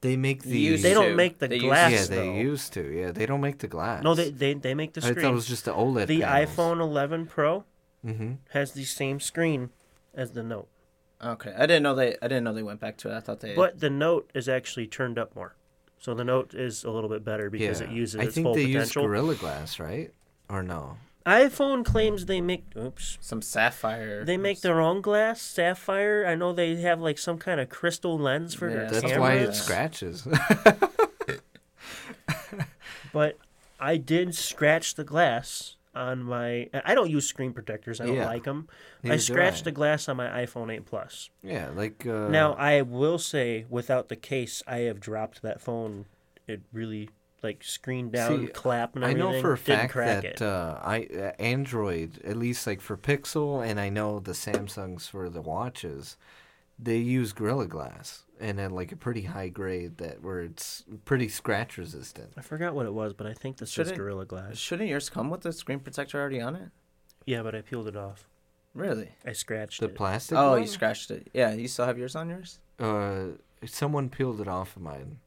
[0.06, 1.91] They make the Used They don't make the They used glass.
[1.91, 2.34] yeah they though.
[2.51, 4.03] used to yeah they don't make the glass.
[4.03, 5.16] No, they, they they make the I screen.
[5.24, 6.08] thought it was just the OLED.
[6.08, 6.49] the panels.
[6.49, 7.66] iPhone 11 Pro
[8.06, 8.32] Mm-hmm.
[8.58, 9.72] has the same screen
[10.14, 10.68] as the Note,
[11.34, 12.10] Okay, I didn't know they.
[12.22, 13.16] I didn't know they went back to it.
[13.18, 13.56] I thought they.
[13.56, 15.56] but the Note is actually turned up more.
[15.98, 17.88] So the Note is a little bit better because yeah.
[17.88, 19.03] it uses I its think full they use potential.
[19.07, 20.11] Gorilla Glass, right?
[20.49, 20.98] Or no?
[21.26, 23.18] iPhone claims they make oops.
[23.19, 24.23] some sapphire.
[24.23, 26.26] They make their own glass, sapphire.
[26.27, 29.19] I know they have like some kind of crystal lens for Yeah, their That's cameras.
[29.19, 30.27] why it scratches.
[33.14, 33.38] but
[33.80, 36.69] I did scratch the glass on my.
[36.85, 37.99] I don't use screen protectors.
[38.02, 38.26] I don't Yeah.
[38.27, 38.68] like them.
[39.03, 39.65] I Neither do scratched I.
[39.65, 41.30] the glass on my iPhone 8 Plus.
[41.41, 46.06] yeah, like uh, now I will say, without the case, I have dropped that phone.
[46.47, 47.10] It really
[47.45, 51.31] like screen down, See, clap, and I know for a fact that uh, I uh,
[51.41, 56.17] Android, at least like for Pixel, and I know the Samsungs for the watches,
[56.77, 61.30] they use Gorilla Glass and at like a pretty high grade that where it's pretty
[61.30, 62.34] scratch resistant.
[62.38, 64.57] I forgot what it was, but I think this is Shouldn't- Gorilla Glass.
[64.57, 66.69] Shouldn't yours come with the screen protector already on it?
[67.26, 68.27] Yeah, but I peeled it off.
[68.73, 69.11] Really?
[69.26, 69.95] I scratched The it.
[69.95, 70.38] plastic.
[70.38, 70.61] Oh, one?
[70.63, 71.30] you scratched it.
[71.34, 72.59] Yeah, you still have yours on yours?
[72.77, 75.19] Uh, someone peeled it off of mine.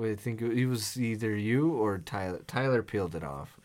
[0.00, 2.40] Well, I think it was either you or Tyler.
[2.46, 3.58] Tyler peeled it off.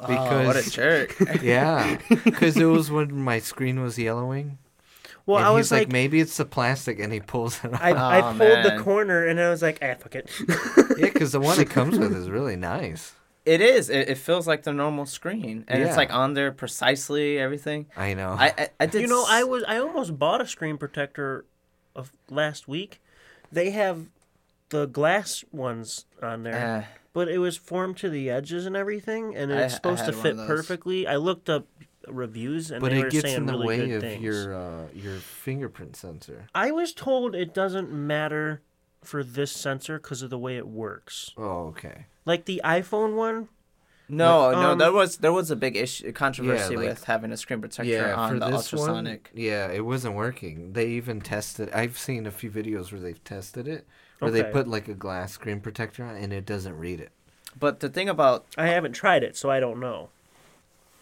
[0.00, 1.16] oh, what a jerk.
[1.42, 4.58] Yeah, because it was when my screen was yellowing.
[5.24, 7.72] well, and I he's was like, like, maybe it's the plastic, and he pulls it
[7.72, 7.80] off.
[7.82, 10.30] I, I Oh, pulled the corner and I was like, ah, fuck it.
[10.98, 13.14] yeah, because the one it comes with is really nice.
[13.46, 13.88] It is.
[13.88, 15.88] It, it feels like the normal screen, and Yeah.
[15.88, 17.86] it's like on there precisely everything.
[17.96, 18.36] I know.
[18.38, 19.00] I I, I did.
[19.00, 21.46] you know, s- I was I almost bought a screen protector
[21.96, 23.00] of last week.
[23.50, 24.06] They have
[24.70, 29.34] the glass ones on there, Eh, but it was formed to the edges and everything,
[29.36, 31.06] and it's I supposed to fit perfectly.
[31.06, 31.66] I looked up
[32.06, 34.22] reviews and but they it were gets saying in the really way of things.
[34.22, 36.46] your uh, your fingerprint sensor.
[36.54, 38.62] I was told it doesn't matter
[39.02, 41.32] for this sensor because of the way it works.
[41.36, 42.06] Oh, okay.
[42.24, 43.48] Like the iPhone one,
[44.08, 47.30] no, Like, no, um, there was there was a big issue controversy like- with having
[47.30, 49.30] a screen protector Yeah, on for the ultrasonic.
[49.34, 50.72] one, yeah, it wasn't working.
[50.72, 51.70] They even tested.
[51.72, 53.86] I've seen a few videos where they've tested it,
[54.18, 57.10] where they put like a glass screen protector on, and it doesn't read it.
[57.58, 60.10] But the thing about I haven't tried it, so I don't know.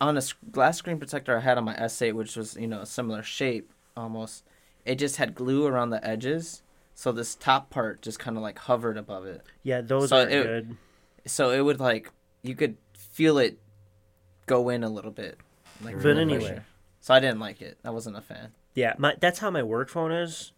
[0.00, 0.22] on a
[0.52, 3.70] glass screen protector I had on my S8, which was you know a similar shape
[3.96, 4.44] almost,
[4.84, 6.62] it just had glue around the edges,
[6.94, 9.42] so this top part just kind of like hovered above it.
[9.62, 10.76] Yeah, those So are it- good.
[11.26, 12.10] So it would like
[12.42, 13.58] you could feel it
[14.46, 15.38] go in a little bit,
[15.82, 16.38] like But anyway.
[16.40, 16.64] pressure.
[17.00, 17.78] So I didn't like it.
[17.84, 18.52] I wasn't a fan.
[18.74, 20.52] Yeah, my that's how my work phone is.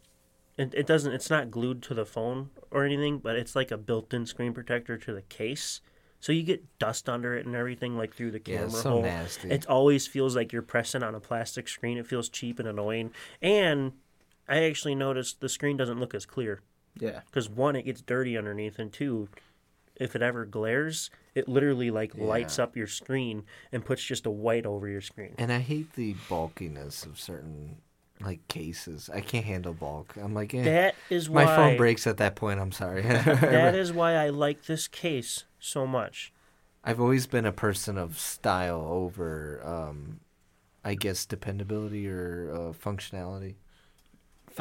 [0.59, 1.12] It, it doesn't.
[1.12, 4.98] It's not glued to the phone or anything, but it's like a built-in screen protector
[4.98, 5.80] to the case.
[6.20, 8.90] So you get dust under it and everything, like through the Yeah, camera it's so
[8.90, 9.02] hole.
[9.02, 9.51] nasty.
[9.51, 11.97] It always feels like you're pressing on a plastic screen.
[11.97, 13.12] It feels cheap and annoying.
[13.40, 13.93] And
[14.48, 16.60] I actually noticed the screen doesn't look as clear
[16.98, 17.20] Yeah.
[17.26, 19.28] because one, it gets dirty underneath, and two,
[19.94, 24.30] if it ever glares, it literally like lights up your screen and puts just a
[24.30, 25.35] white over your screen.
[25.39, 27.76] And I hate the bulkiness of certain
[28.20, 29.11] like cases.
[29.12, 30.15] I can't handle bulk.
[30.20, 30.62] I'm like, eh.
[30.62, 32.61] That is why my phone breaks at that point.
[32.61, 33.03] I'm sorry.
[33.03, 36.32] That is why I like this case so much.
[36.85, 40.20] I've always been a person of style over, um,
[40.85, 43.57] I guess, dependability or uh, functionality.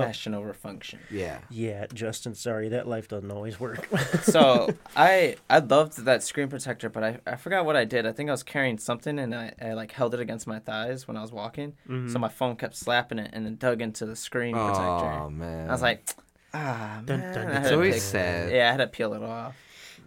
[0.04, 1.00] Fashion over function.
[1.12, 1.40] Yeah.
[1.50, 3.88] Yeah, Justin, sorry, that life doesn't always work.
[4.22, 8.06] so I I loved that screen protector, but I, I forgot what I did.
[8.06, 11.08] I think I was carrying something and I, I like held it against my thighs
[11.08, 11.74] when I was walking.
[11.88, 12.10] Mm-hmm.
[12.10, 15.22] So my phone kept slapping it and then dug into the screen protector.
[15.22, 15.70] Oh man.
[15.70, 16.08] I was like,
[16.54, 17.34] ah Dun, man.
[17.34, 17.62] dun, dun.
[17.64, 18.52] it's always pick- sad.
[18.52, 19.56] Yeah, I had to peel it off.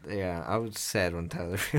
[0.09, 1.59] Yeah, I was sad when Tyler.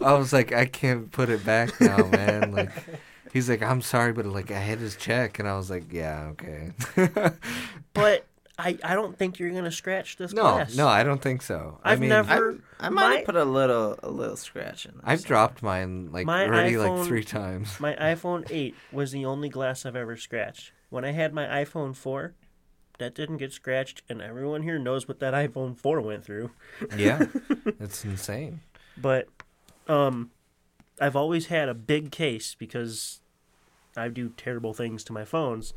[0.00, 2.52] I was like, I can't put it back now, man.
[2.52, 2.70] Like,
[3.32, 6.32] he's like, I'm sorry, but like, I had his check, and I was like, yeah,
[6.32, 6.72] okay.
[7.94, 8.26] but
[8.58, 10.76] I, I don't think you're gonna scratch this no, glass.
[10.76, 11.78] no, I don't think so.
[11.82, 14.84] I I've mean, never- I, I might My- have put a little a little scratch
[14.86, 14.92] in.
[14.92, 17.80] There I've dropped mine like My already iPhone- like three times.
[17.80, 20.72] My iPhone 8 was the only glass I've ever scratched.
[20.90, 22.34] When I had my iPhone 4,
[22.98, 26.50] that didn't get scratched, and everyone here knows what that iPhone 4 went through.
[26.98, 27.24] yeah,
[27.80, 28.60] it's insane.
[28.98, 29.26] But
[29.88, 30.30] um,
[31.00, 33.21] I've always had a big case because
[33.96, 35.74] I do terrible things to my phones.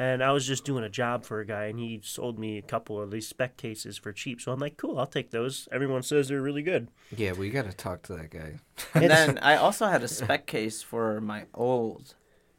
[0.00, 2.62] And I was just doing a job for a guy, and he sold me a
[2.62, 4.40] couple of these Speck cases for cheap.
[4.40, 5.68] So I'm like, cool, I'll take those.
[5.72, 6.88] Everyone says they're really good.
[7.16, 8.60] Yeah, we got to talk to that guy.
[8.94, 12.14] And then I also had a Speck case for my old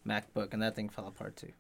[0.06, 1.54] MacBook, and that thing fell apart too.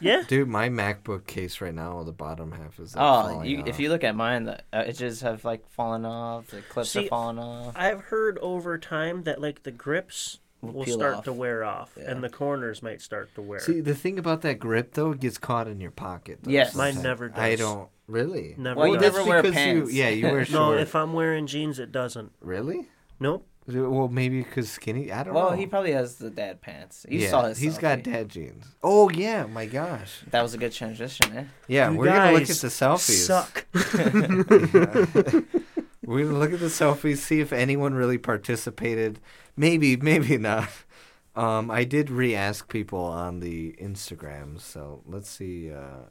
[0.00, 0.22] Yeah.
[0.28, 3.80] Dude, my MacBook case right now, the bottom half is like, Oh, falling you, if
[3.80, 6.48] you look at mine, the uh, edges have like fallen off.
[6.48, 7.72] The clips See, are falling off.
[7.74, 11.24] I've heard over time that like the grips Will will peel start off.
[11.24, 12.10] to wear off, Yeah.
[12.10, 13.60] and the corners might start to wear.
[13.60, 16.38] See, the thing about that grip though, it gets caught in your pocket.
[16.42, 16.74] Though, Yes.
[16.74, 17.38] Mine never does.
[17.38, 18.54] I don't really.
[18.56, 19.14] Never Well, you does.
[19.14, 19.92] never wear because pants.
[19.92, 22.32] You, yeah, you wear No, if I'm wearing jeans, it doesn't.
[22.40, 22.88] Really?
[23.20, 23.46] Nope.
[23.68, 25.10] Well, maybe because skinny.
[25.10, 25.48] I don't Well, know.
[25.50, 27.04] Well, he probably has the dad pants.
[27.08, 27.58] You yeah, saw his.
[27.58, 28.64] He's got dad jeans.
[28.80, 30.20] Oh yeah, my gosh.
[30.30, 31.44] That was a good transition, eh?
[31.66, 33.26] Yeah, You we're gonna look at the selfies.
[33.26, 33.66] Suck.
[36.06, 39.20] We're gonna look at the selfies, see if anyone really participated.
[39.56, 40.68] Maybe, maybe not.
[41.34, 45.70] Um, I did re-ask people on the Instagram, so let's see.
[45.72, 46.06] Uh,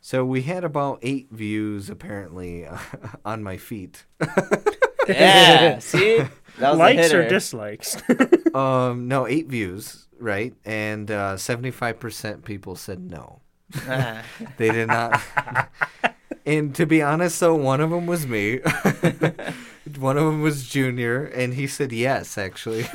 [0.00, 2.66] so we had about eight views apparently
[3.24, 4.04] on my feet.
[5.08, 5.78] Yeah.
[5.78, 6.18] see,
[6.58, 7.96] that was Likes or dislikes?
[8.54, 10.54] um, no, eight views, right?
[10.66, 13.40] And uh, seventy-five percent people said no.
[13.86, 14.22] Ah.
[14.58, 15.18] They did not.
[16.46, 18.58] And to be honest, though, one of them was me.
[19.98, 22.86] one of them was Junior, and he said yes, actually.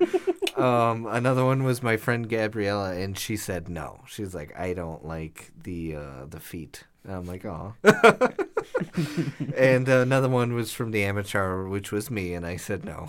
[0.56, 4.00] um, another one was my friend Gabriella, and she said no.
[4.06, 6.84] She's like, I don't like the uh, the feet.
[7.04, 7.74] And I'm like, oh.
[9.56, 13.08] and another one was from the amateur, which was me, and I said no.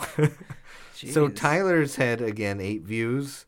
[0.94, 3.46] So Tyler's had again eight views,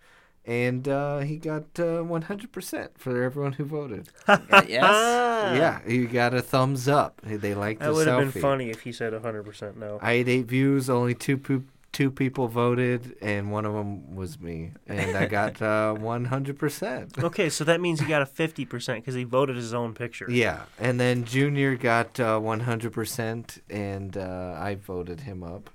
[0.47, 4.07] and uh, he got uh, 100% for everyone who voted.
[4.27, 4.67] yes.
[4.69, 7.21] yeah, he got a thumbs up.
[7.23, 8.33] They liked the That would have selfie.
[8.33, 9.99] been funny if he said 100% no.
[10.01, 10.89] I had eight views.
[10.89, 15.59] Only two poop two people voted, and one of them was me, and I got
[15.63, 17.23] uh, 100%.
[17.23, 20.27] Okay, so that means he got a 50% because he voted his own picture.
[20.29, 25.69] Yeah, and then Junior got uh, 100%, and uh, I voted him up,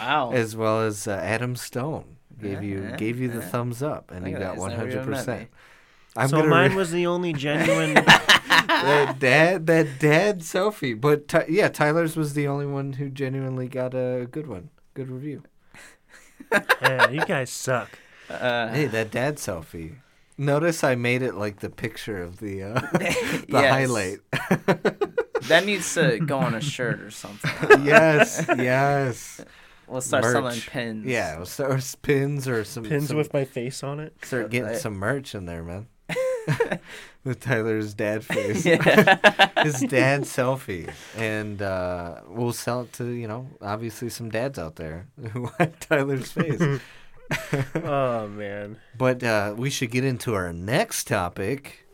[0.00, 0.32] Wow.
[0.32, 4.32] as well as uh, Adam Stone gave you gave you the thumbs up, and you
[4.32, 5.46] got that, he's never even met 100%.
[6.16, 7.94] I'm so mine re- was the only genuine.
[7.94, 13.68] that dad that dad selfie, but Ty- yeah, Tyler's was the only one who genuinely
[13.68, 15.42] got a good one, good review.
[16.82, 17.90] yeah, you guys suck.
[18.28, 19.96] Uh, Hey, that dad selfie.
[20.38, 24.18] Notice I made it like the picture of the uh, the highlight.
[25.48, 27.84] that needs to go on a shirt or something.
[27.84, 29.40] yes, yes.
[29.90, 31.04] We'll start selling pins.
[31.06, 34.14] Yeah, or s- or s- pins or some Pins some, with my face on it.
[34.22, 35.88] start getting some merch in there, man.
[37.24, 38.64] with Tyler's dad face.
[38.64, 39.18] Yeah.
[39.62, 44.76] His dad selfie, and uh, we'll sell it to you know obviously some dads out
[44.76, 46.80] there who want Tyler's face.
[47.76, 48.78] Oh, man.
[48.98, 51.86] but uh, we should get into our next topic.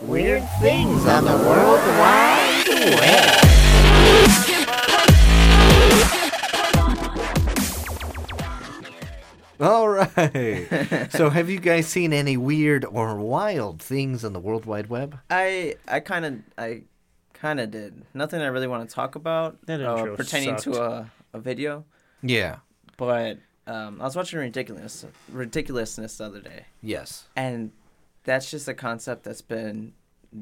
[0.00, 2.64] Weird things on the World Wide
[3.00, 4.55] Web.
[9.60, 11.08] All right.
[11.10, 15.18] so, have you guys seen any weird or wild things on the World Wide Web?
[15.30, 16.82] I I kind of I
[17.32, 20.82] kind of did nothing I really want to talk about That uh, intro pertaining to
[20.82, 21.84] a, a video,
[22.22, 22.56] Yeah.
[22.96, 27.28] but um, I was watching ridiculous ridiculousness the other day, Yes.
[27.36, 27.72] and
[28.24, 29.92] that's just a concept that's been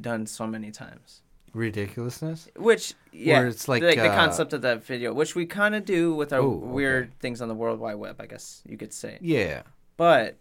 [0.00, 1.20] done so many times.
[1.54, 2.48] Ridiculousness.
[2.56, 5.74] Which yeah, Where it's like, the, the uh, concept of that video, which we kind
[5.74, 6.66] of do with our Ooh, okay.
[6.66, 9.18] weird things on the World Wide Web, I guess you could say.
[9.20, 9.62] Yeah.
[9.96, 10.36] But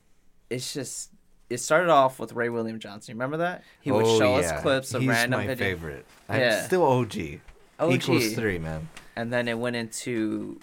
[0.49, 1.11] it's just
[1.49, 3.11] it started off with Ray William Johnson.
[3.11, 4.55] You remember that he would Oh, show yeah.
[4.55, 6.05] us clips of He's random my video, favorite.
[6.27, 6.61] I'm Yeah.
[6.65, 7.41] still OG.
[7.79, 7.93] OG.
[7.93, 8.89] Equals three, man.
[9.15, 10.59] and then it went into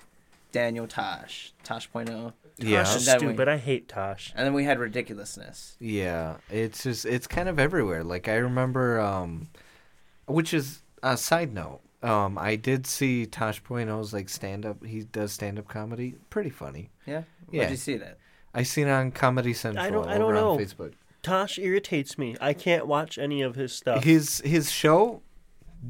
[0.53, 2.83] Daniel Tosh, Tosh.0, Yeah.
[2.83, 3.49] Tosh is And then we- stupid.
[3.49, 4.33] I hate Tosh.
[4.35, 5.77] and then we had ridiculousness.
[5.79, 8.03] Yeah, it's just it's kind of everywhere.
[8.03, 9.49] Like I remember, um,
[10.31, 11.81] which is a side note.
[12.03, 14.85] Um, I did see Tosh.0's like stand up.
[14.85, 16.15] He does stand up comedy.
[16.31, 16.91] Pretty funny.
[17.07, 17.59] Yeah, Yeah.
[17.61, 18.19] Where'd you see that?
[18.55, 20.57] I seen it on Comedy Central I don't- I don't on know.
[20.57, 20.95] Facebook.
[21.23, 22.37] Tosh irritates me.
[22.41, 24.03] I can't watch any of his stuff.
[24.05, 25.23] His his show,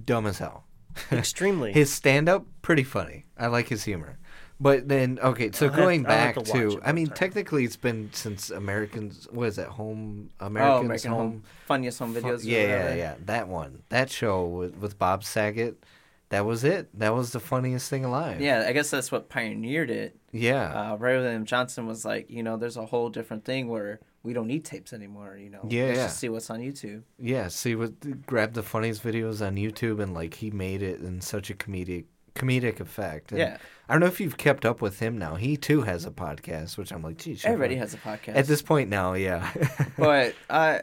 [0.05, 0.65] dumb as hell.
[1.13, 1.73] Extremely.
[1.73, 3.27] His stand up, pretty funny.
[3.39, 4.19] I like his humor.
[4.63, 7.07] But then, okay, so I'll have- going have back to watch to, it I mean,
[7.09, 12.15] technically it's been since Americans, what is it, Home, oh, Americans American Home, funniest home
[12.15, 12.41] videos.
[12.45, 12.97] or Yeah, yeah, whatever.
[12.97, 13.15] yeah.
[13.25, 13.83] That one.
[13.89, 15.83] That show with, with Bob Saget.
[16.29, 16.97] That was it.
[16.97, 18.41] That was the funniest thing alive.
[18.41, 20.17] Yeah, I guess that's what pioneered it.
[20.31, 20.93] Yeah.
[20.93, 24.33] Uh, Ray William Johnson was like, you know, there's a whole different thing where we
[24.33, 25.37] don't need tapes anymore.
[25.37, 26.05] You know, Yeah, let's yeah.
[26.05, 27.03] just see what's on YouTube.
[27.19, 27.49] yeah.
[27.49, 31.49] See what grab the funniest videos on YouTube and like he made it in such
[31.51, 32.05] a comedic
[32.37, 33.33] comedic effect.
[33.33, 33.57] And Yeah.
[33.91, 35.35] I don't know if you've kept up with him now.
[35.35, 37.45] He too has a podcast, which I'm like, geez.
[37.45, 38.37] Everybody has a podcast.
[38.37, 39.51] At this point now, yeah.
[39.99, 40.83] but I,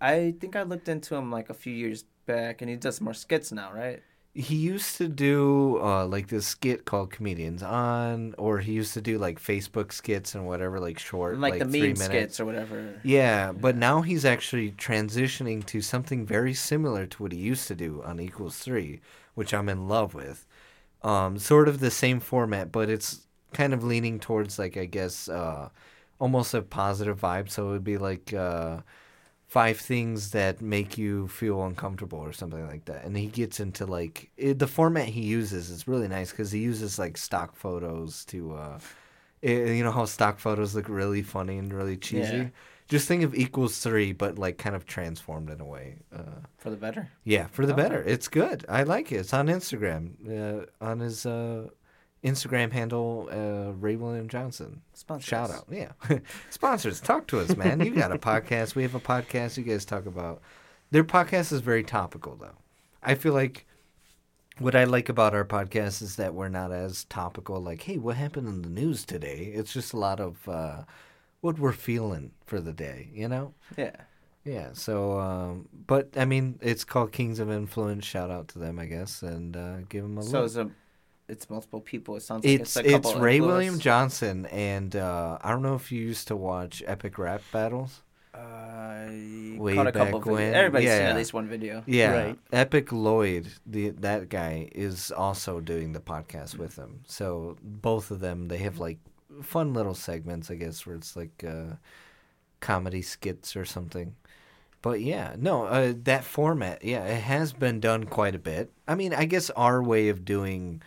[0.00, 3.12] I think I looked into him like a few years back, and he does more
[3.12, 4.02] skits now, right?
[4.34, 9.00] he used to do uh, like this skit called Comedians On, or he used to
[9.00, 12.04] do like Facebook skits and whatever, like short, Like, the three meme minutes.
[12.04, 13.00] skits or whatever.
[13.02, 17.74] Yeah, but now he's actually transitioning to something very similar to what he used to
[17.74, 19.00] do on Equals Three,
[19.34, 20.46] which I'm in love with.
[21.02, 25.28] Um, sort of the same format, but it's kind of leaning towards like I guess
[25.28, 25.68] uh,
[26.18, 27.50] almost a positive vibe.
[27.50, 28.78] So it would be like uh,
[29.46, 33.04] five things that make you feel uncomfortable or something like that.
[33.04, 36.60] And he gets into like it, the format he uses is really nice because he
[36.60, 38.54] uses like stock photos to.
[38.54, 38.78] Uh,
[39.42, 42.36] it, you know how stock photos look really funny and really cheesy.
[42.36, 42.48] Yeah.
[42.88, 45.96] Just think of equals three, but like kind of transformed in a way.
[46.14, 47.10] Uh, For the better.
[47.24, 47.82] yeah, for the Okay.
[47.82, 48.02] better.
[48.02, 48.64] It's good.
[48.68, 49.16] I like it.
[49.16, 50.12] It's on Instagram.
[50.26, 51.68] Uh, on his uh,
[52.24, 54.80] Instagram handle, uh, Ray William Johnson.
[54.94, 55.66] Sponsor Shout out.
[55.70, 55.92] Yeah.
[56.50, 57.80] Sponsors, talk to us, man.
[57.80, 58.74] You got a podcast.
[58.74, 59.58] We have a podcast.
[59.58, 60.40] You guys talk about.
[60.90, 62.56] Their podcast is very topical, though.
[63.02, 63.66] I feel like
[64.58, 68.16] what I like about our podcast is that we're not as topical, like, hey, what
[68.16, 69.52] happened in the news today?
[69.54, 70.82] It's just a lot of uh,
[71.40, 73.54] what we're feeling for the day, you know?
[73.76, 73.92] Yeah.
[74.44, 78.06] Yeah, so, um, but I mean, it's called Kings of Influence.
[78.06, 80.46] Shout out to them, I guess, and uh, give them a So look.
[80.46, 80.70] it's a,
[81.28, 82.16] it's multiple people.
[82.16, 85.60] It sounds like It's it's, a it's Ray influence- William Johnson, and uh, I don't
[85.62, 88.02] know if you used to watch Epic Rap Battles.
[88.34, 90.32] I Way caught a couple back videos.
[90.32, 91.10] when- Everybody's seen yeah.
[91.10, 91.82] at least one video.
[91.86, 92.38] Yeah, Right.
[92.52, 97.00] Epic Lloyd, the that guy is also doing the podcast with them.
[97.06, 98.98] So both of them, they have like
[99.42, 101.76] fun little segments, I guess, where it's like, uh,
[102.60, 104.16] comedy skits or something.
[104.80, 108.70] But yeah, no, uh, that format, yeah, it has been done quite a bit.
[108.86, 110.82] I mean, I guess our way of doing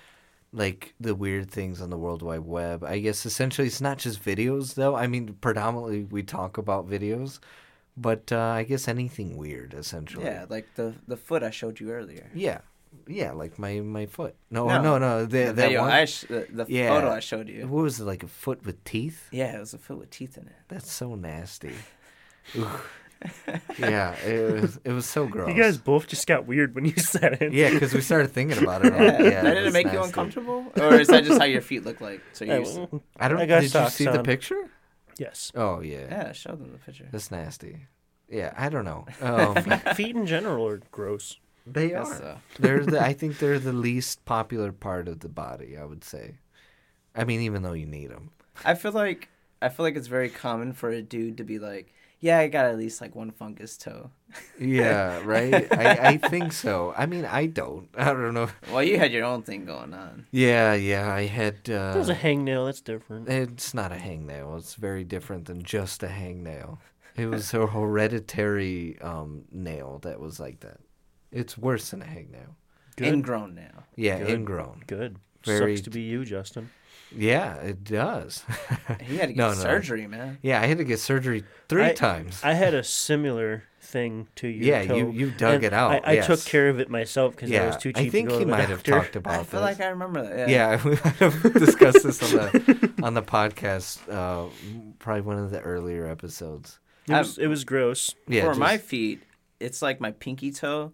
[0.53, 4.23] like the weird things on the World Wide Web, I guess essentially it's not just
[4.23, 4.95] videos though.
[4.95, 7.39] I mean, predominantly we talk about videos,
[7.97, 10.25] but uh, I guess anything weird essentially.
[10.25, 12.29] Yeah, like the the foot I showed you earlier.
[12.33, 12.59] Yeah.
[13.07, 14.35] Yeah, like my my foot.
[14.49, 15.25] No, No, no, no.
[15.25, 15.91] The, The that video one.
[15.91, 16.89] I sh- the, the Yeah.
[16.89, 17.67] photo I showed you.
[17.67, 19.27] What was it like a foot with teeth?
[19.31, 20.55] Yeah, it was a foot with teeth in it.
[20.67, 21.73] That's so nasty.
[23.77, 25.49] Yeah, it was it was so gross.
[25.55, 27.53] You guys both just got weird when you said it.
[27.53, 28.93] Yeah, because we started thinking about it.
[28.97, 31.61] Yeah, yeah that it didn't was make you uncomfortable, or is that just how your
[31.61, 32.19] feet look like?
[32.33, 33.37] So you used well, I don't.
[33.39, 34.71] I got did you socks see the picture?
[35.19, 35.51] yes.
[35.53, 36.07] Oh yeah.
[36.09, 37.07] yeah, show them the picture.
[37.11, 37.85] that's nasty.
[38.27, 39.05] Yeah, I don't know.
[39.21, 39.55] Um,
[39.93, 41.37] Feet in general are gross.
[41.65, 42.17] They Guess are.
[42.17, 42.37] so.
[42.59, 43.01] They're the.
[43.01, 45.77] I think they're the least popular part of the body.
[45.77, 46.35] I would say.
[47.15, 48.31] I mean, even though you need them.
[48.63, 49.29] I feel like
[49.61, 52.65] I feel like it's very common for a dude to be like, "Yeah, I got
[52.65, 54.11] at least like one fungus toe."
[54.59, 55.71] Yeah, right.
[55.73, 56.93] I, I think so.
[56.97, 57.89] I mean, I don't.
[57.95, 58.49] I don't know.
[58.71, 60.25] Well, you had your own thing going on.
[60.31, 61.13] Yeah, yeah.
[61.13, 61.69] I had.
[61.69, 62.65] Uh, There's a hangnail.
[62.65, 63.29] That's different.
[63.29, 64.57] It's not a hangnail.
[64.57, 66.77] It's very different than just a hangnail.
[67.17, 70.79] It was a hereditary um, nail that was like that.
[71.31, 72.55] It's worse than a hangnail.
[72.97, 73.07] Good.
[73.13, 73.85] Ingrown now.
[73.95, 74.29] Yeah, Good.
[74.31, 74.83] ingrown.
[74.87, 75.17] Good.
[75.45, 76.69] Very- Sucks to be you, Justin.
[77.13, 78.43] Yeah, it does.
[79.01, 79.53] He had to get No, no.
[79.55, 80.37] surgery, man.
[80.41, 82.39] yeah, I had to get surgery three I- times.
[82.43, 84.65] I had a similar thing to you.
[84.65, 84.95] Yeah, toe.
[84.95, 87.65] you- you dug and it out, I, I took care of it myself because I
[87.65, 88.07] was too cheap.
[88.07, 89.47] I think to go he to the might have talked about I this.
[89.47, 90.49] feel like I remember that.
[90.49, 93.99] yeah, yeah we might have discussed this on the on the podcast.
[94.09, 94.49] Uh,
[94.99, 96.79] probably one of the earlier episodes.
[97.07, 98.13] It was, it was gross.
[98.27, 99.23] Yeah, For just- my feet,
[99.59, 100.93] it's like my pinky toe.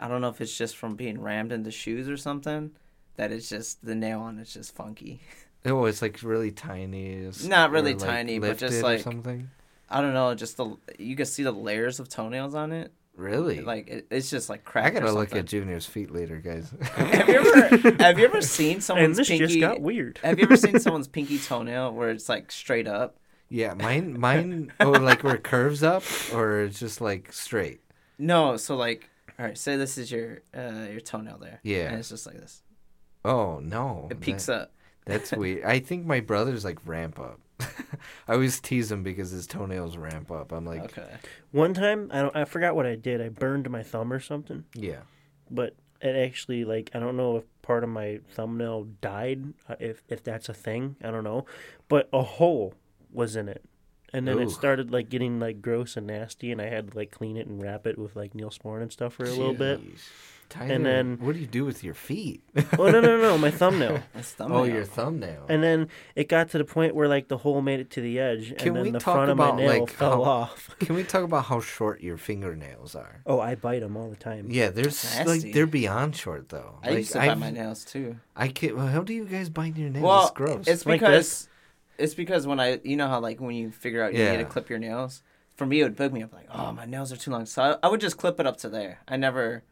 [0.00, 2.72] I don't know if it's just from being rammed into shoes or something.
[3.16, 5.20] That it's just the nail on it's just funky.
[5.66, 7.12] oh, it's like really tiny.
[7.12, 9.50] It's- Not really like, tiny, but just like- something.
[9.88, 12.92] I don't know, just the you can see the layers of toenails on it.
[13.16, 13.60] Really?
[13.60, 14.94] Like it, it's just like I cracked.
[14.94, 15.38] gotta or look something.
[15.40, 16.72] at Junior's feet later, guys.
[16.96, 19.46] have you ever have you ever seen someone's And someone's this pinky?
[19.46, 20.18] just got weird.
[20.24, 23.18] Have you ever seen someone's pinky toenail where it's like straight up?
[23.50, 24.72] yeah, mine, mine.
[24.80, 26.02] Oh, like where it curves up,
[26.32, 27.80] or it's just like straight.
[28.18, 29.08] No, so like,
[29.38, 31.60] all right, say this is your uh, your toenail there.
[31.62, 31.88] Yeah.
[31.88, 32.62] and it's just like this.
[33.24, 34.72] Oh no, It peaks that, up.
[35.06, 35.64] That's weird.
[35.64, 37.40] I think my brothers like ramp up.
[38.28, 40.52] I always tease him because his toenails ramp up.
[40.52, 41.08] I'm like, Okay.
[41.52, 42.36] One time, I don't.
[42.36, 43.20] I forgot what I did.
[43.20, 44.64] I burned my thumb or something.
[44.74, 45.00] yeah,
[45.50, 50.02] but it actually like I don't know if part of my thumbnail died, uh, if
[50.08, 51.46] if that's a thing, I don't know,
[51.88, 52.74] but a hole
[53.12, 53.64] was in it,
[54.14, 54.42] and then Ooh.
[54.42, 57.46] it started like getting like gross and nasty, and I had to like clean it
[57.46, 59.80] and wrap it with like Neosporin and stuff for a little bit.
[59.82, 60.00] Jeez.
[60.50, 62.42] Tyler, then- what do you do with your feet?
[62.78, 64.02] Oh no no no, my thumbnail.
[64.14, 64.58] Oh, thumbnail.
[64.60, 65.46] oh, your thumbnail.
[65.48, 68.20] And then it got to the point where like the hole made it to the
[68.20, 70.76] edge, Can and then we the talk front of my nail like, fell how- off.
[70.80, 73.22] Can we talk about how short your fingernails are?
[73.26, 74.48] Oh, I bite them all the time.
[74.50, 75.24] Yeah, they're Nasty.
[75.24, 76.78] like they're beyond short though.
[76.82, 78.16] I like, used to bite I've- my nails too.
[78.36, 78.76] I can't.
[78.76, 80.04] Well, how do you guys bite your nails?
[80.04, 80.68] Well, it's gross.
[80.68, 81.48] it's Like because
[81.98, 84.44] it's because when I you know how like when you figure out you need to
[84.44, 85.22] clip your nails.
[85.56, 87.46] For me, it would bug me up like, oh, my nails are too long.
[87.46, 88.98] So I, I would just clip it up to there.
[89.06, 89.62] I never,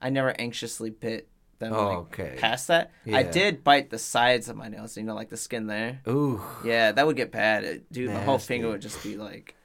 [0.00, 1.26] I never anxiously bit
[1.58, 2.34] them Oh, like, okay.
[2.38, 2.92] past that.
[3.12, 4.96] I did bite the sides of my nails.
[4.96, 6.00] You know, like the skin there.
[6.06, 7.64] Ooh, Yeah, that would get bad.
[7.64, 8.46] It, dude, my whole Nasty.
[8.46, 9.56] finger would just be like,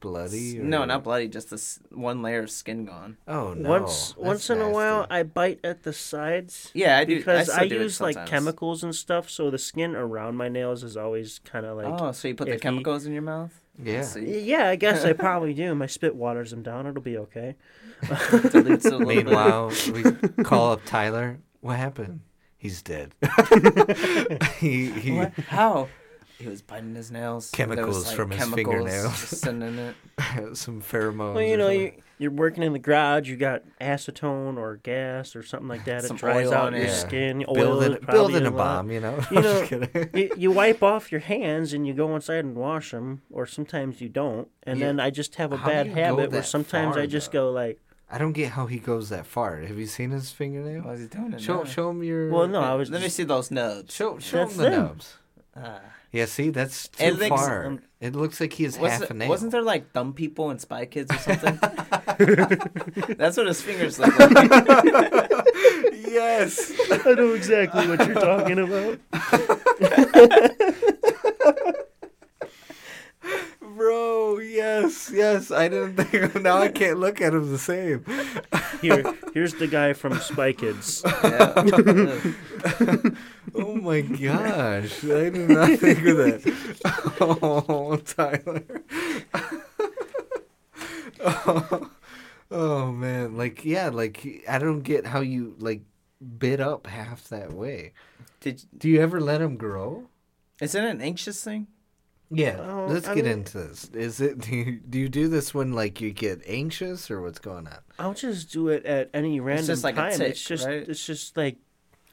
[0.00, 0.58] bloody.
[0.58, 3.16] no, not bloody, just this one layer of skin gone.
[3.26, 3.68] Oh no.
[3.68, 5.06] Once that's once in a while.
[5.10, 6.70] I bite at the sides.
[6.74, 9.94] Yeah, I do because I, I, do use like chemicals and stuff, so the skin
[9.94, 12.00] around my nails is always kind of like.
[12.00, 13.52] oh, so you put the chemicals in your mouth?
[13.82, 13.98] Yeah.
[13.98, 14.16] Let's.
[14.16, 15.74] Yeah, I guess I probably do.
[15.74, 16.86] My spit waters them down.
[16.86, 17.56] It'll be okay.
[18.50, 19.26] Dilutes it a little bit.
[19.26, 20.02] Meanwhile, we
[20.44, 21.38] call up Tyler.
[21.60, 22.20] What happened?
[22.56, 23.14] He's dead.
[24.58, 25.12] he he.
[25.12, 25.32] What?
[25.48, 25.88] How?
[26.38, 27.50] He was biting his nails.
[27.50, 29.16] There was, Chemicals from his chemicals fingernails.
[29.18, 29.96] sitting in it.
[30.56, 31.34] some pheromones.
[31.34, 33.28] Well, you know, you, you're working in the garage.
[33.28, 36.04] You got acetone or gas or something like that.
[36.04, 36.88] Some it dries out on your it.
[36.88, 36.94] Yeah.
[36.94, 37.44] skin.
[37.48, 38.56] Oil building is probably building a lot.
[38.56, 38.90] bomb.
[38.92, 39.20] You know.
[39.32, 39.68] You know,
[40.14, 44.00] you, you wipe off your hands and you go inside and wash them, or sometimes
[44.00, 44.48] you don't.
[44.62, 44.86] And Yeah.
[44.86, 47.48] then I just have a How bad habit where sometimes far, I just though?
[47.48, 49.58] go like, I don't get how he goes that far.
[49.58, 50.82] Have you seen his fingernail?
[50.84, 51.40] Why is he doing it?
[51.40, 51.64] Show now?
[51.64, 52.30] show him your.
[52.30, 52.90] well, no, I was.
[52.90, 53.92] Let me see those nubs.
[53.92, 54.72] Show show him the them.
[54.84, 55.16] nubs.
[55.56, 55.80] Ah.
[56.10, 57.66] Yeah, see, that's too And things- far.
[57.66, 59.28] um, it looks like he has Was half it- a nail.
[59.28, 61.58] Wasn't there like dumb people and spy kids or something?
[63.18, 64.30] That's what his fingers look like.
[66.08, 66.72] yes.
[66.90, 68.98] I know exactly what you're talking about.
[74.58, 75.50] Bro, yes, yes.
[75.50, 78.04] I didn't think of now I can't look at him the same.
[78.80, 81.02] Here, here's the guy from Spy Kids.
[81.22, 82.20] Yeah.
[83.54, 85.02] Oh my gosh.
[85.04, 87.14] I did not think of that.
[87.20, 88.62] Oh, Tyler.
[91.24, 91.90] oh
[92.50, 95.82] oh man, like yeah, like I don't get how you like
[96.38, 97.92] bit up half that way.
[98.40, 100.08] Did Do you ever let him grow?
[100.60, 101.68] is it an anxious thing?
[102.30, 103.88] Yeah, Oh, let's I get mean- into this.
[103.94, 107.38] Is it do you, do you do this when like you get anxious or what's
[107.38, 107.78] going on?
[107.98, 110.12] I'll just do it at any random just like a time.
[110.18, 110.86] tick, it's just right?
[110.88, 111.56] it's just like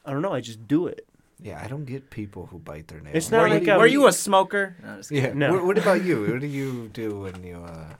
[0.04, 0.32] I don't know.
[0.32, 1.06] I just do it.
[1.42, 3.14] Yeah, I don't get people who bite their nails.
[3.14, 4.76] It's not Were, like you, I'm- were you a smoker?
[4.82, 5.10] No, just.
[5.10, 5.32] Yeah.
[5.34, 5.52] No.
[5.52, 6.24] What, what about you?
[6.26, 7.56] What do you do when you?
[7.56, 7.92] uh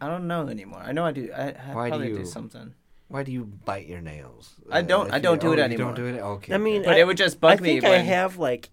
[0.00, 0.80] I don't know anymore.
[0.84, 1.30] I know I do.
[1.32, 2.74] I, I Why probably do you- something.
[3.08, 4.54] Why do you bite your nails?
[4.70, 5.90] I don't- if I don't you- do it oh, anymore.
[5.90, 6.20] You don't do it.
[6.20, 6.54] Okay.
[6.54, 8.70] I mean, But I, it would just bug I me think I have like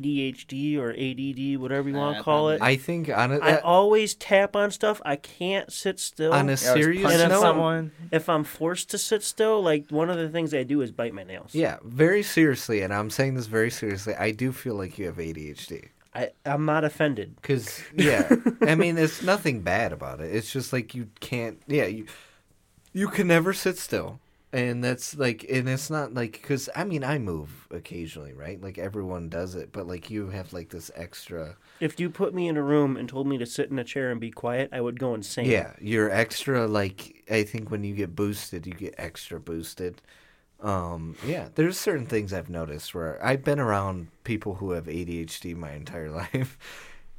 [0.00, 2.62] ADHD or ADD, whatever you want to call it.
[2.62, 5.00] I think on a, I always tap on stuff.
[5.04, 6.32] I can't sit still.
[6.32, 7.40] on a Yeah, serious punching if note.
[7.40, 7.92] someone.
[8.10, 11.14] if I'm forced to sit still, like one of the things I do is bite
[11.14, 11.54] my nails.
[11.54, 14.14] Yeah, very seriously, and I'm saying this very seriously.
[14.14, 15.88] I do feel like you have ADHD.
[16.14, 17.36] I I'm not offended.
[17.42, 18.28] Cause yeah,
[18.62, 20.34] I mean it's nothing bad about it.
[20.34, 21.60] It's just like you can't.
[21.68, 22.06] Yeah, you
[22.92, 24.18] you can never sit still,
[24.52, 28.60] and that's like, and it's not like because I mean I move occasionally, right?
[28.60, 31.56] Like everyone does it, but like you have like this extra.
[31.78, 34.10] If you put me in a room and told me to sit in a chair
[34.10, 35.46] and be quiet, I would go insane.
[35.46, 36.66] Yeah, you're extra.
[36.66, 40.02] Like I think when you get boosted, you get extra boosted.
[40.60, 45.56] Um, yeah, there's certain things I've noticed where I've been around people who have ADHD
[45.56, 46.58] my entire life.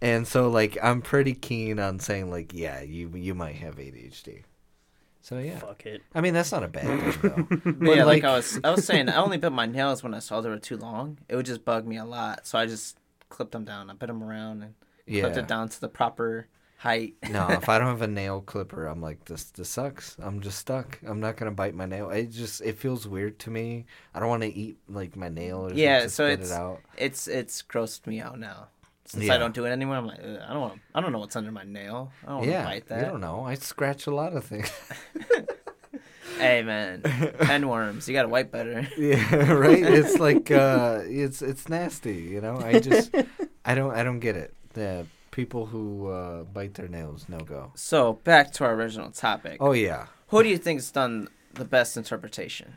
[0.02, 4.44] And so like I'm pretty keen on saying like yeah, you you might have ADHD.
[5.22, 5.60] So yeah.
[5.60, 6.02] Fuck it.
[6.16, 7.32] I mean that's not a bad thing
[7.62, 7.72] though.
[7.72, 10.14] But yeah, like, like- I was, I was saying, I only bit my nails when
[10.14, 11.18] I saw they were too long.
[11.30, 12.98] It would just bug me a lot, so I just
[13.30, 13.90] clipped them down.
[13.90, 14.74] I bit them around and
[15.22, 17.14] clipped it down to the proper height.
[17.30, 20.18] no, if I don't have a nail clipper, I'm like this this sucks.
[20.20, 20.98] I'm just stuck.
[21.06, 22.10] I'm not gonna bite my nail.
[22.10, 23.86] It just it feels weird to me.
[24.16, 26.80] I don't want to eat like my nail or Yeah, so spit it's- it out.
[26.98, 28.70] It's it's grossed me out now.
[29.06, 29.36] Since Yeah.
[29.36, 30.82] I don't do it anymore, I'm like, I don't want.
[30.96, 32.12] I don't know what's under my nail.
[32.24, 33.10] I don't want to Yeah, bite you that.
[33.12, 33.44] don't know.
[33.46, 34.72] I scratch a lot of things.
[36.38, 38.08] Hey man, pinworms.
[38.08, 38.88] You gotta wipe better.
[38.98, 39.84] yeah, right.
[39.84, 42.16] It's like uh, it's it's nasty.
[42.16, 42.58] You know.
[42.58, 43.14] I just
[43.66, 44.56] I don't I don't get it.
[44.74, 47.74] The people who uh, bite their nails, no go.
[47.76, 49.58] So back to our original topic.
[49.60, 50.08] Oh yeah.
[50.30, 52.76] Who do you think has done the best interpretation?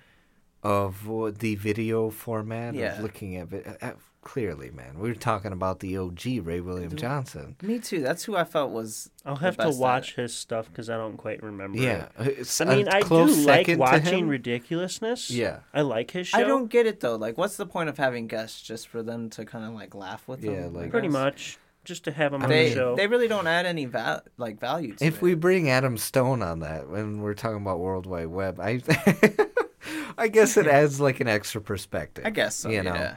[0.63, 2.97] Of what the video format Yeah.
[2.97, 3.97] of looking at it.
[4.25, 7.57] Uh, clearly, man, we were talking about the OG Ray William Johnson.
[7.63, 8.01] Me too.
[8.01, 9.11] That's who I felt was.
[9.25, 11.79] I'll have to best at watch his stuff because I don't quite remember.
[11.79, 12.39] Yeah, it.
[12.41, 15.31] it's I a mean, I do like watching ridiculousness.
[15.31, 15.61] Yeah.
[15.73, 16.39] I like his show.
[16.39, 17.17] I don't get it though.
[17.17, 20.27] Like, what's the point of having guests just for them to kind of like laugh
[20.29, 20.55] with them?
[20.55, 22.97] Yeah, I like- pretty much just to have him on They the show.
[22.97, 25.23] they really don't add any val- like value to If it.
[25.23, 28.81] we bring Adam Stone on that when we're talking about World Wide Web, I
[30.17, 32.25] I guess it adds like an extra perspective.
[32.27, 32.71] I guess so.
[32.71, 33.17] You know, yeah.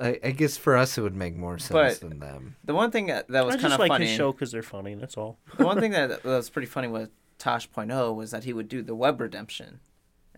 [0.00, 2.56] I, I guess for us it would make more sense But- than them.
[2.64, 4.06] The one thing that, that was I kind just of like funny.
[4.06, 4.94] his show because they're funny.
[4.94, 5.38] That's all.
[5.58, 8.82] The one thing that, that was pretty funny with Tosh.0 was that he would do
[8.82, 9.80] the web redemption,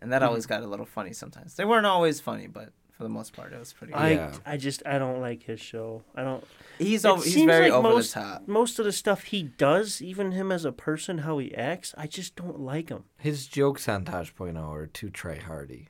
[0.01, 0.29] and that Hmm.
[0.29, 1.55] always got a little funny sometimes.
[1.55, 3.93] They weren't always funny, but for the most part, it was pretty.
[3.93, 4.33] I Yeah.
[4.47, 6.03] I just I don't like his show.
[6.15, 6.45] I don't.
[6.79, 8.49] he's It over, he's seems very like over most, the top.
[8.49, 12.07] Most of the stuff he does, even him as a person, how he acts, I
[12.07, 13.05] just don't like him.
[13.19, 15.89] His jokes on Tosh.0 are too try hardy,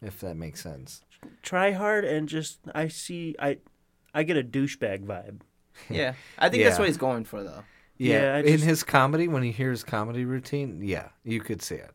[0.00, 1.02] if that makes sense.
[1.42, 3.58] Try hard and just I see I
[4.14, 5.40] I get a douchebag vibe.
[5.90, 6.80] Yeah, I think that's Yeah.
[6.80, 7.64] what he's going for though.
[7.98, 11.62] Yeah, Yeah, I in his comedy, when you hear his comedy routine, yeah, you could
[11.62, 11.90] see it.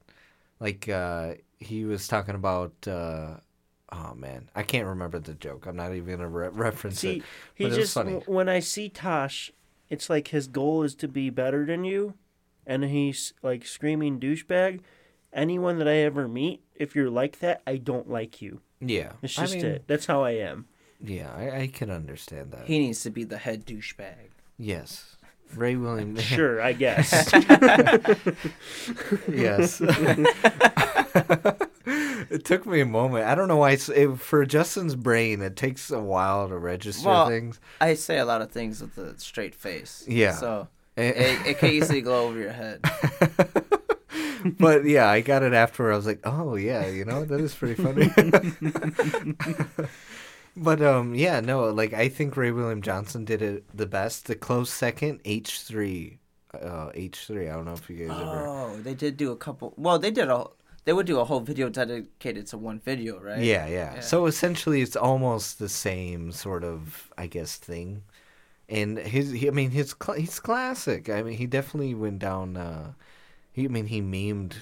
[0.59, 2.73] Like uh, he was talking about.
[2.87, 3.37] Uh,
[3.91, 5.65] oh man, I can't remember the joke.
[5.65, 7.23] I'm not even gonna re- reference See, it.
[7.55, 8.13] he but it was just funny.
[8.25, 9.51] when I see Tosh,
[9.89, 12.15] it's like his goal is to be better than you,
[12.67, 14.81] and he's like screaming douchebag.
[15.31, 18.61] Anyone that I ever meet, if you're like that, I don't like you.
[18.81, 19.83] Yeah, It's I just mean, it.
[19.87, 20.65] That's how I am.
[21.03, 22.67] Yeah, I, I can understand that.
[22.67, 24.29] He needs to be the head douchebag.
[24.57, 25.15] Yes.
[25.55, 26.15] Ray William.
[26.17, 27.31] Sure, I guess.
[29.31, 29.81] yes.
[32.29, 33.25] it took me a moment.
[33.25, 33.71] I don't know why.
[33.71, 37.59] It's, it, for Justin's brain, it takes a while to register Well, things.
[37.81, 40.05] I say a lot of things with a straight face.
[40.07, 40.33] Yeah.
[40.33, 42.81] So Eh, it, it can easily go over your head.
[44.59, 45.91] but yeah, I got it after.
[45.91, 48.09] I was like, oh yeah, you know that is pretty funny.
[50.57, 54.25] but um, yeah, no, like I think Ray William Johnson did it the best.
[54.25, 56.19] The close second, H three,
[56.59, 57.49] uh, H three.
[57.49, 58.47] I don't know if you guys ever.
[58.47, 59.73] Oh, they did do a couple.
[59.77, 60.45] Well, they did a.
[60.85, 63.39] They would do a whole video dedicated to one video, right?
[63.43, 63.99] Yeah, yeah, Yeah.
[63.99, 68.03] So essentially, it's almost the same sort of, I guess, thing.
[68.69, 71.09] And his, he, I mean, his, cl- he's classic.
[71.09, 72.57] I mean, he definitely went down.
[72.57, 72.93] Uh,
[73.59, 74.55] he, I mean, he memed.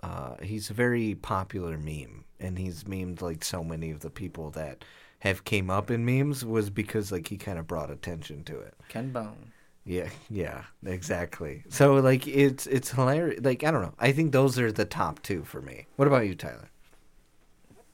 [0.00, 4.50] Uh, he's a very popular meme, and he's memed like so many of the people
[4.50, 4.84] that
[5.20, 8.74] have came up in memes was because like he kind of brought attention to it.
[8.88, 9.52] Ken Bone.
[9.84, 11.64] Yeah, yeah, exactly.
[11.68, 13.40] So like it's it's hilarious.
[13.42, 13.94] Like I don't know.
[13.98, 15.86] I think those are the top two for me.
[15.96, 16.70] What about you, Tyler?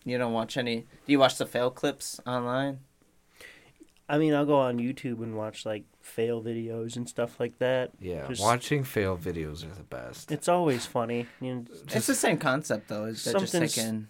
[0.04, 0.80] You don't watch any?
[0.80, 2.80] Do you watch the fail clips online?
[4.08, 7.90] I mean, I'll go on YouTube and watch like fail videos and stuff like that.
[8.00, 10.30] Yeah, Just- watching fail videos are the best.
[10.32, 11.26] It's always funny.
[11.40, 11.64] You know,
[11.94, 13.04] it's the same concept though.
[13.06, 14.08] Is they're just Something's- taking.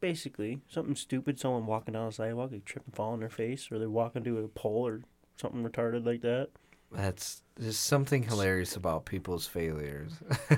[0.00, 1.38] basically something stupid.
[1.38, 4.24] Someone walking down the sidewalk, they trip and fall on their face, or they're walking
[4.24, 5.02] to a pole or
[5.36, 6.48] something retarded like that.
[6.92, 10.12] That's there's something hilarious about people's failures,
[10.50, 10.56] oh,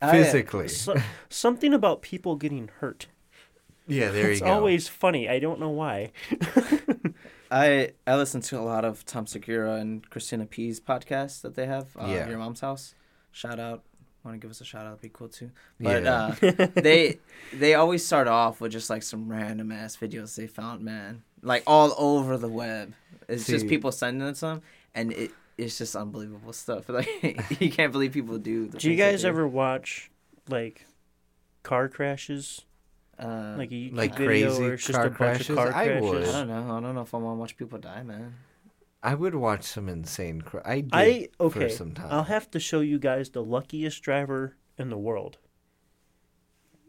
[0.00, 0.68] I- physically.
[0.68, 0.96] So,
[1.28, 3.06] something about people getting hurt.
[3.86, 4.50] yeah, there it's you go.
[4.52, 5.28] It's always funny.
[5.28, 6.10] I don't know why.
[7.50, 11.66] I I listen to a lot of Tom Segura and Christina P's podcast that they
[11.66, 11.96] have.
[11.98, 12.28] Uh, Yeah.
[12.28, 12.94] Your mom's house.
[13.32, 13.82] Shout out.
[14.24, 15.00] Want to give us a shout out?
[15.00, 15.50] That'd be cool too.
[15.80, 16.34] But Yeah.
[16.42, 17.18] uh, they
[17.52, 21.22] they always start off with just like some random ass videos they found, man.
[21.42, 22.94] Like all over the web.
[23.28, 24.62] It's just people sending us some,
[24.94, 26.88] and it it's just unbelievable stuff.
[26.88, 27.08] Like
[27.60, 28.66] you can't believe people do.
[28.68, 30.10] The Do you guys ever watch
[30.48, 30.84] like
[31.62, 32.62] car crashes?
[33.18, 35.48] Uh, Like a YouTube like video crazy where it's just car a bunch crashes?
[35.50, 36.02] of car I crashes?
[36.10, 36.24] would.
[36.28, 36.76] I don't know.
[36.76, 38.34] I don't know if I want to watch people die, man.
[39.02, 40.42] I would watch some insane.
[40.42, 41.68] Cr- I did I for okay.
[41.68, 42.08] some time.
[42.10, 45.38] I'll have to show you guys the luckiest driver in the world.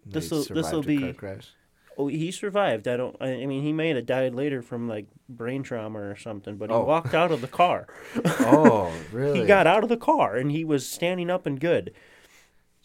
[0.06, 1.50] This'll- this'll be- car crash.
[1.98, 2.88] Oh, he survived.
[2.88, 3.16] I don't.
[3.20, 6.70] I, I mean, he may have died later from like brain trauma or something, but
[6.70, 6.86] he Oh.
[6.86, 7.88] walked out of the car.
[8.40, 9.42] Oh, really?
[9.42, 11.94] He got out of the car and he was standing up and good.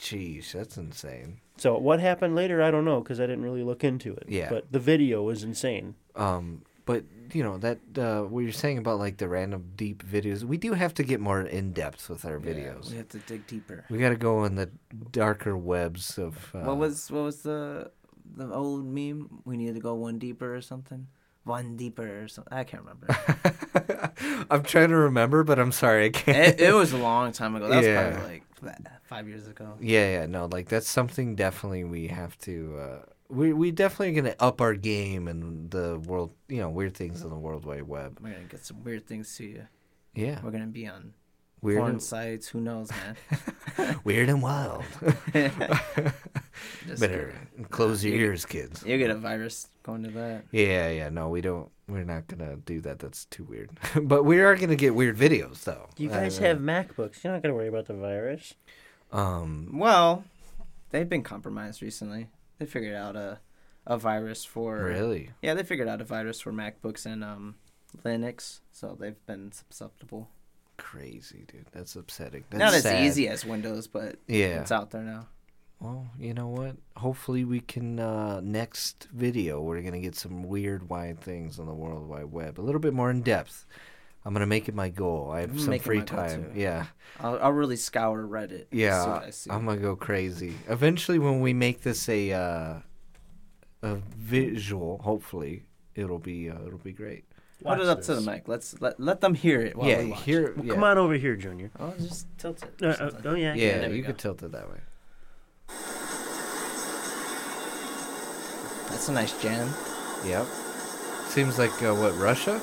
[0.01, 1.39] Jeez, that's insane.
[1.57, 4.25] So what happened later, I don't know because I didn't really look into it.
[4.29, 4.49] Yeah.
[4.51, 5.95] But the video was insane.
[6.17, 10.43] Um, but you know that uh, what you're saying about like the random deep videos,
[10.45, 12.91] we do have to get more in depth with our videos.
[12.91, 13.85] we have to dig deeper.
[13.89, 14.71] we got to go in the
[15.13, 16.51] darker webs of.
[16.55, 17.91] Uh, What was what was the
[18.37, 19.41] the old meme?
[19.45, 21.07] We need to go one deeper or something.
[21.45, 22.53] One deeper or something.
[22.57, 23.07] I can't remember.
[24.51, 26.37] I'm trying to remember, but I'm sorry, I can't.
[26.37, 27.69] it, it was a long time ago.
[27.69, 28.11] That was Yeah.
[28.13, 28.43] probably like
[29.05, 29.75] five years ago.
[29.81, 32.79] Yeah, yeah, no, like that's something definitely we have to.
[32.79, 36.33] Uh, we we definitely gonna up our game and the world.
[36.49, 38.19] You know, weird things in the World Wide Web.
[38.23, 39.67] We're gonna get some weird things to you.
[40.15, 41.15] Yeah, We're gonna be on
[41.61, 42.49] weird, porn and, sites.
[42.49, 43.97] Who knows, man?
[44.05, 44.85] weird and wild.
[46.99, 47.35] Better
[47.71, 48.85] close your You- ears, kids.
[48.87, 50.45] You get a virus going to that.
[50.53, 51.71] Yeah, yeah, no, we don't.
[51.89, 52.99] We're not gonna do that.
[52.99, 53.71] That's too weird.
[54.03, 55.89] but we are gonna get weird videos, though.
[55.99, 57.23] You guys have MacBooks.
[57.23, 58.55] You're not gonna worry about the virus.
[59.13, 60.25] Um, Well,
[60.91, 62.29] they've been compromised recently.
[62.59, 63.41] They figured out a
[63.87, 65.31] a virus for really?
[65.43, 67.57] Yeah, they figured out a virus for MacBooks and um
[68.05, 70.31] Linux, so they've been susceptible.
[70.79, 71.67] Crazy, dude.
[71.73, 72.45] That's upsetting.
[72.51, 74.63] That's Not as easy as Windows, but Yeah.
[74.63, 75.29] it's out there now.
[75.81, 76.77] Well, you know what?
[76.97, 77.99] Hopefully, we can.
[77.99, 82.59] Uh, next video, we're gonna get some weird, wide things on the World Wide Web,
[82.59, 83.67] a little bit more in depth.
[84.25, 85.31] I'm gonna make it my goal.
[85.31, 86.53] I have some making free time.
[86.55, 86.87] Yeah,
[87.21, 88.71] I'll, I'll really scour Reddit.
[88.71, 89.07] see yeah.
[89.07, 89.51] what I see.
[89.51, 90.55] I'm gonna go crazy.
[90.69, 92.75] Eventually, when we make this a uh,
[93.83, 95.65] a visual, hopefully,
[95.95, 97.25] it'll be uh, it'll be great.
[97.63, 98.49] Put it up to the mic.
[98.49, 100.23] Let's let let them hear it while yeah, we watch.
[100.23, 100.47] here.
[100.47, 100.65] it.
[100.65, 100.75] yeah.
[100.75, 101.71] Come on over here, Junior.
[101.79, 102.83] Oh, just tilt it.
[102.83, 103.55] Uh, uh, oh yeah.
[103.55, 104.09] Yeah, there we you go.
[104.09, 104.79] could tilt it that way.
[108.91, 109.73] That's a nice jam.
[110.25, 110.47] Yep.
[111.27, 112.61] Seems like uh, what Russia?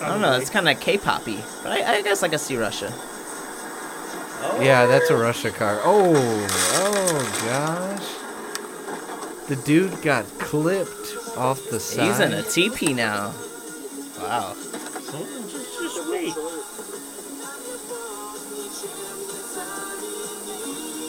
[0.00, 0.36] I don't know.
[0.36, 2.92] It's kind of K-poppy, but I, I guess I can see Russia.
[4.60, 5.80] Yeah, that's a Russia car.
[5.82, 6.14] Oh,
[6.74, 8.06] oh gosh.
[9.48, 12.06] The dude got clipped off the side.
[12.06, 13.34] He's in a TP now.
[14.18, 14.54] Wow.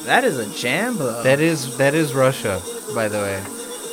[0.06, 1.24] That is a jambo.
[1.24, 2.62] That is that is Russia,
[2.94, 3.44] by the way.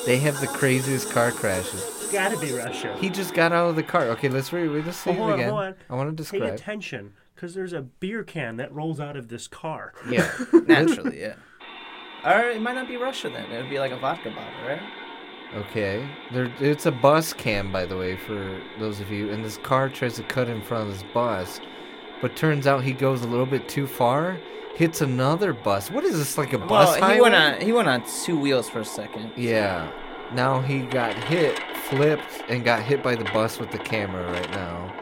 [0.07, 2.09] They have the craziest car crashes.
[2.13, 2.95] Gotta be Russia.
[3.01, 4.03] He just got out of the car.
[4.09, 4.69] Okay, let's read.
[4.85, 5.49] Let's see Oh, hold it on, again.
[5.51, 5.75] hold on.
[5.89, 6.55] I want to Pay describe.
[6.55, 9.95] attention, because there's a beer can that rolls out of this car.
[10.09, 10.31] Yeah.
[10.67, 11.35] Naturally, yeah.
[12.25, 13.51] Or it might not be Russia then.
[13.51, 14.83] It would be like a vodka bottle, right?
[15.55, 16.09] Okay.
[16.33, 19.31] There, it's a bus cam, by the way, for those of you.
[19.31, 21.61] And this car tries to cut in front of this bus,
[22.23, 24.39] but turns out he goes a little bit too far,
[24.77, 25.90] hits another bus.
[25.90, 27.20] What is this like a bus well, he highway?
[27.20, 29.32] went on he went on two wheels for a second.
[29.36, 29.90] Yeah.
[30.32, 31.59] Now he got hit,
[31.90, 34.94] flipped, and got hit by the bus with the camera right now.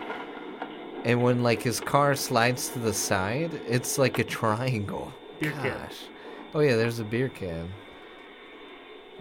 [1.04, 5.12] And when like his car slides to the side, it's like a triangle.
[5.38, 5.62] Beer Gosh.
[5.62, 5.88] can.
[6.54, 7.70] Oh yeah, there's a beer can.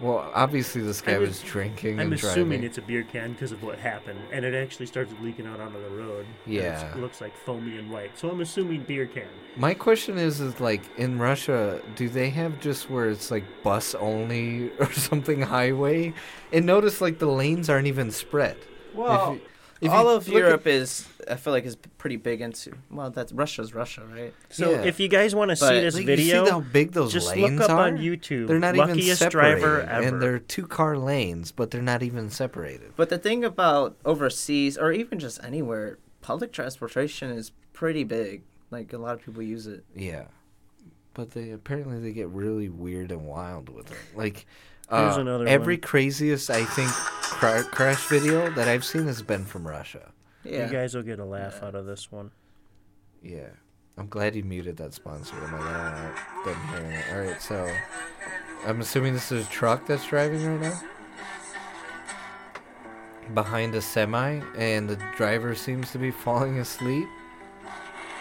[0.00, 2.64] Well, obviously this guy I'm was drinking I'm and assuming driving.
[2.64, 5.82] it's a beer can because of what happened, and it actually started leaking out onto
[5.82, 6.24] the road.
[6.46, 6.90] and Yeah.
[6.94, 8.16] it looks like foamy and white.
[8.18, 9.26] So I'm assuming beer can.
[9.56, 13.94] My question is, is like in Russia, do they have just where it's like bus
[13.94, 16.14] only or something highway?
[16.52, 18.56] And notice like the lanes aren't even spread.
[18.94, 19.34] Well,
[19.82, 22.40] If If all you of look at- Europe is, I feel like, is pretty big
[22.40, 22.72] into.
[22.90, 24.32] Well, that's Russia's Russia, right?
[24.48, 24.82] So Yeah.
[24.84, 27.28] if you guys want to see this Like, video, you see how big those just
[27.28, 27.86] lanes look up are?
[27.86, 28.46] on YouTube.
[28.46, 30.06] They're not luckiest even separated, driver ever.
[30.06, 32.92] and they're two car lanes, but they're not even separated.
[32.96, 38.42] But the thing about overseas or even just anywhere, public transportation is pretty big.
[38.70, 39.84] Like a lot of people use it.
[39.96, 40.24] Yeah,
[41.14, 43.98] but they apparently they get really weird and wild with it.
[44.14, 44.46] Like
[44.90, 45.80] Here's uh, another every one.
[45.82, 50.12] craziest I think cra- crash video that I've seen has been from Russia.
[50.44, 50.66] Yeah.
[50.66, 52.30] You guys will get a laugh out of this one.
[53.22, 53.48] Yeah,
[53.98, 55.34] I'm glad you muted that sponsor.
[55.36, 57.12] I'm like, ah, didn't hear it.
[57.14, 57.70] All right, so
[58.66, 60.80] I'm assuming this is a truck that's driving right now.
[63.34, 67.06] Behind a semi, and the driver seems to be falling asleep.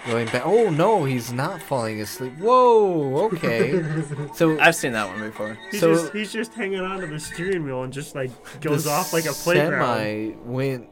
[0.06, 0.44] Going back.
[0.46, 2.38] Oh no, he's not falling asleep.
[2.38, 3.26] Whoa.
[3.26, 3.84] Okay.
[4.36, 5.58] so I've seen that one before.
[5.72, 8.32] He's, So- just, he's just hanging onto the steering wheel and just like
[8.62, 9.98] goes off like a playground.
[9.98, 10.90] Semi went.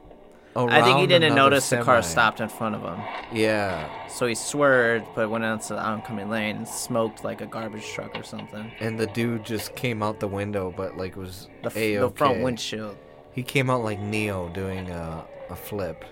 [0.65, 2.99] I think he didn't notice the car stopped in front of him.
[3.31, 7.87] Yeah, So he swerved, but went into the oncoming lane and smoked like a garbage
[7.93, 8.71] truck or something.
[8.79, 12.41] and the dude just came out the window, but like was The, f- the front
[12.41, 12.97] windshield.
[13.31, 16.03] He came out like Neo doing a, a flip.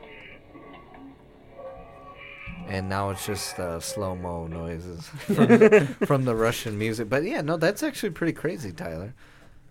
[2.68, 7.10] And now it's just uh, slow mo noises from, from the Russian music.
[7.10, 9.14] But yeah, no, that's actually pretty crazy, Tyler.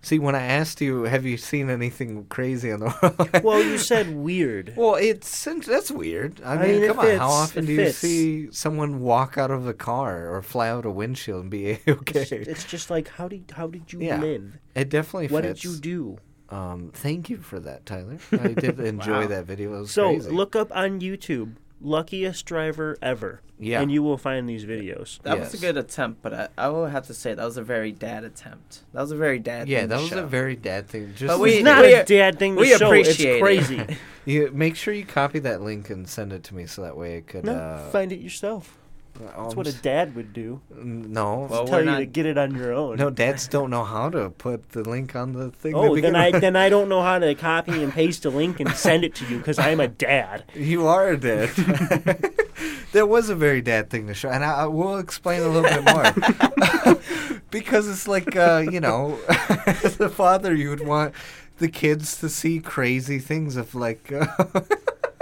[0.04, 3.42] See, when I asked you, have you seen anything crazy on the road?
[3.42, 4.74] Well, you said weird.
[4.76, 6.40] well, it's that's weird.
[6.44, 7.16] I I mean, mean, come on.
[7.16, 7.98] How often It do you fits.
[7.98, 12.20] see someone walk out of a car or fly out a windshield and be okay?
[12.20, 14.20] It's, it's just like how did how did you Yeah.
[14.20, 14.58] live?
[14.74, 15.62] it definitely What fits.
[15.62, 16.18] did you do?
[16.50, 18.18] Um, thank you for that, Tyler.
[18.32, 19.28] I did enjoy Wow.
[19.28, 19.74] that video.
[19.74, 20.30] It was So crazy.
[20.30, 23.40] look up on YouTube, luckiest driver ever.
[23.58, 23.80] Yeah.
[23.80, 25.22] And you will find these videos.
[25.22, 27.62] That was a good attempt, but I, I will have to say that was a
[27.62, 28.82] very dad attempt.
[28.92, 29.68] That was a very dad.
[29.68, 31.14] Yeah, thing that to was a very dad thing.
[31.14, 32.86] Just But we- it's not we- a dad thing to we show.
[32.86, 33.32] appreciate it.
[33.36, 33.96] It's crazy.
[34.24, 37.18] you make sure you copy that link and send it to me so that way
[37.18, 37.44] I could.
[37.44, 38.76] no, uh, find it yourself.
[39.20, 40.60] Um, That's what a dad would do.
[40.72, 42.96] n- no, Well, Tell we're you to get it on your own.
[42.96, 45.74] no, dads don't know how to put the link on the thing.
[45.74, 46.40] Oh, then I with.
[46.40, 49.26] then I don't know how to copy and paste a link and send it to
[49.26, 50.44] you because I'm a dad.
[50.54, 51.48] You are a dad.
[52.92, 55.70] that was a very dad thing to show, and I, I will explain a little
[55.70, 56.98] bit more.
[57.50, 59.18] because it's like, uh, you know,
[59.66, 61.14] as a father, you would want
[61.58, 64.10] the kids to see crazy things of like.
[64.12, 64.26] Uh,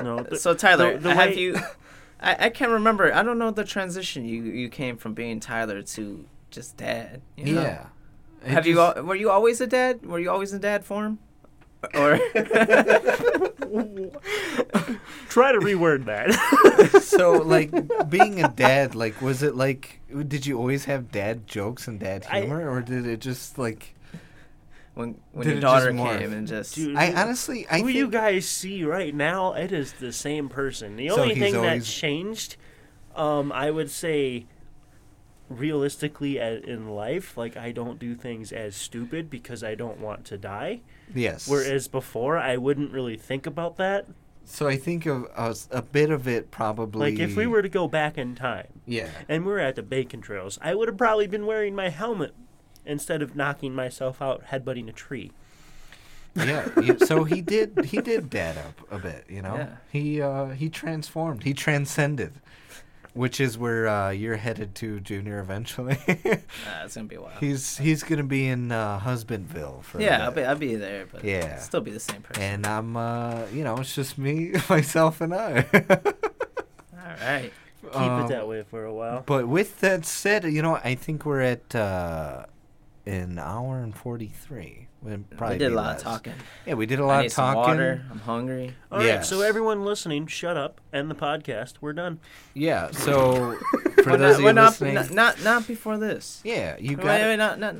[0.02, 1.56] No, th- So Tyler, the- the have way- you?
[2.22, 3.12] I, I can't remember.
[3.12, 7.20] I don't know the transition you you came from being Tyler to just dad.
[7.36, 7.62] You know?
[7.62, 7.86] yeah.
[8.44, 8.80] It Have you?
[8.80, 10.06] al- Were you always a dad?
[10.06, 11.18] Were you always in dad form?
[11.94, 12.16] Or
[15.28, 17.02] try to reword that.
[17.02, 17.70] so like
[18.08, 22.26] being a dad like was it like did you always have dad jokes and dad
[22.30, 23.94] I- humor or did it just like
[24.94, 26.18] when when Did your it just daughter morph?
[26.18, 29.72] came and just Dude, i honestly i Who think you guys see right now, it
[29.72, 30.96] is the same person.
[30.96, 32.56] The So only he's thing always- that's changed,
[33.16, 34.46] um, I would say,
[35.48, 40.24] realistically, a- in life, like I don't do things as stupid because I don't want
[40.26, 40.80] to die.
[41.14, 44.06] yes Whereas before, I wouldn't really think about that.
[44.44, 47.68] so i think of uh, a bit of it probably Like if we were to
[47.68, 50.96] go back in time yeah and we were at the bacon trails, I would have
[50.98, 52.34] probably been wearing my helmet
[52.84, 55.30] instead of knocking myself out headbutting a tree.
[56.34, 56.66] yeah
[57.04, 59.68] so he did he did dad up a bit you know Yeah.
[59.92, 62.32] he uh he transformed he transcended
[63.12, 67.32] which is where uh you're headed to junior eventually Ah, it's gonna be a while.
[67.38, 71.04] he's he's gonna be in uh husbandville for a yeah, I'll be I'll be there,
[71.04, 71.58] but Yeah.
[71.58, 72.42] still be the same person.
[72.42, 75.66] and i'm uh you know it's just me myself and i
[76.94, 77.52] All right.
[77.82, 79.22] Keep Um, it that way for a while.
[79.26, 82.46] But with that said, you know, I think we're at uh,
[83.06, 84.88] an hour and forty three.
[85.02, 85.16] we
[85.58, 86.34] did a lot of talking.
[86.66, 87.72] Yeah, we did a lot need of some talking.
[87.72, 88.04] water.
[88.10, 88.74] I'm hungry.
[88.90, 89.28] All right, yes.
[89.28, 90.80] so everyone listening, shut up.
[90.92, 91.74] End the podcast.
[91.80, 92.20] We're done.
[92.54, 92.90] Yeah.
[92.92, 93.56] So
[94.04, 96.40] for Well, those not, of you well, not, listening, not not not before this.
[96.44, 97.20] yeah, you wait, got.
[97.20, 97.76] wait, not, not,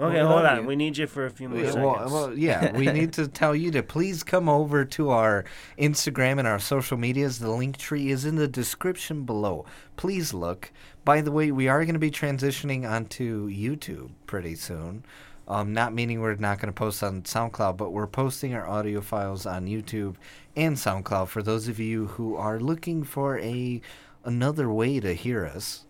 [0.00, 0.62] Okay, we hold on.
[0.62, 0.66] you.
[0.66, 1.84] We need you for a few more Yeah, seconds.
[1.84, 5.44] well, well, yeah, we need to tell you to please come over to our
[5.78, 7.38] Instagram and our social medias.
[7.38, 9.64] The link tree is in the description below.
[9.96, 10.72] Please look.
[11.04, 15.04] By the way, we are going to be transitioning onto YouTube pretty soon.
[15.48, 19.00] Um, not meaning we're not going to post on SoundCloud, but we're posting our audio
[19.00, 20.14] files on YouTube
[20.56, 23.80] and SoundCloud for those of you who are looking for a
[24.24, 25.84] another way to hear us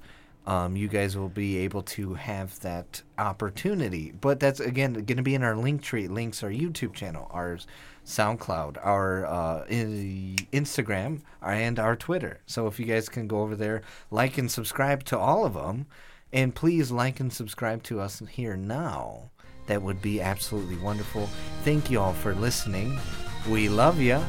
[0.46, 4.12] um, you guys will be able to have that opportunity.
[4.20, 6.08] But that's again going to be in our link tree.
[6.08, 7.58] Links our YouTube channel, our
[8.04, 12.40] SoundCloud, our uh, Instagram, and our Twitter.
[12.46, 15.86] So if you guys can go over there, like and subscribe to all of them,
[16.32, 19.30] and please like and subscribe to us here now.
[19.66, 21.28] That would be absolutely wonderful.
[21.62, 22.98] Thank you all for listening.
[23.48, 24.22] We love you.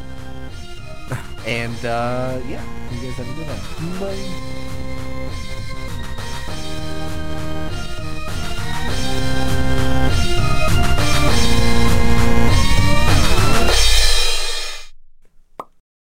[1.45, 3.99] And uh, yeah, you guys have a good night.
[3.99, 4.82] Bye.